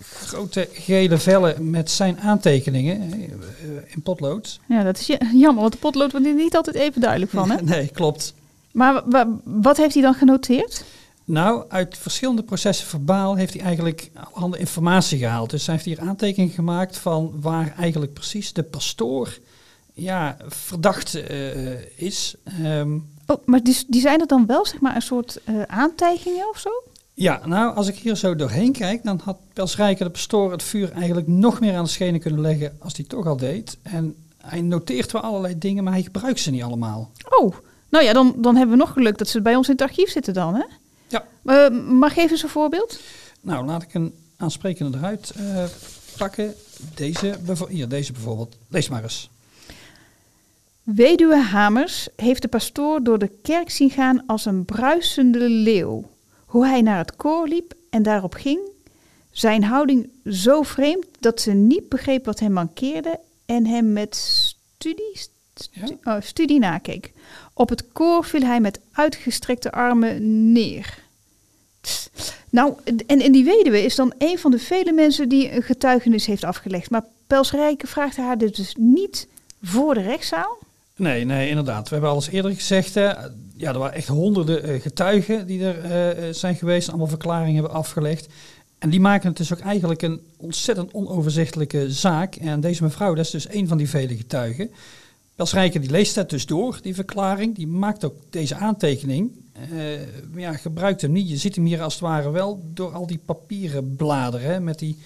grote 0.00 0.68
gele 0.72 1.18
vellen 1.18 1.70
met 1.70 1.90
zijn 1.90 2.20
aantekeningen 2.20 3.12
eh, 3.12 3.68
in 3.86 4.02
potlood. 4.02 4.60
Ja, 4.68 4.82
dat 4.82 4.98
is 4.98 5.06
ja- 5.06 5.18
jammer, 5.34 5.60
want 5.60 5.72
de 5.72 5.78
potlood 5.78 6.10
wordt 6.12 6.26
er 6.26 6.34
niet 6.34 6.56
altijd 6.56 6.76
even 6.76 7.00
duidelijk 7.00 7.30
van, 7.30 7.50
hè? 7.50 7.62
nee, 7.74 7.88
klopt. 7.88 8.34
Maar 8.72 8.92
wa- 8.94 9.04
wa- 9.06 9.36
wat 9.44 9.76
heeft 9.76 9.94
hij 9.94 10.02
dan 10.02 10.14
genoteerd? 10.14 10.84
Nou, 11.24 11.64
uit 11.68 11.98
verschillende 11.98 12.42
processen 12.42 12.86
verbaal 12.86 13.34
heeft 13.36 13.52
hij 13.54 13.62
eigenlijk 13.62 14.10
allerhande 14.14 14.58
informatie 14.58 15.18
gehaald. 15.18 15.50
Dus 15.50 15.66
hij 15.66 15.74
heeft 15.74 15.86
hier 15.86 16.00
aantekeningen 16.00 16.54
gemaakt 16.54 16.96
van 16.96 17.32
waar 17.40 17.74
eigenlijk 17.78 18.12
precies 18.12 18.52
de 18.52 18.62
pastoor 18.62 19.38
ja, 19.92 20.36
verdacht 20.46 21.14
eh, 21.14 21.98
is. 22.02 22.34
Ehm, 22.44 22.98
Oh, 23.26 23.36
maar 23.46 23.62
die, 23.62 23.84
die 23.88 24.00
zijn 24.00 24.20
er 24.20 24.26
dan 24.26 24.46
wel, 24.46 24.66
zeg 24.66 24.80
maar, 24.80 24.94
een 24.94 25.02
soort 25.02 25.40
eh, 25.44 25.62
aantijgingen 25.62 26.48
of 26.48 26.58
zo? 26.58 26.70
Ja, 27.18 27.40
nou, 27.46 27.74
als 27.74 27.88
ik 27.88 27.96
hier 27.96 28.16
zo 28.16 28.36
doorheen 28.36 28.72
kijk, 28.72 29.04
dan 29.04 29.20
had 29.24 29.38
Pelsrijker 29.52 30.04
de 30.04 30.10
pastoor 30.10 30.52
het 30.52 30.62
vuur 30.62 30.92
eigenlijk 30.92 31.26
nog 31.26 31.60
meer 31.60 31.76
aan 31.76 31.84
de 31.84 31.90
schenen 31.90 32.20
kunnen 32.20 32.40
leggen 32.40 32.76
als 32.78 32.96
hij 32.96 33.04
toch 33.04 33.26
al 33.26 33.36
deed. 33.36 33.78
En 33.82 34.16
hij 34.36 34.60
noteert 34.60 35.12
wel 35.12 35.22
allerlei 35.22 35.58
dingen, 35.58 35.84
maar 35.84 35.92
hij 35.92 36.02
gebruikt 36.02 36.40
ze 36.40 36.50
niet 36.50 36.62
allemaal. 36.62 37.10
Oh, 37.28 37.54
nou 37.88 38.04
ja, 38.04 38.12
dan, 38.12 38.34
dan 38.36 38.56
hebben 38.56 38.76
we 38.76 38.82
nog 38.82 38.92
geluk 38.92 39.18
dat 39.18 39.28
ze 39.28 39.42
bij 39.42 39.56
ons 39.56 39.66
in 39.66 39.72
het 39.72 39.82
archief 39.82 40.10
zitten 40.10 40.34
dan, 40.34 40.54
hè? 40.54 40.64
Ja. 41.08 41.24
Eh, 41.44 41.70
maar 41.88 42.10
geef 42.10 42.30
eens 42.30 42.42
een 42.42 42.48
voorbeeld. 42.48 43.00
Nou, 43.40 43.66
laat 43.66 43.82
ik 43.82 43.94
een 43.94 44.14
aansprekende 44.36 44.98
eruit 44.98 45.30
eh, 45.36 45.64
pakken. 46.16 46.54
Deze, 46.94 47.38
hier, 47.68 47.88
deze 47.88 48.12
bijvoorbeeld. 48.12 48.56
Lees 48.68 48.88
maar 48.88 49.02
eens. 49.02 49.30
Weduwe 50.82 51.36
Hamers 51.36 52.08
heeft 52.16 52.42
de 52.42 52.48
pastoor 52.48 53.02
door 53.02 53.18
de 53.18 53.30
kerk 53.42 53.70
zien 53.70 53.90
gaan 53.90 54.22
als 54.26 54.44
een 54.44 54.64
bruisende 54.64 55.48
leeuw. 55.48 56.04
Hoe 56.48 56.66
hij 56.66 56.82
naar 56.82 56.98
het 56.98 57.16
koor 57.16 57.48
liep 57.48 57.74
en 57.90 58.02
daarop 58.02 58.34
ging. 58.34 58.60
Zijn 59.30 59.64
houding 59.64 60.10
zo 60.24 60.62
vreemd 60.62 61.06
dat 61.20 61.40
ze 61.40 61.52
niet 61.52 61.88
begreep 61.88 62.24
wat 62.24 62.38
hem 62.38 62.52
mankeerde 62.52 63.18
en 63.46 63.66
hem 63.66 63.92
met 63.92 64.16
studie 64.16 65.16
stu- 65.54 65.98
oh, 66.04 66.16
studie 66.20 66.58
nakeek. 66.58 67.12
Op 67.54 67.68
het 67.68 67.92
koor 67.92 68.24
viel 68.24 68.42
hij 68.42 68.60
met 68.60 68.80
uitgestrekte 68.92 69.72
armen 69.72 70.52
neer. 70.52 70.98
Tss. 71.80 72.10
Nou, 72.50 72.74
en, 73.06 73.20
en 73.20 73.32
die 73.32 73.44
weduwe 73.44 73.84
is 73.84 73.94
dan 73.94 74.12
een 74.18 74.38
van 74.38 74.50
de 74.50 74.58
vele 74.58 74.92
mensen 74.92 75.28
die 75.28 75.52
een 75.52 75.62
getuigenis 75.62 76.26
heeft 76.26 76.44
afgelegd. 76.44 76.90
Maar 76.90 77.04
Pelsrijke 77.26 77.86
vraagt 77.86 78.16
haar 78.16 78.38
dit 78.38 78.56
dus 78.56 78.74
niet 78.78 79.28
voor 79.62 79.94
de 79.94 80.00
rechtszaal. 80.00 80.58
Nee, 80.98 81.24
nee, 81.24 81.48
inderdaad. 81.48 81.88
We 81.88 81.92
hebben 81.92 82.10
al 82.10 82.16
eens 82.16 82.28
eerder 82.28 82.54
gezegd, 82.54 82.94
hè, 82.94 83.12
ja, 83.56 83.72
er 83.72 83.78
waren 83.78 83.96
echt 83.96 84.08
honderden 84.08 84.62
eh, 84.62 84.80
getuigen 84.80 85.46
die 85.46 85.64
er 85.64 85.84
eh, 85.84 86.28
eh, 86.28 86.34
zijn 86.34 86.56
geweest 86.56 86.88
allemaal 86.88 87.06
verklaringen 87.06 87.54
hebben 87.54 87.72
afgelegd. 87.72 88.28
En 88.78 88.90
die 88.90 89.00
maken 89.00 89.28
het 89.28 89.36
dus 89.36 89.52
ook 89.52 89.60
eigenlijk 89.60 90.02
een 90.02 90.20
ontzettend 90.36 90.92
onoverzichtelijke 90.92 91.92
zaak. 91.92 92.34
En 92.36 92.60
deze 92.60 92.82
mevrouw, 92.82 93.14
dat 93.14 93.24
is 93.24 93.30
dus 93.30 93.48
een 93.48 93.68
van 93.68 93.76
die 93.76 93.88
vele 93.88 94.16
getuigen. 94.16 94.70
Pelsrijke 95.34 95.78
die 95.78 95.90
leest 95.90 96.14
dat 96.14 96.30
dus 96.30 96.46
door, 96.46 96.78
die 96.82 96.94
verklaring. 96.94 97.54
Die 97.54 97.66
maakt 97.66 98.04
ook 98.04 98.16
deze 98.30 98.54
aantekening. 98.54 99.30
Maar 100.32 100.40
ja, 100.40 100.52
gebruikt 100.52 101.00
hem 101.00 101.12
niet. 101.12 101.28
Je 101.28 101.36
ziet 101.36 101.54
hem 101.54 101.64
hier 101.64 101.82
als 101.82 101.92
het 101.92 102.02
ware 102.02 102.30
wel 102.30 102.62
door 102.74 102.92
al 102.92 103.06
die 103.06 103.20
papieren 103.24 103.96
bladeren. 103.96 104.64
Met 104.64 104.78
die 104.78 104.98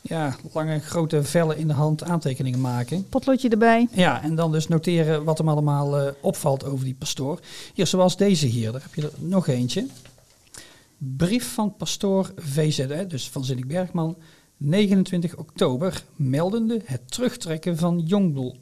ja, 0.00 0.36
lange 0.52 0.78
grote 0.78 1.22
vellen 1.24 1.56
in 1.58 1.66
de 1.66 1.72
hand 1.72 2.02
aantekeningen 2.02 2.60
maken. 2.60 3.08
Potloodje 3.08 3.48
erbij. 3.48 3.88
Ja, 3.92 4.22
en 4.22 4.34
dan 4.34 4.52
dus 4.52 4.68
noteren 4.68 5.24
wat 5.24 5.38
hem 5.38 5.48
allemaal 5.48 5.98
eh, 5.98 6.12
opvalt 6.20 6.64
over 6.64 6.84
die 6.84 6.94
pastoor. 6.94 7.40
Hier, 7.74 7.86
zoals 7.86 8.16
deze 8.16 8.46
hier, 8.46 8.72
daar 8.72 8.82
heb 8.82 8.94
je 8.94 9.02
er 9.02 9.12
nog 9.18 9.46
eentje. 9.46 9.86
Brief 10.98 11.52
van 11.52 11.76
pastoor 11.76 12.32
VZ, 12.36 12.86
dus 13.08 13.28
van 13.28 13.44
Zinnik 13.44 13.68
Bergman, 13.68 14.16
29 14.56 15.36
oktober, 15.36 16.02
meldende 16.16 16.80
het 16.84 17.10
terugtrekken 17.10 17.76
van 17.76 17.98
Jongbloed. 17.98 18.54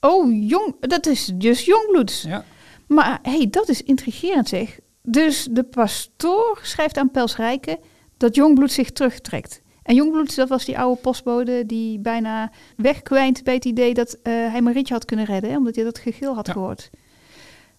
Oh, 0.00 0.48
jong, 0.48 0.74
dat 0.80 1.06
is 1.06 1.30
dus 1.34 1.64
jongbloeds. 1.64 2.22
Ja. 2.22 2.44
Maar 2.86 3.18
hey, 3.22 3.48
dat 3.50 3.68
is 3.68 3.82
intrigerend 3.82 4.48
zeg. 4.48 4.78
Dus 5.02 5.48
de 5.50 5.62
pastoor 5.62 6.58
schrijft 6.62 6.96
aan 6.96 7.10
Pelsrijke 7.10 7.78
dat 8.16 8.34
Jongbloed 8.34 8.72
zich 8.72 8.90
terugtrekt. 8.90 9.62
En 9.84 9.94
Jongbloed, 9.94 10.36
dat 10.36 10.48
was 10.48 10.64
die 10.64 10.78
oude 10.78 11.00
postbode 11.00 11.66
die 11.66 11.98
bijna 11.98 12.50
wegkwijnt 12.76 13.44
bij 13.44 13.54
het 13.54 13.64
idee 13.64 13.94
dat 13.94 14.18
eh, 14.22 14.32
hij 14.32 14.62
Marietje 14.62 14.94
had 14.94 15.04
kunnen 15.04 15.24
redden, 15.24 15.50
hè, 15.50 15.56
omdat 15.56 15.74
hij 15.74 15.84
dat 15.84 15.98
gegil 15.98 16.34
had 16.34 16.46
Ja. 16.46 16.52
gehoord. 16.52 16.90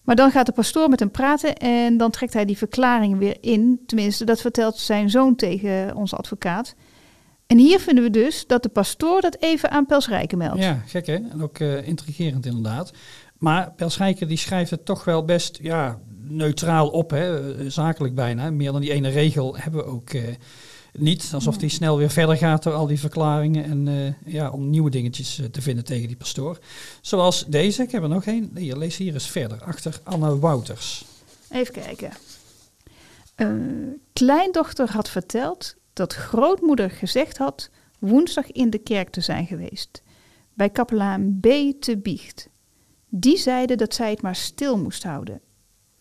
Maar 0.02 0.16
dan 0.16 0.30
gaat 0.30 0.46
de 0.46 0.52
pastoor 0.52 0.88
met 0.88 1.00
hem 1.00 1.10
praten 1.10 1.54
en 1.56 1.96
dan 1.96 2.10
trekt 2.10 2.32
hij 2.32 2.44
die 2.44 2.56
verklaring 2.56 3.18
weer 3.18 3.36
in. 3.40 3.80
Tenminste, 3.86 4.24
dat 4.24 4.40
vertelt 4.40 4.76
zijn 4.76 5.10
zoon 5.10 5.34
tegen 5.36 5.94
onze 5.96 6.16
advocaat. 6.16 6.74
En 7.46 7.58
hier 7.58 7.80
vinden 7.80 8.04
we 8.04 8.10
dus 8.10 8.46
dat 8.46 8.62
de 8.62 8.68
pastoor 8.68 9.20
dat 9.20 9.36
even 9.40 9.70
aan 9.70 9.86
Pelsrijke 9.86 10.36
meldt. 10.36 10.58
Ja, 10.62 10.82
gek 10.86 11.06
hè? 11.06 11.14
En 11.14 11.42
ook 11.42 11.58
eh, 11.58 11.86
intrigerend 11.86 12.46
inderdaad. 12.46 12.92
Maar 13.38 13.72
Pelsrijker 13.76 14.28
die 14.28 14.36
schrijft 14.36 14.70
het 14.70 14.84
toch 14.84 15.04
wel 15.04 15.24
best 15.24 15.58
ja, 15.62 15.98
neutraal 16.20 16.88
op, 16.88 17.10
hè? 17.10 17.54
eh, 17.54 17.64
zakelijk 17.70 18.14
bijna. 18.14 18.50
Meer 18.50 18.72
dan 18.72 18.80
die 18.80 18.92
ene 18.92 19.08
regel 19.08 19.56
hebben 19.56 19.84
we 19.84 19.90
ook 19.90 20.10
niet. 20.98 21.30
Alsof 21.34 21.56
die 21.56 21.68
snel 21.68 21.98
weer 21.98 22.10
verder 22.10 22.36
gaat 22.36 22.62
door 22.62 22.72
al 22.72 22.86
die 22.86 23.00
verklaringen 23.00 23.64
en 23.64 23.88
eh, 23.88 24.32
ja, 24.32 24.50
om 24.50 24.70
nieuwe 24.70 24.90
dingetjes 24.90 25.38
eh, 25.38 25.46
te 25.46 25.62
vinden 25.62 25.84
tegen 25.84 26.06
die 26.06 26.16
pastoor. 26.16 26.58
Zoals 27.00 27.44
deze, 27.46 27.82
ik 27.82 27.90
heb 27.90 28.02
er 28.02 28.08
nog 28.08 28.24
één. 28.24 28.50
Hier, 28.54 28.76
lees 28.76 28.96
hier 28.96 29.12
eens 29.14 29.30
verder, 29.30 29.62
achter 29.62 30.00
Anne 30.02 30.38
Wouters. 30.38 31.04
Even 31.50 31.74
kijken. 31.74 32.10
Eh, 33.34 33.48
kleindochter 34.12 34.90
had 34.90 35.08
verteld 35.10 35.76
dat 35.92 36.14
grootmoeder 36.14 36.90
gezegd 36.90 37.38
had 37.38 37.70
woensdag 37.98 38.52
in 38.52 38.70
de 38.70 38.78
kerk 38.78 39.10
te 39.10 39.20
zijn 39.20 39.46
geweest. 39.46 40.02
Bij 40.54 40.70
kapelaan 40.70 41.38
B 41.40 41.46
te 41.80 41.98
biecht. 42.02 42.48
Die 43.08 43.36
zeiden 43.36 43.78
dat 43.78 43.94
zij 43.94 44.10
het 44.10 44.22
maar 44.22 44.36
stil 44.36 44.78
moest 44.78 45.02
houden. 45.02 45.40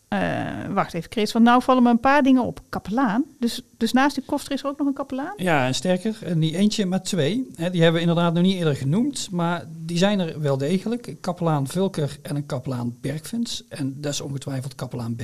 Eh, 0.08 0.74
wacht 0.74 0.94
even, 0.94 1.12
Chris, 1.12 1.32
want 1.32 1.46
nou 1.46 1.62
vallen 1.62 1.84
me 1.84 1.90
een 1.90 2.00
paar 2.00 2.24
dingen 2.24 2.44
op. 2.44 2.62
Kapelaan? 2.70 3.24
Dus, 3.40 3.62
dus 3.78 3.92
naast 3.92 4.16
die 4.16 4.24
koster 4.26 4.52
is 4.52 4.64
er 4.64 4.68
ook 4.68 4.78
nog 4.78 4.88
een 4.88 4.94
kapelaan? 4.94 5.34
Ja, 5.38 5.66
en 5.66 5.76
sterker, 5.76 6.18
en 6.24 6.40
niet 6.40 6.54
eentje, 6.54 6.86
maar 6.86 7.04
twee. 7.04 7.52
Die 7.56 7.82
hebben 7.82 7.94
we 7.94 8.00
inderdaad 8.00 8.34
nog 8.34 8.44
niet 8.44 8.56
eerder 8.56 8.76
genoemd, 8.76 9.28
maar 9.32 9.66
die 9.86 9.98
zijn 9.98 10.20
er 10.20 10.42
wel 10.42 10.58
degelijk. 10.58 11.08
Een 11.08 11.20
kapelaan 11.20 11.68
Vulker 11.68 12.18
en 12.22 12.36
een 12.36 12.46
kapelaan 12.46 12.96
Bergvens. 13.02 13.64
En 13.70 14.02
dat 14.02 14.14
is 14.14 14.22
ongetwijfeld 14.22 14.76
kapelaan 14.76 15.16
B. 15.16 15.22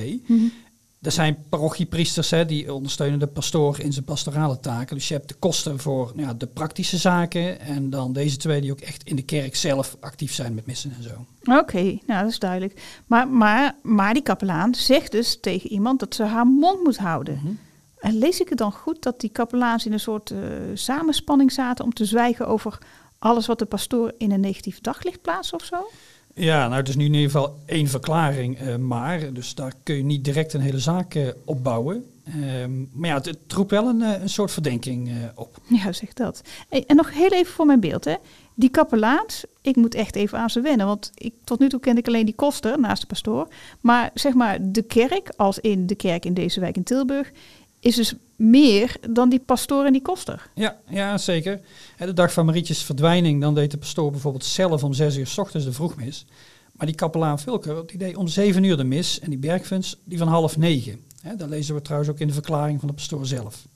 Dat 1.02 1.12
zijn 1.12 1.44
parochiepriesters, 1.48 2.30
hè, 2.30 2.44
die 2.46 2.74
ondersteunen 2.74 3.18
de 3.18 3.26
pastoor 3.26 3.80
in 3.80 3.92
zijn 3.92 4.04
pastorale 4.04 4.60
taken. 4.60 4.96
Dus 4.96 5.08
je 5.08 5.14
hebt 5.14 5.28
de 5.28 5.34
kosten 5.34 5.78
voor 5.78 6.12
ja, 6.16 6.34
de 6.34 6.46
praktische 6.46 6.96
zaken 6.96 7.60
en 7.60 7.90
dan 7.90 8.12
deze 8.12 8.36
twee 8.36 8.60
die 8.60 8.72
ook 8.72 8.80
echt 8.80 9.02
in 9.02 9.16
de 9.16 9.22
kerk 9.22 9.56
zelf 9.56 9.96
actief 10.00 10.34
zijn 10.34 10.54
met 10.54 10.66
missen 10.66 10.92
en 10.96 11.02
zo. 11.02 11.26
Oké, 11.58 11.82
nou 11.82 12.22
dat 12.22 12.30
is 12.30 12.38
duidelijk. 12.38 12.82
Maar, 13.06 13.28
maar, 13.28 13.76
maar 13.82 14.14
die 14.14 14.22
kapelaan 14.22 14.74
zegt 14.74 15.12
dus 15.12 15.40
tegen 15.40 15.70
iemand 15.70 16.00
dat 16.00 16.14
ze 16.14 16.22
haar 16.24 16.46
mond 16.46 16.82
moet 16.82 16.98
houden. 16.98 17.58
En 17.98 18.18
lees 18.18 18.40
ik 18.40 18.48
het 18.48 18.58
dan 18.58 18.72
goed 18.72 19.02
dat 19.02 19.20
die 19.20 19.30
kapelaans 19.30 19.86
in 19.86 19.92
een 19.92 20.00
soort 20.00 20.30
eh, 20.30 20.38
samenspanning 20.74 21.52
zaten 21.52 21.84
om 21.84 21.92
te 21.92 22.04
zwijgen 22.04 22.46
over 22.46 22.78
alles 23.18 23.46
wat 23.46 23.58
de 23.58 23.64
pastoor 23.64 24.12
in 24.18 24.30
een 24.32 24.40
negatief 24.40 24.80
daglicht 24.80 25.22
plaatst 25.22 25.52
of 25.52 25.64
zo? 25.64 25.90
Ja, 26.34 26.66
nou 26.66 26.78
het 26.80 26.88
is 26.88 26.96
nu 26.96 27.04
in 27.04 27.14
ieder 27.14 27.30
geval 27.30 27.58
één 27.66 27.86
verklaring 27.86 28.58
eh, 28.58 28.76
maar. 28.76 29.32
Dus 29.32 29.54
daar 29.54 29.72
kun 29.82 29.96
je 29.96 30.02
niet 30.02 30.24
direct 30.24 30.52
een 30.52 30.60
hele 30.60 30.78
zaak 30.78 31.14
eh, 31.14 31.28
opbouwen. 31.44 32.04
Ehm, 32.24 32.80
maar 32.92 33.08
ja, 33.08 33.14
het, 33.14 33.52
roept 33.52 33.70
wel 33.70 33.88
een, 33.88 34.02
eh, 34.02 34.22
een 34.22 34.28
soort 34.28 34.50
verdenking 34.50 35.10
op. 35.34 35.58
Ja, 35.66 35.92
zeg 35.92 36.12
dat. 36.12 36.42
En 36.68 36.96
nog 36.96 37.14
heel 37.14 37.30
even 37.30 37.52
voor 37.52 37.66
mijn 37.66 37.80
beeld, 37.80 38.04
hè. 38.04 38.14
Die 38.54 38.68
kapelaans, 38.68 39.44
ik 39.60 39.76
moet 39.76 39.94
echt 39.94 40.14
even 40.14 40.38
aan 40.38 40.50
ze 40.50 40.60
wennen, 40.60 40.86
want 40.86 41.10
ik, 41.14 41.34
tot 41.44 41.58
nu 41.58 41.68
toe 41.68 41.80
kende 41.80 42.00
ik 42.00 42.06
alleen 42.06 42.24
die 42.24 42.34
koster 42.34 42.80
naast 42.80 43.00
de 43.00 43.06
pastoor. 43.06 43.48
Maar 43.80 44.10
zeg 44.14 44.34
maar, 44.34 44.58
de 44.60 44.82
kerk, 44.82 45.32
als 45.36 45.58
in 45.58 45.86
de 45.86 45.94
kerk 45.94 46.24
in 46.24 46.34
deze 46.34 46.60
wijk 46.60 46.76
in 46.76 46.82
Tilburg, 46.82 47.32
is 47.80 47.96
dus 47.96 48.14
meer 48.42 48.96
dan 49.10 49.28
die 49.28 49.40
pastoor 49.40 49.84
en 49.84 49.92
die 49.92 50.02
koster. 50.02 50.50
Ja, 50.54 50.78
ja 50.88 51.18
zeker. 51.18 51.60
De 51.98 52.12
dag 52.12 52.32
van 52.32 52.44
Marietjes 52.46 52.82
verdwijning, 52.82 53.40
dan 53.40 53.54
deed 53.54 53.70
de 53.70 53.76
pastoor 53.78 54.10
bijvoorbeeld 54.10 54.44
zelf 54.44 54.84
om 54.84 54.92
zes 54.92 55.16
uur 55.16 55.26
s 55.26 55.38
ochtends 55.38 55.66
de 55.66 55.72
vroegmis. 55.72 56.26
Maar 56.72 56.86
die 56.86 56.96
kapelaan 56.96 57.38
Vilker, 57.38 57.86
die 57.86 57.98
deed 57.98 58.16
om 58.16 58.28
zeven 58.28 58.64
uur 58.64 58.76
de 58.76 58.84
mis. 58.84 59.20
En 59.20 59.30
die 59.30 59.38
Bergfans, 59.38 59.96
die 60.04 60.18
van 60.18 60.28
half 60.28 60.56
negen. 60.56 61.04
Hè, 61.22 61.36
dat 61.36 61.48
lezen 61.48 61.74
we 61.74 61.82
trouwens 61.82 62.10
ook 62.10 62.18
in 62.18 62.26
de 62.26 62.32
verklaring 62.32 62.78
van 62.78 62.88
de 62.88 62.94
pastoor 62.94 63.26
zelf. 63.26 63.66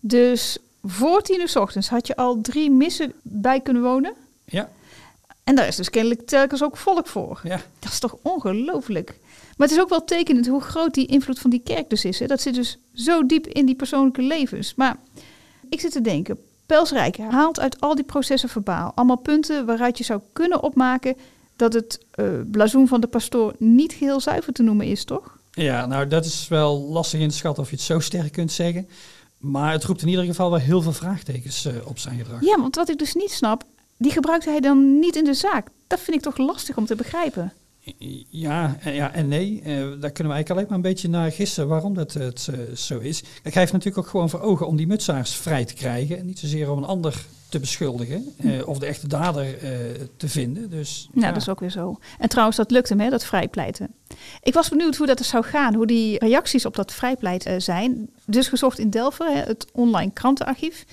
Dus 0.00 0.58
voor 0.82 1.22
tien 1.22 1.40
uur 1.40 1.48
's 1.48 1.56
ochtends 1.56 1.88
had 1.88 2.06
je 2.06 2.16
al 2.16 2.40
drie 2.40 2.70
missen 2.70 3.12
bij 3.22 3.60
kunnen 3.60 3.82
wonen. 3.82 4.14
Ja, 4.44 4.70
En 5.44 5.54
daar 5.54 5.66
is 5.66 5.76
dus 5.76 5.90
kennelijk 5.90 6.26
telkens 6.26 6.62
ook 6.62 6.76
volk 6.76 7.06
voor. 7.06 7.40
ja. 7.44 7.60
Dat 7.78 7.92
is 7.92 7.98
toch 7.98 8.16
ongelooflijk. 8.22 9.18
Maar 9.58 9.68
het 9.68 9.76
is 9.76 9.82
ook 9.82 9.88
wel 9.88 10.04
tekenend 10.04 10.46
hoe 10.46 10.60
groot 10.60 10.94
die 10.94 11.06
invloed 11.06 11.38
van 11.38 11.50
die 11.50 11.62
kerk 11.64 11.90
dus 11.90 12.04
is. 12.04 12.18
Hè? 12.18 12.26
Dat 12.26 12.40
zit 12.40 12.54
dus 12.54 12.78
zo 12.94 13.26
diep 13.26 13.46
in 13.46 13.66
die 13.66 13.74
persoonlijke 13.74 14.22
levens. 14.22 14.74
Maar 14.74 14.96
ik 15.68 15.80
zit 15.80 15.92
te 15.92 16.00
denken, 16.00 16.38
Pelsrijk 16.66 17.16
haalt 17.16 17.60
uit 17.60 17.80
al 17.80 17.94
die 17.94 18.04
processen 18.04 18.48
verbaal 18.48 18.92
allemaal 18.94 19.16
punten 19.16 19.66
waaruit 19.66 19.98
je 19.98 20.04
zou 20.04 20.20
kunnen 20.32 20.62
opmaken 20.62 21.16
dat 21.56 21.72
het 21.72 22.00
eh 22.10 22.24
blazoen 22.50 22.88
van 22.88 23.00
de 23.00 23.06
pastoor 23.06 23.54
niet 23.58 23.92
geheel 23.92 24.20
zuiver 24.20 24.52
te 24.52 24.62
noemen 24.62 24.86
is, 24.86 25.04
toch? 25.04 25.38
Ja, 25.50 25.86
nou 25.86 26.06
dat 26.06 26.24
is 26.24 26.48
wel 26.48 26.80
lastig 26.80 27.20
in 27.20 27.28
te 27.28 27.36
schatten 27.36 27.62
of 27.62 27.70
je 27.70 27.76
het 27.76 27.84
zo 27.84 27.98
sterk 27.98 28.32
kunt 28.32 28.52
zeggen. 28.52 28.88
Maar 29.38 29.72
het 29.72 29.84
roept 29.84 30.02
in 30.02 30.08
ieder 30.08 30.24
geval 30.24 30.50
wel 30.50 30.58
heel 30.58 30.82
veel 30.82 30.92
vraagtekens 30.92 31.64
eh, 31.64 31.72
op 31.84 31.98
zijn 31.98 32.18
gedrag. 32.18 32.40
Ja, 32.40 32.60
want 32.60 32.76
wat 32.76 32.88
ik 32.88 32.98
dus 32.98 33.14
niet 33.14 33.30
snap, 33.30 33.64
die 33.96 34.12
gebruikte 34.12 34.50
hij 34.50 34.60
dan 34.60 34.98
niet 34.98 35.16
in 35.16 35.24
de 35.24 35.34
zaak. 35.34 35.68
Dat 35.86 36.00
vind 36.00 36.16
ik 36.16 36.22
toch 36.22 36.36
lastig 36.36 36.76
om 36.76 36.86
te 36.86 36.94
begrijpen. 36.94 37.52
Ja, 38.30 38.76
en- 38.80 38.94
ja 38.94 39.12
en 39.12 39.28
nee. 39.28 39.60
Eh, 39.64 39.74
daar 39.76 39.82
kunnen 39.86 40.00
we 40.00 40.12
eigenlijk 40.12 40.50
alleen 40.50 40.66
maar 40.66 40.76
een 40.76 40.80
beetje 40.82 41.08
naar 41.08 41.32
gissen 41.32 41.68
waarom 41.68 41.94
dat 41.94 42.14
eh, 42.14 42.22
het 42.24 42.48
eh, 42.52 42.74
zo 42.76 42.98
is. 42.98 43.20
Kijk, 43.20 43.54
hij 43.54 43.62
heeft 43.62 43.72
natuurlijk 43.72 43.98
ook 44.04 44.10
gewoon 44.10 44.30
voor 44.30 44.40
ogen 44.40 44.66
om 44.66 44.76
die 44.76 44.86
mutsaars 44.86 45.34
vrij 45.34 45.64
te 45.64 45.74
krijgen. 45.74 46.18
En 46.18 46.26
niet 46.26 46.38
zozeer 46.38 46.70
om 46.70 46.78
een 46.78 46.84
ander 46.84 47.24
te 47.48 47.60
beschuldigen 47.60 48.34
eh, 48.38 48.68
of 48.68 48.78
de 48.78 48.86
echte 48.86 49.08
dader 49.08 49.58
eh, 49.58 49.70
te 50.16 50.28
vinden. 50.28 50.70
Dus, 50.70 51.08
Nou, 51.12 51.26
ja. 51.26 51.32
dat 51.32 51.42
is 51.42 51.48
ook 51.48 51.60
weer 51.60 51.70
zo. 51.70 51.98
En 52.18 52.28
trouwens, 52.28 52.56
dat 52.56 52.70
lukte 52.70 52.92
hem, 52.94 53.02
hè, 53.02 53.10
dat 53.10 53.24
vrijpleiten. 53.24 53.88
Ik 54.42 54.54
was 54.54 54.68
benieuwd 54.68 54.96
hoe 54.96 55.06
dat 55.06 55.18
er 55.18 55.24
zou 55.24 55.44
gaan, 55.44 55.74
hoe 55.74 55.86
die 55.86 56.18
reacties 56.18 56.64
op 56.66 56.76
dat 56.76 56.92
vrijpleit 56.92 57.46
eh, 57.46 57.54
zijn. 57.58 58.10
Dus 58.26 58.48
gezocht 58.48 58.78
in 58.78 58.90
Delver, 58.90 59.26
hè, 59.26 59.40
het 59.40 59.66
online 59.72 60.10
krantenarchief. 60.12 60.84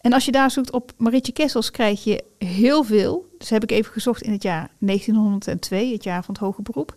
En 0.00 0.12
als 0.12 0.24
je 0.24 0.32
daar 0.32 0.50
zoekt 0.50 0.72
op 0.72 0.92
Marietje 0.96 1.32
Kessels, 1.32 1.70
krijg 1.70 2.04
je 2.04 2.24
heel 2.38 2.84
veel. 2.84 3.27
Dus 3.38 3.50
heb 3.50 3.62
ik 3.62 3.70
even 3.70 3.92
gezocht 3.92 4.22
in 4.22 4.32
het 4.32 4.42
jaar 4.42 4.70
1902, 4.78 5.92
het 5.92 6.04
jaar 6.04 6.24
van 6.24 6.34
het 6.34 6.42
hoge 6.42 6.62
beroep. 6.62 6.96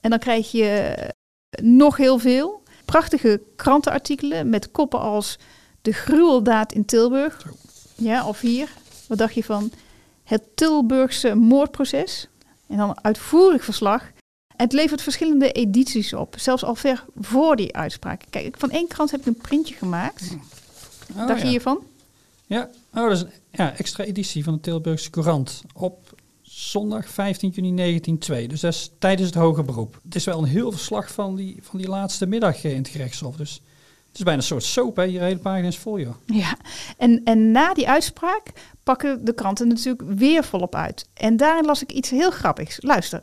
En 0.00 0.10
dan 0.10 0.18
krijg 0.18 0.50
je 0.50 0.68
eh, 0.68 1.08
nog 1.64 1.96
heel 1.96 2.18
veel. 2.18 2.62
Prachtige 2.84 3.42
krantenartikelen 3.56 4.48
met 4.48 4.70
koppen 4.70 5.00
als 5.00 5.38
de 5.82 5.92
gruweldaad 5.92 6.72
in 6.72 6.84
Tilburg. 6.84 7.42
Ja, 7.94 8.28
of 8.28 8.40
hier, 8.40 8.68
wat 9.08 9.18
dacht 9.18 9.34
je 9.34 9.44
van 9.44 9.72
het 10.24 10.56
Tilburgse 10.56 11.34
moordproces? 11.34 12.28
En 12.68 12.76
dan 12.76 12.88
een 12.88 13.04
uitvoerig 13.04 13.64
verslag. 13.64 14.02
En 14.56 14.64
het 14.64 14.72
levert 14.72 15.02
verschillende 15.02 15.52
edities 15.52 16.12
op, 16.12 16.34
zelfs 16.38 16.64
al 16.64 16.74
ver 16.74 17.04
voor 17.16 17.56
die 17.56 17.76
uitspraak. 17.76 18.22
Kijk, 18.30 18.56
van 18.58 18.70
één 18.70 18.88
krant 18.88 19.10
heb 19.10 19.20
ik 19.20 19.26
een 19.26 19.36
printje 19.36 19.74
gemaakt. 19.74 20.36
Oh, 21.16 21.26
dacht 21.26 21.40
je 21.40 21.48
hiervan? 21.48 21.78
Ja, 22.46 22.70
oh, 22.96 23.08
dat 23.08 23.16
is 23.16 23.22
een 23.22 23.30
ja, 23.50 23.76
extra 23.76 24.04
editie 24.04 24.44
van 24.44 24.54
de 24.54 24.60
Tilburgse 24.60 25.10
Courant 25.10 25.62
op 25.74 26.14
zondag 26.42 27.08
15 27.08 27.50
juni 27.50 27.74
1902. 27.74 28.48
Dus 28.48 28.60
dat 28.60 28.72
is 28.72 28.90
tijdens 28.98 29.28
het 29.28 29.38
hoger 29.38 29.64
beroep. 29.64 30.00
Het 30.02 30.14
is 30.14 30.24
wel 30.24 30.38
een 30.38 30.48
heel 30.48 30.70
verslag 30.70 31.12
van 31.12 31.36
die, 31.36 31.58
van 31.62 31.78
die 31.78 31.88
laatste 31.88 32.26
middag 32.26 32.64
eh, 32.64 32.70
in 32.70 32.78
het 32.78 32.88
gerechtshof. 32.88 33.36
Dus 33.36 33.62
het 34.08 34.16
is 34.16 34.22
bijna 34.22 34.38
een 34.38 34.46
soort 34.46 34.64
soap, 34.64 34.96
hè? 34.96 35.06
Hier 35.06 35.20
hele 35.20 35.38
pagina 35.38 35.66
is 35.66 35.78
vol, 35.78 35.98
joh. 35.98 36.14
Ja, 36.26 36.56
en, 36.96 37.20
en 37.24 37.50
na 37.50 37.74
die 37.74 37.88
uitspraak 37.88 38.52
pakken 38.82 39.24
de 39.24 39.34
kranten 39.34 39.68
natuurlijk 39.68 40.02
weer 40.18 40.44
volop 40.44 40.74
uit. 40.74 41.08
En 41.14 41.36
daarin 41.36 41.64
las 41.64 41.82
ik 41.82 41.92
iets 41.92 42.10
heel 42.10 42.30
grappigs. 42.30 42.78
Luister. 42.80 43.22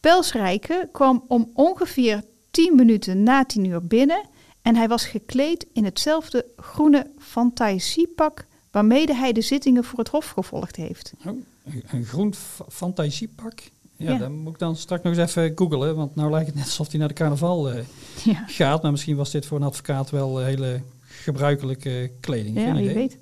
Pelsrijke 0.00 0.88
kwam 0.92 1.24
om 1.28 1.50
ongeveer 1.54 2.22
10 2.50 2.76
minuten 2.76 3.22
na 3.22 3.44
10 3.44 3.64
uur 3.64 3.86
binnen 3.86 4.28
en 4.62 4.76
hij 4.76 4.88
was 4.88 5.04
gekleed 5.04 5.66
in 5.72 5.84
hetzelfde 5.84 6.46
groene 6.56 7.10
fantasiepak 7.18 8.46
waarmee 8.72 9.12
hij 9.14 9.32
de 9.32 9.40
zittingen 9.40 9.84
voor 9.84 9.98
het 9.98 10.08
hof 10.08 10.28
gevolgd 10.30 10.76
heeft. 10.76 11.12
Oh, 11.26 11.32
een, 11.90 12.04
groen 12.04 12.34
fa- 12.34 12.64
fantasiepak. 12.68 13.60
Ja, 13.96 14.12
Ja. 14.12 14.18
dan 14.18 14.32
moet 14.32 14.52
ik 14.52 14.58
dan 14.58 14.76
straks 14.76 15.02
nog 15.02 15.16
eens 15.16 15.30
even 15.36 15.52
googlen, 15.54 15.96
want 15.96 16.14
nou 16.14 16.30
lijkt 16.30 16.46
het 16.46 16.56
net 16.56 16.64
alsof 16.64 16.90
hij 16.90 16.98
naar 16.98 17.08
de 17.08 17.14
carnaval 17.14 17.70
eh, 17.70 17.84
Ja, 18.34 18.44
gaat. 18.46 18.82
Maar 18.82 18.90
misschien 18.90 19.16
was 19.16 19.30
dit 19.30 19.46
voor 19.46 19.58
een 19.58 19.66
advocaat 19.66 20.10
wel 20.10 20.40
eh, 20.40 20.46
hele 20.46 20.80
gebruikelijke 21.06 22.10
kleding. 22.20 22.60
ja 22.60 22.74
wie 22.74 22.94
weet. 22.94 23.16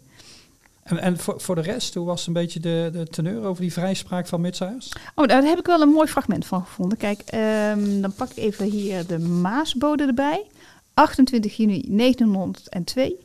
En, 0.83 0.99
en 0.99 1.19
voor, 1.19 1.41
voor 1.41 1.55
de 1.55 1.61
rest, 1.61 1.95
hoe 1.95 2.07
was 2.07 2.27
een 2.27 2.33
beetje 2.33 2.61
de, 2.61 2.89
de 2.93 3.07
teneur 3.07 3.43
over 3.45 3.63
die 3.63 3.73
vrijspraak 3.73 4.27
van 4.27 4.41
Mutsaers? 4.41 4.93
Oh, 5.15 5.27
daar 5.27 5.43
heb 5.43 5.59
ik 5.59 5.67
wel 5.67 5.81
een 5.81 5.89
mooi 5.89 6.09
fragment 6.09 6.47
van 6.47 6.65
gevonden. 6.67 6.99
Kijk, 6.99 7.21
ehm, 7.21 8.01
dan 8.01 8.13
pak 8.13 8.31
ik 8.31 8.37
even 8.37 8.67
hier 8.67 9.07
de 9.07 9.19
Maasbode 9.19 10.07
erbij. 10.07 10.47
28 10.95 11.57
juni 11.57 11.85
1902. 11.89 13.17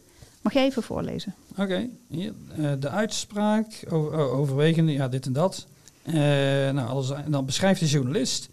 Mag 0.42 0.54
jij 0.54 0.66
even 0.66 0.84
voorlezen? 0.84 1.34
Oké, 1.58 1.90
hier, 2.08 2.34
eh, 2.58 2.72
de 2.80 2.90
uitspraak, 2.90 3.84
over, 3.90 4.20
oh, 4.20 4.38
overwegende, 4.40 4.92
ja, 4.92 5.08
dit 5.08 5.26
en 5.26 5.34
dat. 5.34 5.68
Eh, 6.04 6.14
nou, 6.14 6.88
alles, 6.88 7.10
en 7.10 7.32
dan 7.32 7.46
beschrijft 7.46 7.80
de 7.80 7.86
journalist. 7.86 8.50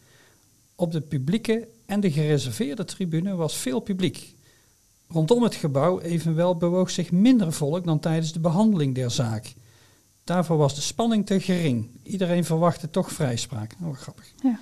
Op 0.75 0.93
de 0.93 1.01
publieke 1.01 1.69
en 1.87 2.01
de 2.01 2.11
gereserveerde 2.11 2.85
tribune 2.85 3.35
was 3.35 3.57
veel 3.57 3.81
publiek. 3.81 4.35
Rondom 5.09 5.43
het 5.43 5.55
gebouw 5.55 6.01
evenwel 6.01 6.57
bewoog 6.57 6.91
zich 6.91 7.11
minder 7.11 7.53
volk 7.53 7.85
dan 7.85 7.99
tijdens 7.99 8.33
de 8.33 8.41
behandeling 8.41 8.95
der 8.95 9.11
zaak. 9.11 9.55
Daarvoor 10.25 10.57
was 10.57 10.75
de 10.75 10.81
spanning 10.81 11.27
te 11.27 11.41
gering. 11.41 11.89
Iedereen 12.03 12.45
verwachtte 12.45 12.91
toch 12.91 13.13
vrijspraak. 13.13 13.75
Oh, 13.83 13.97
grappig. 13.97 14.33
Ja. 14.43 14.61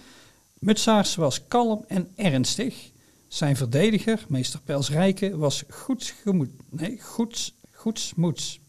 Mutsaars 0.58 1.14
was 1.14 1.46
kalm 1.48 1.84
en 1.88 2.08
ernstig. 2.14 2.90
Zijn 3.28 3.56
verdediger, 3.56 4.24
meester 4.28 4.60
Pelsrijke, 4.64 5.36
was 5.36 5.64
goed 5.68 6.14
gemoed. 6.22 6.50
Nee, 6.70 7.00
goed, 7.00 7.54
goedsmoeds. 7.80 8.60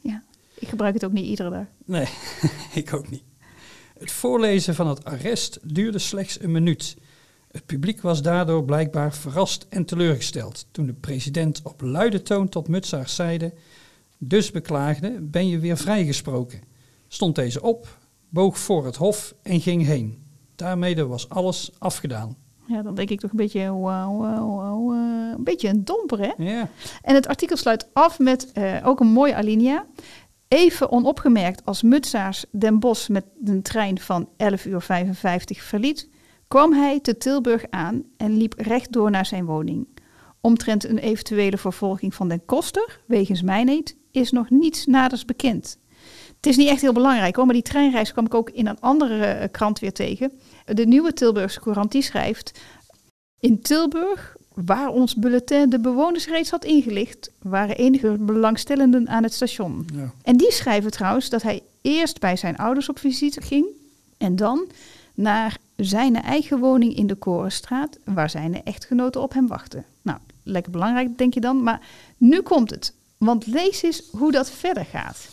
Ja, 0.00 0.22
ik 0.54 0.68
gebruik 0.68 0.94
het 0.94 1.04
ook 1.04 1.12
niet 1.12 1.26
iedere 1.26 1.50
dag. 1.50 1.66
Nee, 1.84 2.08
ik 2.82 2.94
ook 2.94 3.10
niet. 3.10 3.22
Het 3.98 4.12
voorlezen 4.12 4.74
van 4.74 4.88
het 4.88 5.04
arrest 5.04 5.58
duurde 5.62 5.98
slechts 5.98 6.42
een 6.42 6.52
minuut. 6.52 6.96
Het 7.50 7.66
publiek 7.66 8.00
was 8.00 8.22
daardoor 8.22 8.64
blijkbaar 8.64 9.14
verrast 9.14 9.66
en 9.68 9.84
teleurgesteld 9.84 10.66
toen 10.70 10.86
de 10.86 10.92
president 10.92 11.60
op 11.62 11.80
luide 11.80 12.22
toon 12.22 12.48
tot 12.48 12.68
Mutsaars 12.68 13.14
zeide: 13.14 13.54
Dus 14.18 14.50
beklaagde, 14.50 15.20
ben 15.20 15.48
je 15.48 15.58
weer 15.58 15.76
vrijgesproken. 15.76 16.60
Stond 17.08 17.34
deze 17.34 17.62
op, 17.62 17.98
boog 18.28 18.58
voor 18.58 18.84
het 18.84 18.96
hof 18.96 19.34
en 19.42 19.60
ging 19.60 19.84
heen. 19.84 20.22
Daarmee 20.56 21.04
was 21.04 21.28
alles 21.28 21.70
afgedaan. 21.78 22.36
Ja, 22.66 22.82
dan 22.82 22.94
denk 22.94 23.10
ik 23.10 23.20
toch 23.20 23.30
een 23.30 23.36
beetje, 23.36 23.60
wauw, 23.60 24.16
wauw, 24.18 24.56
wauw, 24.56 24.92
eh, 24.92 25.19
beetje 25.50 25.68
een 25.68 25.84
domper, 25.84 26.18
hè? 26.18 26.62
En 27.02 27.14
het 27.14 27.26
artikel 27.26 27.56
sluit 27.56 27.88
af 27.92 28.18
met 28.18 28.52
eh, 28.52 28.76
ook 28.84 29.00
een 29.00 29.12
mooie 29.12 29.34
alinea. 29.34 29.86
Even 30.48 30.90
onopgemerkt 30.90 31.64
als 31.64 31.82
Mutsaars 31.82 32.44
Den 32.50 32.78
Bosch 32.78 33.08
met 33.08 33.24
de 33.36 33.62
trein 33.62 33.98
van 33.98 34.28
11 34.36 34.64
uur 34.64 34.82
55 34.82 35.62
verliet, 35.62 36.08
kwam 36.48 36.72
hij 36.72 37.00
te 37.00 37.16
Tilburg 37.16 37.64
aan 37.70 38.02
en 38.16 38.36
liep 38.36 38.54
rechtdoor 38.56 39.10
naar 39.10 39.26
zijn 39.26 39.44
woning. 39.44 39.88
Omtrent 40.40 40.84
een 40.84 40.98
eventuele 40.98 41.58
vervolging 41.58 42.14
van 42.14 42.28
Den 42.28 42.44
Koster, 42.44 43.00
wegens 43.06 43.42
mijneet, 43.42 43.96
is 44.10 44.30
nog 44.30 44.50
niets 44.50 44.86
naders 44.86 45.24
bekend. 45.24 45.78
Het 46.36 46.46
is 46.46 46.56
niet 46.56 46.68
echt 46.68 46.80
heel 46.80 46.92
belangrijk 46.92 47.36
hoor, 47.36 47.44
maar 47.44 47.54
die 47.54 47.62
treinreis 47.62 48.12
kwam 48.12 48.26
ik 48.26 48.34
ook 48.34 48.50
in 48.50 48.66
een 48.66 48.80
andere 48.80 49.24
eh, 49.24 49.48
krant 49.50 49.78
weer 49.78 49.92
tegen. 49.92 50.32
De 50.64 50.86
nieuwe 50.86 51.12
Tilburgse 51.12 51.60
Courant 51.60 51.92
die 51.92 52.02
schrijft... 52.02 52.60
In 53.40 53.60
Tilburg, 53.60 54.36
waar 54.54 54.88
ons 54.88 55.14
bulletin 55.14 55.70
de 55.70 55.80
bewoners 55.80 56.26
reeds 56.26 56.50
had 56.50 56.64
ingelicht, 56.64 57.30
waren 57.42 57.76
enige 57.76 58.16
belangstellenden 58.18 59.08
aan 59.08 59.22
het 59.22 59.32
station. 59.32 59.86
ja. 59.94 60.12
En 60.22 60.36
die 60.36 60.52
schrijven 60.52 60.90
trouwens 60.90 61.28
dat 61.28 61.42
hij 61.42 61.62
eerst 61.80 62.20
bij 62.20 62.36
zijn 62.36 62.56
ouders 62.56 62.88
op 62.88 62.98
visite 62.98 63.40
ging 63.40 63.66
en 64.18 64.36
dan 64.36 64.68
naar 65.14 65.58
zijn 65.76 66.22
eigen 66.22 66.58
woning 66.58 66.96
in 66.96 67.06
de 67.06 67.14
Korenstraat, 67.14 67.98
waar 68.04 68.30
zijn 68.30 68.64
echtgenoten 68.64 69.22
op 69.22 69.32
hem 69.32 69.46
wachten. 69.46 69.84
Nou, 70.02 70.18
lekker 70.42 70.72
belangrijk 70.72 71.18
denk 71.18 71.34
je 71.34 71.40
dan, 71.40 71.62
maar 71.62 71.80
nu 72.16 72.40
komt 72.40 72.70
het. 72.70 72.94
Want 73.16 73.46
lees 73.46 73.82
eens 73.82 74.02
hoe 74.10 74.32
dat 74.32 74.50
verder 74.50 74.84
gaat. 74.84 75.28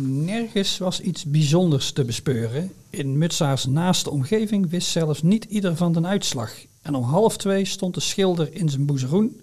Nergens 0.00 0.78
was 0.78 1.00
iets 1.00 1.24
bijzonders 1.24 1.92
te 1.92 2.04
bespeuren. 2.04 2.72
In 2.90 3.18
Mutsaars 3.18 3.66
naaste 3.66 4.10
omgeving 4.10 4.70
wist 4.70 4.88
zelfs 4.88 5.22
niet 5.22 5.44
ieder 5.44 5.76
van 5.76 5.92
de 5.92 6.02
uitslag. 6.04 6.50
En 6.82 6.94
om 6.94 7.02
half 7.02 7.36
twee 7.36 7.64
stond 7.64 7.94
de 7.94 8.00
schilder 8.00 8.54
in 8.54 8.68
zijn 8.68 8.86
boezeroen. 8.86 9.40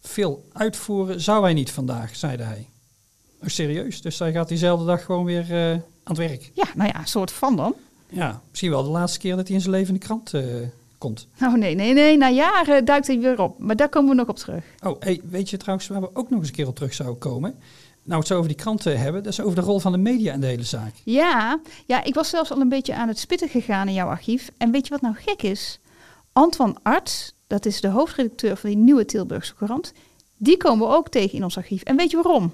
Veel 0.00 0.44
uitvoeren 0.52 1.20
zou 1.20 1.42
hij 1.42 1.52
niet 1.52 1.70
vandaag, 1.70 2.16
zeide 2.16 2.42
hij. 2.42 2.68
Oh, 3.42 3.48
serieus? 3.48 4.00
Dus 4.00 4.18
hij 4.18 4.32
gaat 4.32 4.48
diezelfde 4.48 4.86
dag 4.86 5.04
gewoon 5.04 5.24
weer 5.24 5.46
eh, 5.50 5.70
aan 5.70 5.82
het 6.04 6.16
werk. 6.16 6.50
Ja, 6.54 6.66
nou 6.74 6.88
ja, 6.88 6.98
een 7.00 7.06
soort 7.06 7.32
van 7.32 7.56
dan. 7.56 7.74
Ja, 8.08 8.40
misschien 8.50 8.70
wel 8.70 8.82
de 8.82 8.90
laatste 8.90 9.18
keer 9.18 9.36
dat 9.36 9.46
hij 9.46 9.56
in 9.56 9.62
zijn 9.62 9.74
leven 9.74 9.94
in 9.94 10.00
de 10.00 10.06
krant 10.06 10.34
eh, 10.34 10.44
komt. 10.98 11.26
Nou 11.38 11.58
nee, 11.58 11.74
nee, 11.74 11.92
nee, 11.92 12.16
na 12.16 12.28
jaren 12.28 12.84
duikt 12.84 13.06
hij 13.06 13.18
weer 13.18 13.40
op. 13.40 13.58
Maar 13.58 13.76
daar 13.76 13.88
komen 13.88 14.10
we 14.10 14.16
nog 14.16 14.28
op 14.28 14.36
terug. 14.36 14.64
Oh, 14.82 15.00
hey, 15.00 15.20
weet 15.24 15.50
je 15.50 15.56
trouwens 15.56 15.88
waar 15.88 16.00
we 16.00 16.10
ook 16.12 16.30
nog 16.30 16.38
eens 16.38 16.48
een 16.48 16.54
keer 16.54 16.66
op 16.66 16.74
terug 16.74 16.94
zouden 16.94 17.18
komen? 17.18 17.54
Nou, 18.02 18.18
het 18.18 18.28
zo 18.28 18.36
over 18.36 18.48
die 18.48 18.56
kranten 18.56 19.00
hebben, 19.00 19.22
dat 19.22 19.32
is 19.32 19.40
over 19.40 19.54
de 19.54 19.60
rol 19.60 19.78
van 19.78 19.92
de 19.92 19.98
media 19.98 20.32
in 20.32 20.40
de 20.40 20.46
hele 20.46 20.62
zaak. 20.62 20.94
Ja, 21.04 21.60
ja, 21.86 22.04
ik 22.04 22.14
was 22.14 22.28
zelfs 22.28 22.50
al 22.50 22.60
een 22.60 22.68
beetje 22.68 22.94
aan 22.94 23.08
het 23.08 23.18
spitten 23.18 23.48
gegaan 23.48 23.88
in 23.88 23.94
jouw 23.94 24.08
archief. 24.08 24.50
En 24.56 24.70
weet 24.70 24.86
je 24.86 24.92
wat 24.92 25.00
nou 25.00 25.14
gek 25.14 25.42
is? 25.42 25.78
Antoine 26.34 26.74
Arts, 26.82 27.34
dat 27.46 27.66
is 27.66 27.80
de 27.80 27.88
hoofdredacteur 27.88 28.56
van 28.56 28.70
die 28.70 28.78
nieuwe 28.78 29.04
Tilburgse 29.04 29.54
Courant, 29.54 29.92
die 30.36 30.56
komen 30.56 30.88
we 30.88 30.94
ook 30.94 31.08
tegen 31.08 31.36
in 31.36 31.44
ons 31.44 31.56
archief. 31.56 31.82
En 31.82 31.96
weet 31.96 32.10
je 32.10 32.22
waarom? 32.22 32.52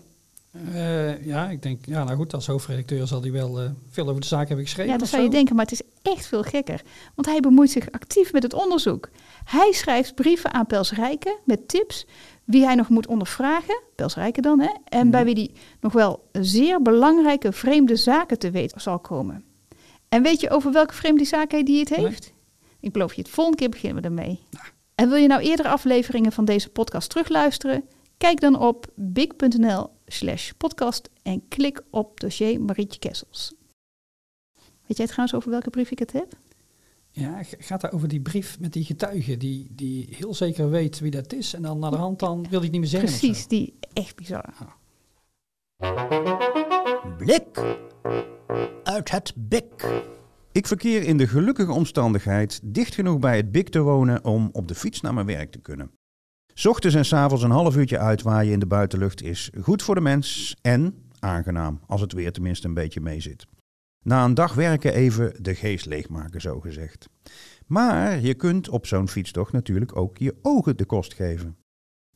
Eh, 0.72 1.26
ja, 1.26 1.48
ik 1.48 1.62
denk, 1.62 1.86
ja, 1.86 2.04
nou 2.04 2.16
goed, 2.16 2.34
als 2.34 2.46
hoofdredacteur 2.46 3.06
zal 3.06 3.20
hij 3.20 3.32
wel 3.32 3.60
eh, 3.60 3.70
veel 3.90 4.08
over 4.08 4.20
de 4.20 4.26
zaak 4.26 4.46
hebben 4.48 4.64
geschreven. 4.64 4.92
Ja, 4.92 4.98
dat 4.98 5.08
zou 5.08 5.22
je 5.22 5.30
denken, 5.30 5.56
maar 5.56 5.64
het 5.64 5.80
is 5.80 5.82
echt 6.02 6.26
veel 6.26 6.42
gekker. 6.42 6.82
Want 7.14 7.28
hij 7.28 7.40
bemoeit 7.40 7.70
zich 7.70 7.90
actief 7.90 8.32
met 8.32 8.42
het 8.42 8.54
onderzoek. 8.54 9.08
Hij 9.44 9.72
schrijft 9.72 10.14
brieven 10.14 10.52
aan 10.52 10.66
Pels 10.66 10.92
Rijken 10.92 11.36
met 11.44 11.68
tips 11.68 12.06
wie 12.44 12.64
hij 12.64 12.74
nog 12.74 12.88
moet 12.88 13.06
ondervragen, 13.06 13.82
Pels 13.94 14.14
Rijken 14.14 14.42
dan, 14.42 14.60
hè, 14.60 14.70
en 14.84 15.10
bij 15.10 15.24
wie 15.24 15.34
hij 15.34 15.50
nog 15.80 15.92
wel 15.92 16.28
zeer 16.32 16.82
belangrijke 16.82 17.52
vreemde 17.52 17.96
zaken 17.96 18.38
te 18.38 18.50
weten 18.50 18.80
zal 18.80 18.98
komen. 18.98 19.44
En 20.08 20.22
weet 20.22 20.40
je 20.40 20.50
over 20.50 20.72
welke 20.72 20.94
vreemde 20.94 21.24
zaken 21.24 21.64
die 21.64 21.80
het 21.80 21.96
Nee. 21.96 22.16
Ik 22.80 22.92
beloof 22.92 23.14
je, 23.14 23.22
het 23.22 23.30
volgende 23.30 23.58
keer 23.58 23.68
beginnen 23.68 24.02
we 24.02 24.08
ermee. 24.08 24.40
En 24.94 25.08
wil 25.08 25.18
je 25.18 25.28
nou 25.28 25.42
eerdere 25.42 25.68
afleveringen 25.68 26.32
van 26.32 26.44
deze 26.44 26.68
podcast 26.68 27.10
terugluisteren? 27.10 27.84
Kijk 28.16 28.40
dan 28.40 28.58
op 28.58 28.86
big.nl 28.94 29.90
slash 30.06 30.50
podcast 30.50 31.10
en 31.22 31.48
klik 31.48 31.82
op 31.90 32.20
dossier 32.20 32.60
Marietje 32.60 32.98
Kessels. 32.98 33.54
Weet 34.86 34.96
jij 34.96 35.06
trouwens 35.06 35.34
over 35.34 35.50
welke 35.50 35.70
brief 35.70 35.90
ik 35.90 35.98
het 35.98 36.12
heb? 36.12 36.36
Ja, 37.10 37.42
gaat 37.42 37.80
daar 37.80 37.92
over 37.92 38.08
die 38.08 38.20
brief 38.20 38.60
met 38.60 38.72
die 38.72 38.84
getuige 38.84 39.36
die, 39.36 39.66
die 39.70 40.08
heel 40.10 40.34
zeker 40.34 40.70
weet 40.70 40.98
wie 40.98 41.10
dat 41.10 41.32
is. 41.32 41.54
En 41.54 41.62
dan 41.62 41.78
naar 41.78 41.90
de 41.90 41.96
hand 41.96 42.18
dan 42.18 42.42
wil 42.42 42.50
hij 42.50 42.60
het 42.60 42.70
niet 42.70 42.80
meer 42.80 42.90
zeggen. 42.90 43.08
Precies, 43.08 43.46
die 43.46 43.74
echt 43.92 44.16
bizar. 44.16 44.54
Blik 47.18 47.78
uit 48.82 49.10
het 49.10 49.32
bik. 49.36 50.02
Ik 50.52 50.66
verkeer 50.66 51.02
in 51.02 51.16
de 51.16 51.26
gelukkige 51.26 51.72
omstandigheid 51.72 52.60
dicht 52.62 52.94
genoeg 52.94 53.18
bij 53.18 53.36
het 53.36 53.52
Bik 53.52 53.68
te 53.68 53.80
wonen 53.80 54.24
om 54.24 54.48
op 54.52 54.68
de 54.68 54.74
fiets 54.74 55.00
naar 55.00 55.14
mijn 55.14 55.26
werk 55.26 55.50
te 55.50 55.60
kunnen. 55.60 55.90
Ochtends 56.68 56.96
en 56.96 57.04
's 57.04 57.12
avonds 57.12 57.42
een 57.42 57.50
half 57.50 57.76
uurtje 57.76 57.98
uitwaaien 57.98 58.52
in 58.52 58.58
de 58.58 58.66
buitenlucht 58.66 59.22
is 59.22 59.50
goed 59.60 59.82
voor 59.82 59.94
de 59.94 60.00
mens 60.00 60.56
en 60.62 60.94
aangenaam, 61.18 61.80
als 61.86 62.00
het 62.00 62.12
weer 62.12 62.32
tenminste 62.32 62.66
een 62.68 62.74
beetje 62.74 63.00
meezit. 63.00 63.46
Na 64.02 64.24
een 64.24 64.34
dag 64.34 64.54
werken 64.54 64.94
even 64.94 65.42
de 65.42 65.54
geest 65.54 65.86
leegmaken, 65.86 66.40
zo 66.40 66.60
gezegd. 66.60 67.08
Maar 67.66 68.20
je 68.20 68.34
kunt 68.34 68.68
op 68.68 68.86
zo'n 68.86 69.08
fietstocht 69.08 69.52
natuurlijk 69.52 69.96
ook 69.96 70.18
je 70.18 70.34
ogen 70.42 70.76
de 70.76 70.84
kost 70.84 71.14
geven. 71.14 71.56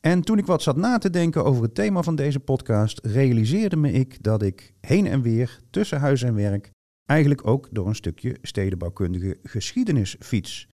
En 0.01 0.21
toen 0.21 0.37
ik 0.37 0.45
wat 0.45 0.61
zat 0.61 0.75
na 0.75 0.97
te 0.97 1.09
denken 1.09 1.45
over 1.45 1.63
het 1.63 1.75
thema 1.75 2.01
van 2.01 2.15
deze 2.15 2.39
podcast, 2.39 2.99
realiseerde 3.05 3.75
me 3.75 3.91
ik 3.91 4.23
dat 4.23 4.41
ik 4.41 4.73
heen 4.79 5.07
en 5.07 5.21
weer 5.21 5.59
tussen 5.69 5.99
huis 5.99 6.23
en 6.23 6.35
werk 6.35 6.73
eigenlijk 7.05 7.47
ook 7.47 7.67
door 7.71 7.87
een 7.87 7.95
stukje 7.95 8.37
stedenbouwkundige 8.41 9.37
geschiedenis 9.43 10.15
fiets. 10.19 10.67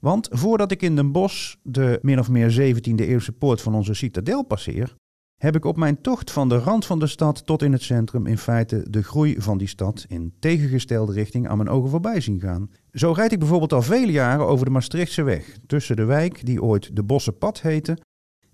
Want 0.00 0.28
voordat 0.30 0.70
ik 0.70 0.82
in 0.82 0.96
Den 0.96 1.12
Bosch 1.12 1.54
de 1.62 1.98
min 2.02 2.18
of 2.18 2.28
meer 2.28 2.74
17e 2.74 2.94
eeuwse 2.94 3.32
poort 3.32 3.62
van 3.62 3.74
onze 3.74 3.94
citadel 3.94 4.42
passeer, 4.42 4.94
heb 5.36 5.56
ik 5.56 5.64
op 5.64 5.76
mijn 5.76 6.00
tocht 6.00 6.30
van 6.30 6.48
de 6.48 6.58
rand 6.58 6.86
van 6.86 6.98
de 6.98 7.06
stad 7.06 7.46
tot 7.46 7.62
in 7.62 7.72
het 7.72 7.82
centrum 7.82 8.26
in 8.26 8.38
feite 8.38 8.90
de 8.90 9.02
groei 9.02 9.36
van 9.38 9.58
die 9.58 9.68
stad 9.68 10.04
in 10.08 10.34
tegengestelde 10.38 11.12
richting 11.12 11.48
aan 11.48 11.56
mijn 11.56 11.68
ogen 11.68 11.90
voorbij 11.90 12.20
zien 12.20 12.40
gaan. 12.40 12.70
Zo 12.92 13.12
rijd 13.12 13.32
ik 13.32 13.38
bijvoorbeeld 13.38 13.72
al 13.72 13.82
vele 13.82 14.12
jaren 14.12 14.46
over 14.46 14.64
de 14.64 14.70
Maastrichtse 14.70 15.22
weg, 15.22 15.56
tussen 15.66 15.96
de 15.96 16.04
wijk 16.04 16.46
die 16.46 16.62
ooit 16.62 16.96
de 16.96 17.02
Bossenpad 17.02 17.60
heette 17.60 17.98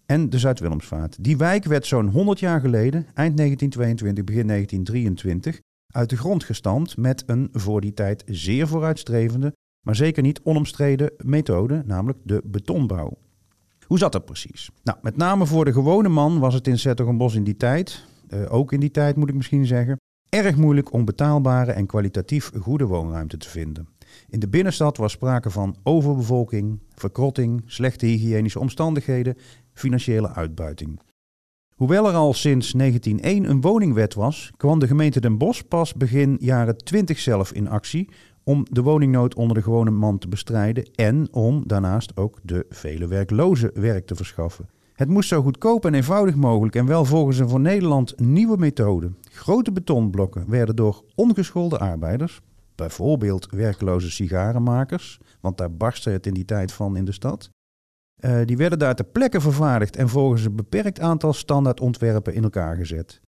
en 0.07 0.31
de 0.31 0.39
Zuid-Willemsvaart. 0.39 1.25
Die 1.25 1.37
wijk 1.37 1.65
werd 1.65 1.87
zo'n 1.87 2.09
100 2.09 2.41
jaar 2.41 2.61
geleden, 2.61 3.07
eind 3.15 3.37
1922, 3.37 4.25
begin 4.25 4.47
1923, 4.47 5.61
uit 5.93 6.11
de 6.11 6.17
grond 6.17 6.45
gestampt 6.45 6.97
met 6.97 7.23
een 7.27 7.49
voor 7.53 7.81
die 7.81 7.95
tijd 7.95 8.23
zeer 8.27 8.69
vooruitstrevende, 8.69 9.55
maar 9.87 9.97
zeker 9.97 10.23
niet 10.23 10.41
onomstreden 10.43 11.13
methode, 11.17 11.83
namelijk 11.87 12.19
de 12.23 12.43
betonbouw. 12.45 13.19
Hoe 13.87 13.99
zat 13.99 14.13
dat 14.13 14.25
precies? 14.25 14.71
Nou, 14.83 14.99
met 15.03 15.17
name 15.17 15.47
voor 15.47 15.65
de 15.65 15.73
gewone 15.73 16.09
man 16.09 16.39
was 16.39 16.55
het 16.55 16.67
in 16.67 16.79
Zettergenbos 16.79 17.35
in 17.35 17.45
die 17.45 17.57
tijd, 17.57 18.05
eh, 18.29 18.53
ook 18.53 18.73
in 18.73 18.81
die 18.81 18.91
tijd 18.91 19.17
moet 19.17 19.29
ik 19.29 19.35
misschien 19.35 19.67
zeggen, 19.67 19.97
erg 20.29 20.57
moeilijk 20.57 20.93
om 20.93 21.05
betaalbare 21.05 21.73
en 21.73 21.87
kwalitatief 21.87 22.51
goede 22.61 22.87
woonruimte 22.87 23.37
te 23.37 23.49
vinden. 23.49 23.89
In 24.29 24.41
de 24.41 24.49
binnenstad 24.49 24.97
was 24.97 25.13
sprake 25.13 25.51
van 25.51 25.77
overbevolking, 25.83 26.81
verkrotting, 26.95 27.63
slechte 27.67 28.07
hygiënische 28.07 28.59
omstandigheden, 28.59 29.37
financiële 29.73 30.33
uitbuiting. 30.33 31.01
Hoewel 31.83 32.09
er 32.09 32.15
al 32.15 32.33
sinds 32.33 32.73
1901 32.73 33.51
een 33.51 33.61
woningwet 33.61 34.15
was, 34.15 34.51
kwam 34.57 34.79
de 34.79 34.87
gemeente 34.87 35.21
Den 35.21 35.39
Bosch 35.39 35.63
pas 35.69 35.95
begin 35.95 36.37
jaren 36.41 36.77
20 36.77 37.19
zelf 37.19 37.53
in 37.53 37.69
actie 37.69 38.09
om 38.45 38.67
de 38.71 38.83
woningnood 38.83 39.35
onder 39.35 39.57
de 39.57 39.63
gewone 39.63 39.91
man 39.91 40.19
te 40.19 40.29
bestrijden 40.29 40.91
en 40.95 41.29
om 41.33 41.63
daarnaast 41.67 42.17
ook 42.17 42.39
de 42.43 42.67
vele 42.69 43.07
werklozen 43.07 43.71
werk 43.75 44.07
te 44.07 44.15
verschaffen. 44.15 44.69
Het 44.95 45.09
moest 45.09 45.29
zo 45.29 45.43
goedkoop 45.43 45.85
en 45.85 45.95
eenvoudig 45.95 46.35
mogelijk 46.35 46.77
en 46.77 46.87
wel 46.87 47.05
volgens 47.05 47.39
een 47.39 47.49
voor 47.49 47.61
Nederland 47.61 48.21
nieuwe 48.21 48.57
methode. 48.57 49.13
Grote 49.31 49.73
betonblokken 49.73 50.51
werden 50.51 50.77
door 50.77 51.05
ongeschoolde 51.15 51.79
arbeiders, 51.79 52.41
bijvoorbeeld 52.75 53.49
werkloze 53.51 54.11
sigarenmakers, 54.11 55.19
want 55.41 55.59
daar 55.59 55.73
barstte 55.73 56.11
het 56.11 56.27
in 56.27 56.35
die 56.35 56.45
tijd 56.45 56.73
van 56.73 56.97
in 56.97 57.05
de 57.05 57.13
stad, 57.13 57.51
uh, 58.25 58.41
die 58.45 58.57
werden 58.57 58.79
daar 58.79 58.95
ter 58.95 59.05
plekke 59.05 59.41
vervaardigd 59.41 59.97
en 59.97 60.09
volgens 60.09 60.45
een 60.45 60.57
beperkt 60.57 61.01
aantal 61.01 61.33
standaardontwerpen 61.33 62.35
in 62.35 62.43
elkaar 62.43 62.77
gezet. 62.77 63.21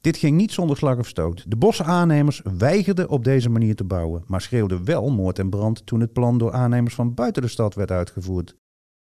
Dit 0.00 0.16
ging 0.16 0.36
niet 0.36 0.52
zonder 0.52 0.76
slag 0.76 0.98
of 0.98 1.06
stoot. 1.06 1.50
De 1.50 1.56
bosse 1.56 1.84
aannemers 1.84 2.42
weigerden 2.58 3.08
op 3.08 3.24
deze 3.24 3.48
manier 3.48 3.74
te 3.74 3.84
bouwen, 3.84 4.24
maar 4.26 4.40
schreeuwden 4.40 4.84
wel 4.84 5.10
moord 5.10 5.38
en 5.38 5.50
brand 5.50 5.86
toen 5.86 6.00
het 6.00 6.12
plan 6.12 6.38
door 6.38 6.52
aannemers 6.52 6.94
van 6.94 7.14
buiten 7.14 7.42
de 7.42 7.48
stad 7.48 7.74
werd 7.74 7.90
uitgevoerd. 7.90 8.56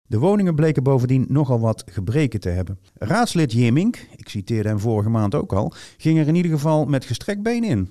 De 0.07 0.18
woningen 0.18 0.55
bleken 0.55 0.83
bovendien 0.83 1.27
nogal 1.29 1.61
wat 1.61 1.85
gebreken 1.87 2.41
te 2.41 2.49
hebben. 2.49 2.79
Raadslid 2.95 3.53
Jimmink, 3.53 4.07
ik 4.16 4.29
citeerde 4.29 4.68
hem 4.68 4.79
vorige 4.79 5.09
maand 5.09 5.35
ook 5.35 5.53
al, 5.53 5.72
ging 5.97 6.18
er 6.18 6.29
in 6.29 6.35
ieder 6.35 6.51
geval 6.51 6.85
met 6.85 7.05
gestrekt 7.05 7.43
been 7.43 7.64
in. 7.64 7.89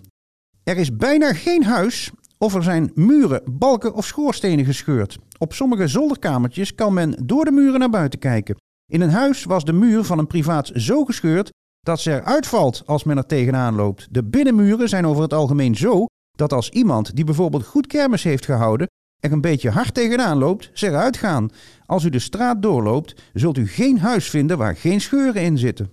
Er 0.64 0.78
is 0.78 0.96
bijna 0.96 1.34
geen 1.34 1.64
huis 1.64 2.12
of 2.44 2.56
er 2.56 2.64
zijn 2.64 2.92
muren, 2.96 3.42
balken 3.46 3.94
of 3.94 4.06
schoorstenen 4.06 4.66
gescheurd. 4.66 5.18
Op 5.38 5.54
sommige 5.54 5.88
zolderkamertjes 5.88 6.76
kan 6.76 6.94
men 6.94 7.16
door 7.26 7.46
de 7.46 7.52
muren 7.52 7.80
naar 7.80 7.90
buiten 7.90 8.20
kijken. 8.20 8.56
In 8.92 9.02
een 9.02 9.10
huis 9.10 9.44
was 9.44 9.66
de 9.66 9.74
muur 9.74 10.04
van 10.04 10.20
een 10.20 10.28
privaat 10.28 10.72
zo 10.76 11.06
gescheurd 11.06 11.50
dat 11.80 12.00
ze 12.00 12.12
eruit 12.12 12.48
valt 12.48 12.84
als 12.86 13.04
men 13.04 13.18
er 13.18 13.26
tegenaan 13.26 13.76
loopt. 13.76 14.08
De 14.12 14.24
binnenmuren 14.24 14.90
zijn 14.90 15.06
over 15.06 15.24
het 15.24 15.34
algemeen 15.34 15.76
zo 15.76 16.06
dat 16.38 16.54
als 16.54 16.70
iemand 16.70 17.16
die 17.16 17.26
bijvoorbeeld 17.26 17.66
goed 17.66 17.88
kermis 17.88 18.24
heeft 18.24 18.46
gehouden 18.46 18.88
er 19.20 19.32
een 19.32 19.42
beetje 19.42 19.70
hard 19.70 19.94
tegenaan 19.94 20.38
loopt, 20.38 20.70
ze 20.74 20.88
eruit 20.88 21.18
gaan. 21.18 21.50
Als 21.86 22.04
u 22.04 22.10
de 22.10 22.20
straat 22.20 22.62
doorloopt, 22.62 23.22
zult 23.34 23.58
u 23.58 23.68
geen 23.68 24.00
huis 24.00 24.30
vinden 24.30 24.58
waar 24.58 24.76
geen 24.76 25.02
scheuren 25.02 25.42
in 25.42 25.58
zitten. 25.58 25.90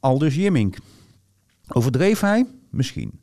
Aldus 0.00 0.34
Jimmink. 0.34 0.76
Overdreef 1.68 2.20
hij? 2.20 2.46
Misschien. 2.70 3.21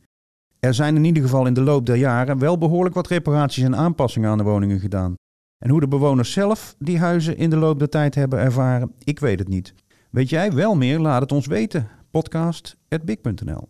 Er 0.60 0.74
zijn 0.74 0.96
in 0.96 1.04
ieder 1.04 1.24
geval 1.24 1.46
in 1.46 1.54
de 1.54 1.62
loop 1.62 1.86
der 1.86 1.96
jaren 1.96 2.40
wel 2.40 2.58
behoorlijk 2.58 2.96
wat 2.96 3.08
reparaties 3.08 3.64
en 3.64 3.76
aanpassingen 3.76 4.30
aan 4.30 4.38
de 4.38 4.44
woningen 4.44 4.80
gedaan. 4.80 5.14
En 5.58 5.70
hoe 5.70 5.80
de 5.80 5.88
bewoners 5.88 6.32
zelf 6.32 6.76
die 6.80 7.00
huizen 7.00 7.38
in 7.38 7.50
de 7.50 7.56
loop 7.56 7.80
der 7.80 7.90
tijd 7.90 8.16
hebben 8.16 8.40
ervaren, 8.40 8.94
ik 9.04 9.20
weet 9.20 9.40
het 9.40 9.48
niet. 9.48 9.74
Weet 10.12 10.30
jij 10.30 10.54
wel 10.54 10.76
meer? 10.76 11.00
Laat 11.00 11.22
het 11.22 11.32
ons 11.32 11.48
weten. 11.48 11.88
Podcast@big.nl. 12.12 13.70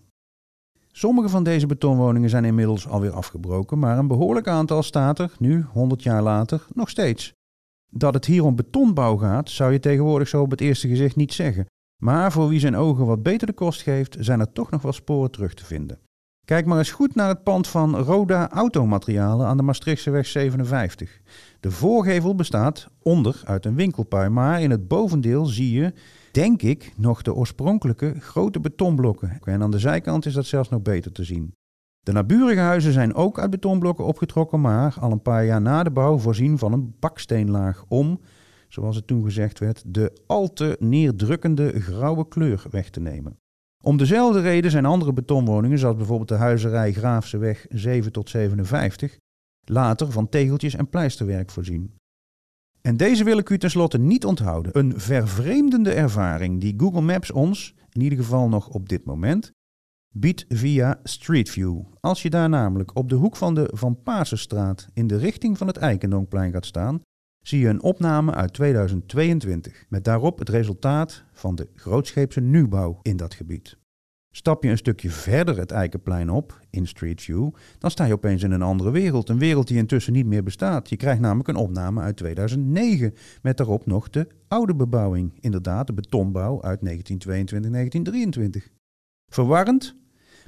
Sommige 0.91 1.29
van 1.29 1.43
deze 1.43 1.67
betonwoningen 1.67 2.29
zijn 2.29 2.45
inmiddels 2.45 2.87
alweer 2.87 3.11
afgebroken, 3.11 3.79
maar 3.79 3.97
een 3.97 4.07
behoorlijk 4.07 4.47
aantal 4.47 4.83
staat 4.83 5.19
er, 5.19 5.35
nu 5.39 5.61
100 5.61 6.03
jaar 6.03 6.21
later, 6.21 6.65
nog 6.73 6.89
steeds. 6.89 7.33
Dat 7.91 8.13
het 8.13 8.25
hier 8.25 8.43
om 8.43 8.55
betonbouw 8.55 9.17
gaat, 9.17 9.49
zou 9.49 9.71
je 9.71 9.79
tegenwoordig 9.79 10.27
zo 10.27 10.41
op 10.41 10.51
het 10.51 10.61
eerste 10.61 10.87
gezicht 10.87 11.15
niet 11.15 11.33
zeggen. 11.33 11.65
Maar 12.01 12.31
voor 12.31 12.47
wie 12.47 12.59
zijn 12.59 12.75
ogen 12.75 13.05
wat 13.05 13.23
beter 13.23 13.47
de 13.47 13.53
kost 13.53 13.81
geeft, 13.81 14.15
zijn 14.19 14.39
er 14.39 14.51
toch 14.51 14.69
nog 14.69 14.81
wel 14.81 14.93
sporen 14.93 15.31
terug 15.31 15.53
te 15.53 15.65
vinden. 15.65 15.99
Kijk 16.49 16.65
maar 16.65 16.77
eens 16.77 16.91
goed 16.91 17.15
naar 17.15 17.27
het 17.27 17.43
pand 17.43 17.67
van 17.67 17.95
Roda 17.95 18.49
Automaterialen 18.49 19.47
aan 19.47 19.57
de 19.57 19.63
Maastrichtseweg 19.63 20.25
57. 20.25 21.21
De 21.59 21.71
voorgevel 21.71 22.35
bestaat 22.35 22.87
onder 23.01 23.41
uit 23.45 23.65
een 23.65 23.75
winkelpui, 23.75 24.29
maar 24.29 24.61
in 24.61 24.71
het 24.71 24.87
bovendeel 24.87 25.45
zie 25.45 25.71
je, 25.71 25.93
denk 26.31 26.61
ik, 26.61 26.93
nog 26.97 27.21
de 27.21 27.33
oorspronkelijke 27.33 28.15
grote 28.19 28.59
betonblokken. 28.59 29.39
En 29.43 29.61
aan 29.61 29.71
de 29.71 29.79
zijkant 29.79 30.25
is 30.25 30.33
dat 30.33 30.45
zelfs 30.45 30.69
nog 30.69 30.81
beter 30.81 31.11
te 31.11 31.23
zien. 31.23 31.53
De 31.99 32.11
naburige 32.11 32.59
huizen 32.59 32.93
zijn 32.93 33.13
ook 33.13 33.39
uit 33.39 33.49
betonblokken 33.49 34.05
opgetrokken, 34.05 34.61
maar 34.61 34.95
al 34.99 35.11
een 35.11 35.21
paar 35.21 35.45
jaar 35.45 35.61
na 35.61 35.83
de 35.83 35.91
bouw 35.91 36.17
voorzien 36.17 36.57
van 36.57 36.73
een 36.73 36.95
baksteenlaag 36.99 37.85
om, 37.87 38.19
zoals 38.67 38.95
het 38.95 39.07
toen 39.07 39.23
gezegd 39.23 39.59
werd, 39.59 39.83
de 39.85 40.21
al 40.27 40.53
te 40.53 40.77
neerdrukkende 40.79 41.79
grauwe 41.79 42.27
kleur 42.27 42.65
weg 42.69 42.89
te 42.89 42.99
nemen. 42.99 43.38
Om 43.83 43.97
dezelfde 43.97 44.41
reden 44.41 44.71
zijn 44.71 44.85
andere 44.85 45.13
betonwoningen, 45.13 45.79
zoals 45.79 45.95
bijvoorbeeld 45.95 46.29
de 46.29 46.35
huizerij 46.35 46.93
Graafseweg 46.93 47.65
7 47.69 48.11
tot 48.11 48.29
57, 48.29 49.17
later 49.61 50.11
van 50.11 50.29
tegeltjes 50.29 50.75
en 50.75 50.89
pleisterwerk 50.89 51.51
voorzien. 51.51 51.93
En 52.81 52.97
deze 52.97 53.23
wil 53.23 53.37
ik 53.37 53.49
u 53.49 53.57
tenslotte 53.57 53.97
niet 53.97 54.25
onthouden. 54.25 54.77
Een 54.77 54.99
vervreemdende 54.99 55.93
ervaring 55.93 56.61
die 56.61 56.73
Google 56.77 57.01
Maps 57.01 57.31
ons, 57.31 57.73
in 57.91 58.01
ieder 58.01 58.17
geval 58.17 58.49
nog 58.49 58.67
op 58.67 58.89
dit 58.89 59.05
moment, 59.05 59.51
biedt 60.13 60.45
via 60.47 60.99
Street 61.03 61.49
View. 61.49 61.81
Als 61.99 62.21
je 62.21 62.29
daar 62.29 62.49
namelijk 62.49 62.95
op 62.95 63.09
de 63.09 63.15
hoek 63.15 63.35
van 63.35 63.55
de 63.55 63.69
Van 63.73 64.01
Pasenstraat 64.03 64.87
in 64.93 65.07
de 65.07 65.17
richting 65.17 65.57
van 65.57 65.67
het 65.67 65.77
Eikendonkplein 65.77 66.51
gaat 66.51 66.65
staan, 66.65 67.01
zie 67.49 67.59
je 67.59 67.67
een 67.67 67.81
opname 67.81 68.33
uit 68.33 68.53
2022 68.53 69.85
met 69.87 70.03
daarop 70.03 70.39
het 70.39 70.49
resultaat 70.49 71.23
van 71.31 71.55
de 71.55 71.67
grootscheepse 71.75 72.41
nieuwbouw 72.41 72.99
in 73.01 73.17
dat 73.17 73.33
gebied. 73.33 73.77
Stap 74.31 74.63
je 74.63 74.69
een 74.69 74.77
stukje 74.77 75.09
verder 75.09 75.57
het 75.57 75.71
Eikenplein 75.71 76.29
op, 76.29 76.59
in 76.69 76.87
Street 76.87 77.21
View, 77.21 77.49
dan 77.77 77.91
sta 77.91 78.05
je 78.05 78.13
opeens 78.13 78.43
in 78.43 78.51
een 78.51 78.61
andere 78.61 78.91
wereld. 78.91 79.29
Een 79.29 79.39
wereld 79.39 79.67
die 79.67 79.77
intussen 79.77 80.13
niet 80.13 80.25
meer 80.25 80.43
bestaat. 80.43 80.89
Je 80.89 80.95
krijgt 80.95 81.21
namelijk 81.21 81.49
een 81.49 81.55
opname 81.55 82.01
uit 82.01 82.17
2009, 82.17 83.13
met 83.41 83.57
daarop 83.57 83.85
nog 83.85 84.09
de 84.09 84.27
oude 84.47 84.75
bebouwing. 84.75 85.37
Inderdaad, 85.39 85.87
de 85.87 85.93
betonbouw 85.93 86.61
uit 86.61 86.79
1922-1923. 86.79 86.81
Verwarrend, 89.31 89.95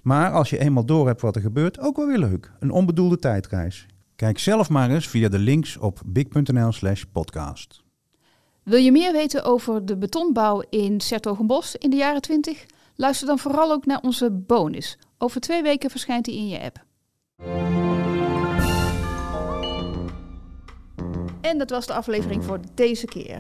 maar 0.04 0.32
als 0.32 0.50
je 0.50 0.58
eenmaal 0.58 0.86
door 0.86 1.08
hebt 1.08 1.22
wat 1.22 1.36
er 1.36 1.42
gebeurt, 1.42 1.80
ook 1.80 1.96
wel 1.96 2.08
weer 2.08 2.20
leuk. 2.20 2.52
Een 2.60 2.72
onbedoelde 2.72 3.18
tijdreis. 3.18 3.88
Kijk 4.22 4.40
zelf 4.40 4.70
maar 4.70 4.90
eens 4.90 5.08
via 5.08 5.30
de 5.30 5.40
links 5.40 5.78
op 5.78 6.02
big.nl 6.06 6.72
slash 6.72 7.04
podcast. 7.12 7.84
Wil 8.64 8.80
je 8.80 8.92
meer 8.92 9.12
weten 9.12 9.44
over 9.44 9.86
de 9.86 9.98
betonbouw 9.98 10.64
in 10.70 11.00
Sertogenbos 11.00 11.76
in 11.76 11.90
de 11.90 11.96
jaren 11.96 12.22
20? 12.22 12.66
Luister 12.96 13.28
dan 13.28 13.40
vooral 13.40 13.72
ook 13.72 13.86
naar 13.86 14.00
onze 14.02 14.32
bonus. 14.32 14.98
Over 15.18 15.42
twee 15.42 15.64
weken 15.64 15.90
verschijnt 15.90 16.26
die 16.26 16.38
in 16.38 16.48
je 16.48 16.62
app. 16.62 16.86
En 21.42 21.58
dat 21.58 21.70
was 21.70 21.86
de 21.86 21.94
aflevering 21.94 22.44
voor 22.44 22.60
deze 22.74 23.06
keer. 23.06 23.40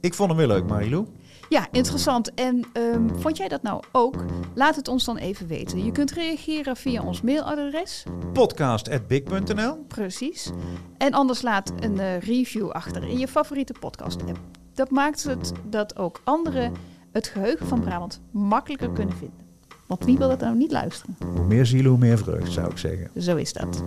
Ik 0.00 0.14
vond 0.14 0.28
hem 0.28 0.38
weer 0.38 0.48
leuk, 0.48 0.66
Marilou. 0.66 1.06
Ja, 1.48 1.68
interessant. 1.70 2.34
En 2.34 2.64
um, 2.72 3.20
vond 3.20 3.36
jij 3.36 3.48
dat 3.48 3.62
nou 3.62 3.82
ook? 3.92 4.24
Laat 4.54 4.76
het 4.76 4.88
ons 4.88 5.04
dan 5.04 5.16
even 5.16 5.46
weten. 5.46 5.84
Je 5.84 5.92
kunt 5.92 6.10
reageren 6.10 6.76
via 6.76 7.02
ons 7.02 7.20
mailadres. 7.20 8.04
podcast.big.nl 8.32 9.84
Precies. 9.88 10.50
En 10.98 11.12
anders 11.12 11.42
laat 11.42 11.72
een 11.80 11.94
uh, 11.94 12.18
review 12.18 12.70
achter 12.70 13.02
in 13.02 13.18
je 13.18 13.28
favoriete 13.28 13.74
podcast 13.80 14.20
app. 14.20 14.38
Dat 14.74 14.90
maakt 14.90 15.22
het 15.22 15.52
dat 15.64 15.98
ook 15.98 16.20
anderen 16.24 16.72
het 17.12 17.26
geheugen 17.26 17.66
van 17.66 17.80
Brabant 17.80 18.20
makkelijker 18.30 18.90
kunnen 18.90 19.16
vinden. 19.16 19.46
Want 19.86 20.04
wie 20.04 20.18
wil 20.18 20.28
dat 20.28 20.40
nou 20.40 20.56
niet 20.56 20.72
luisteren? 20.72 21.16
Hoe 21.34 21.46
meer 21.46 21.66
zielen, 21.66 21.90
hoe 21.90 22.00
meer 22.00 22.18
vreugd, 22.18 22.52
zou 22.52 22.70
ik 22.70 22.78
zeggen. 22.78 23.22
Zo 23.22 23.36
is 23.36 23.52
dat. 23.52 23.84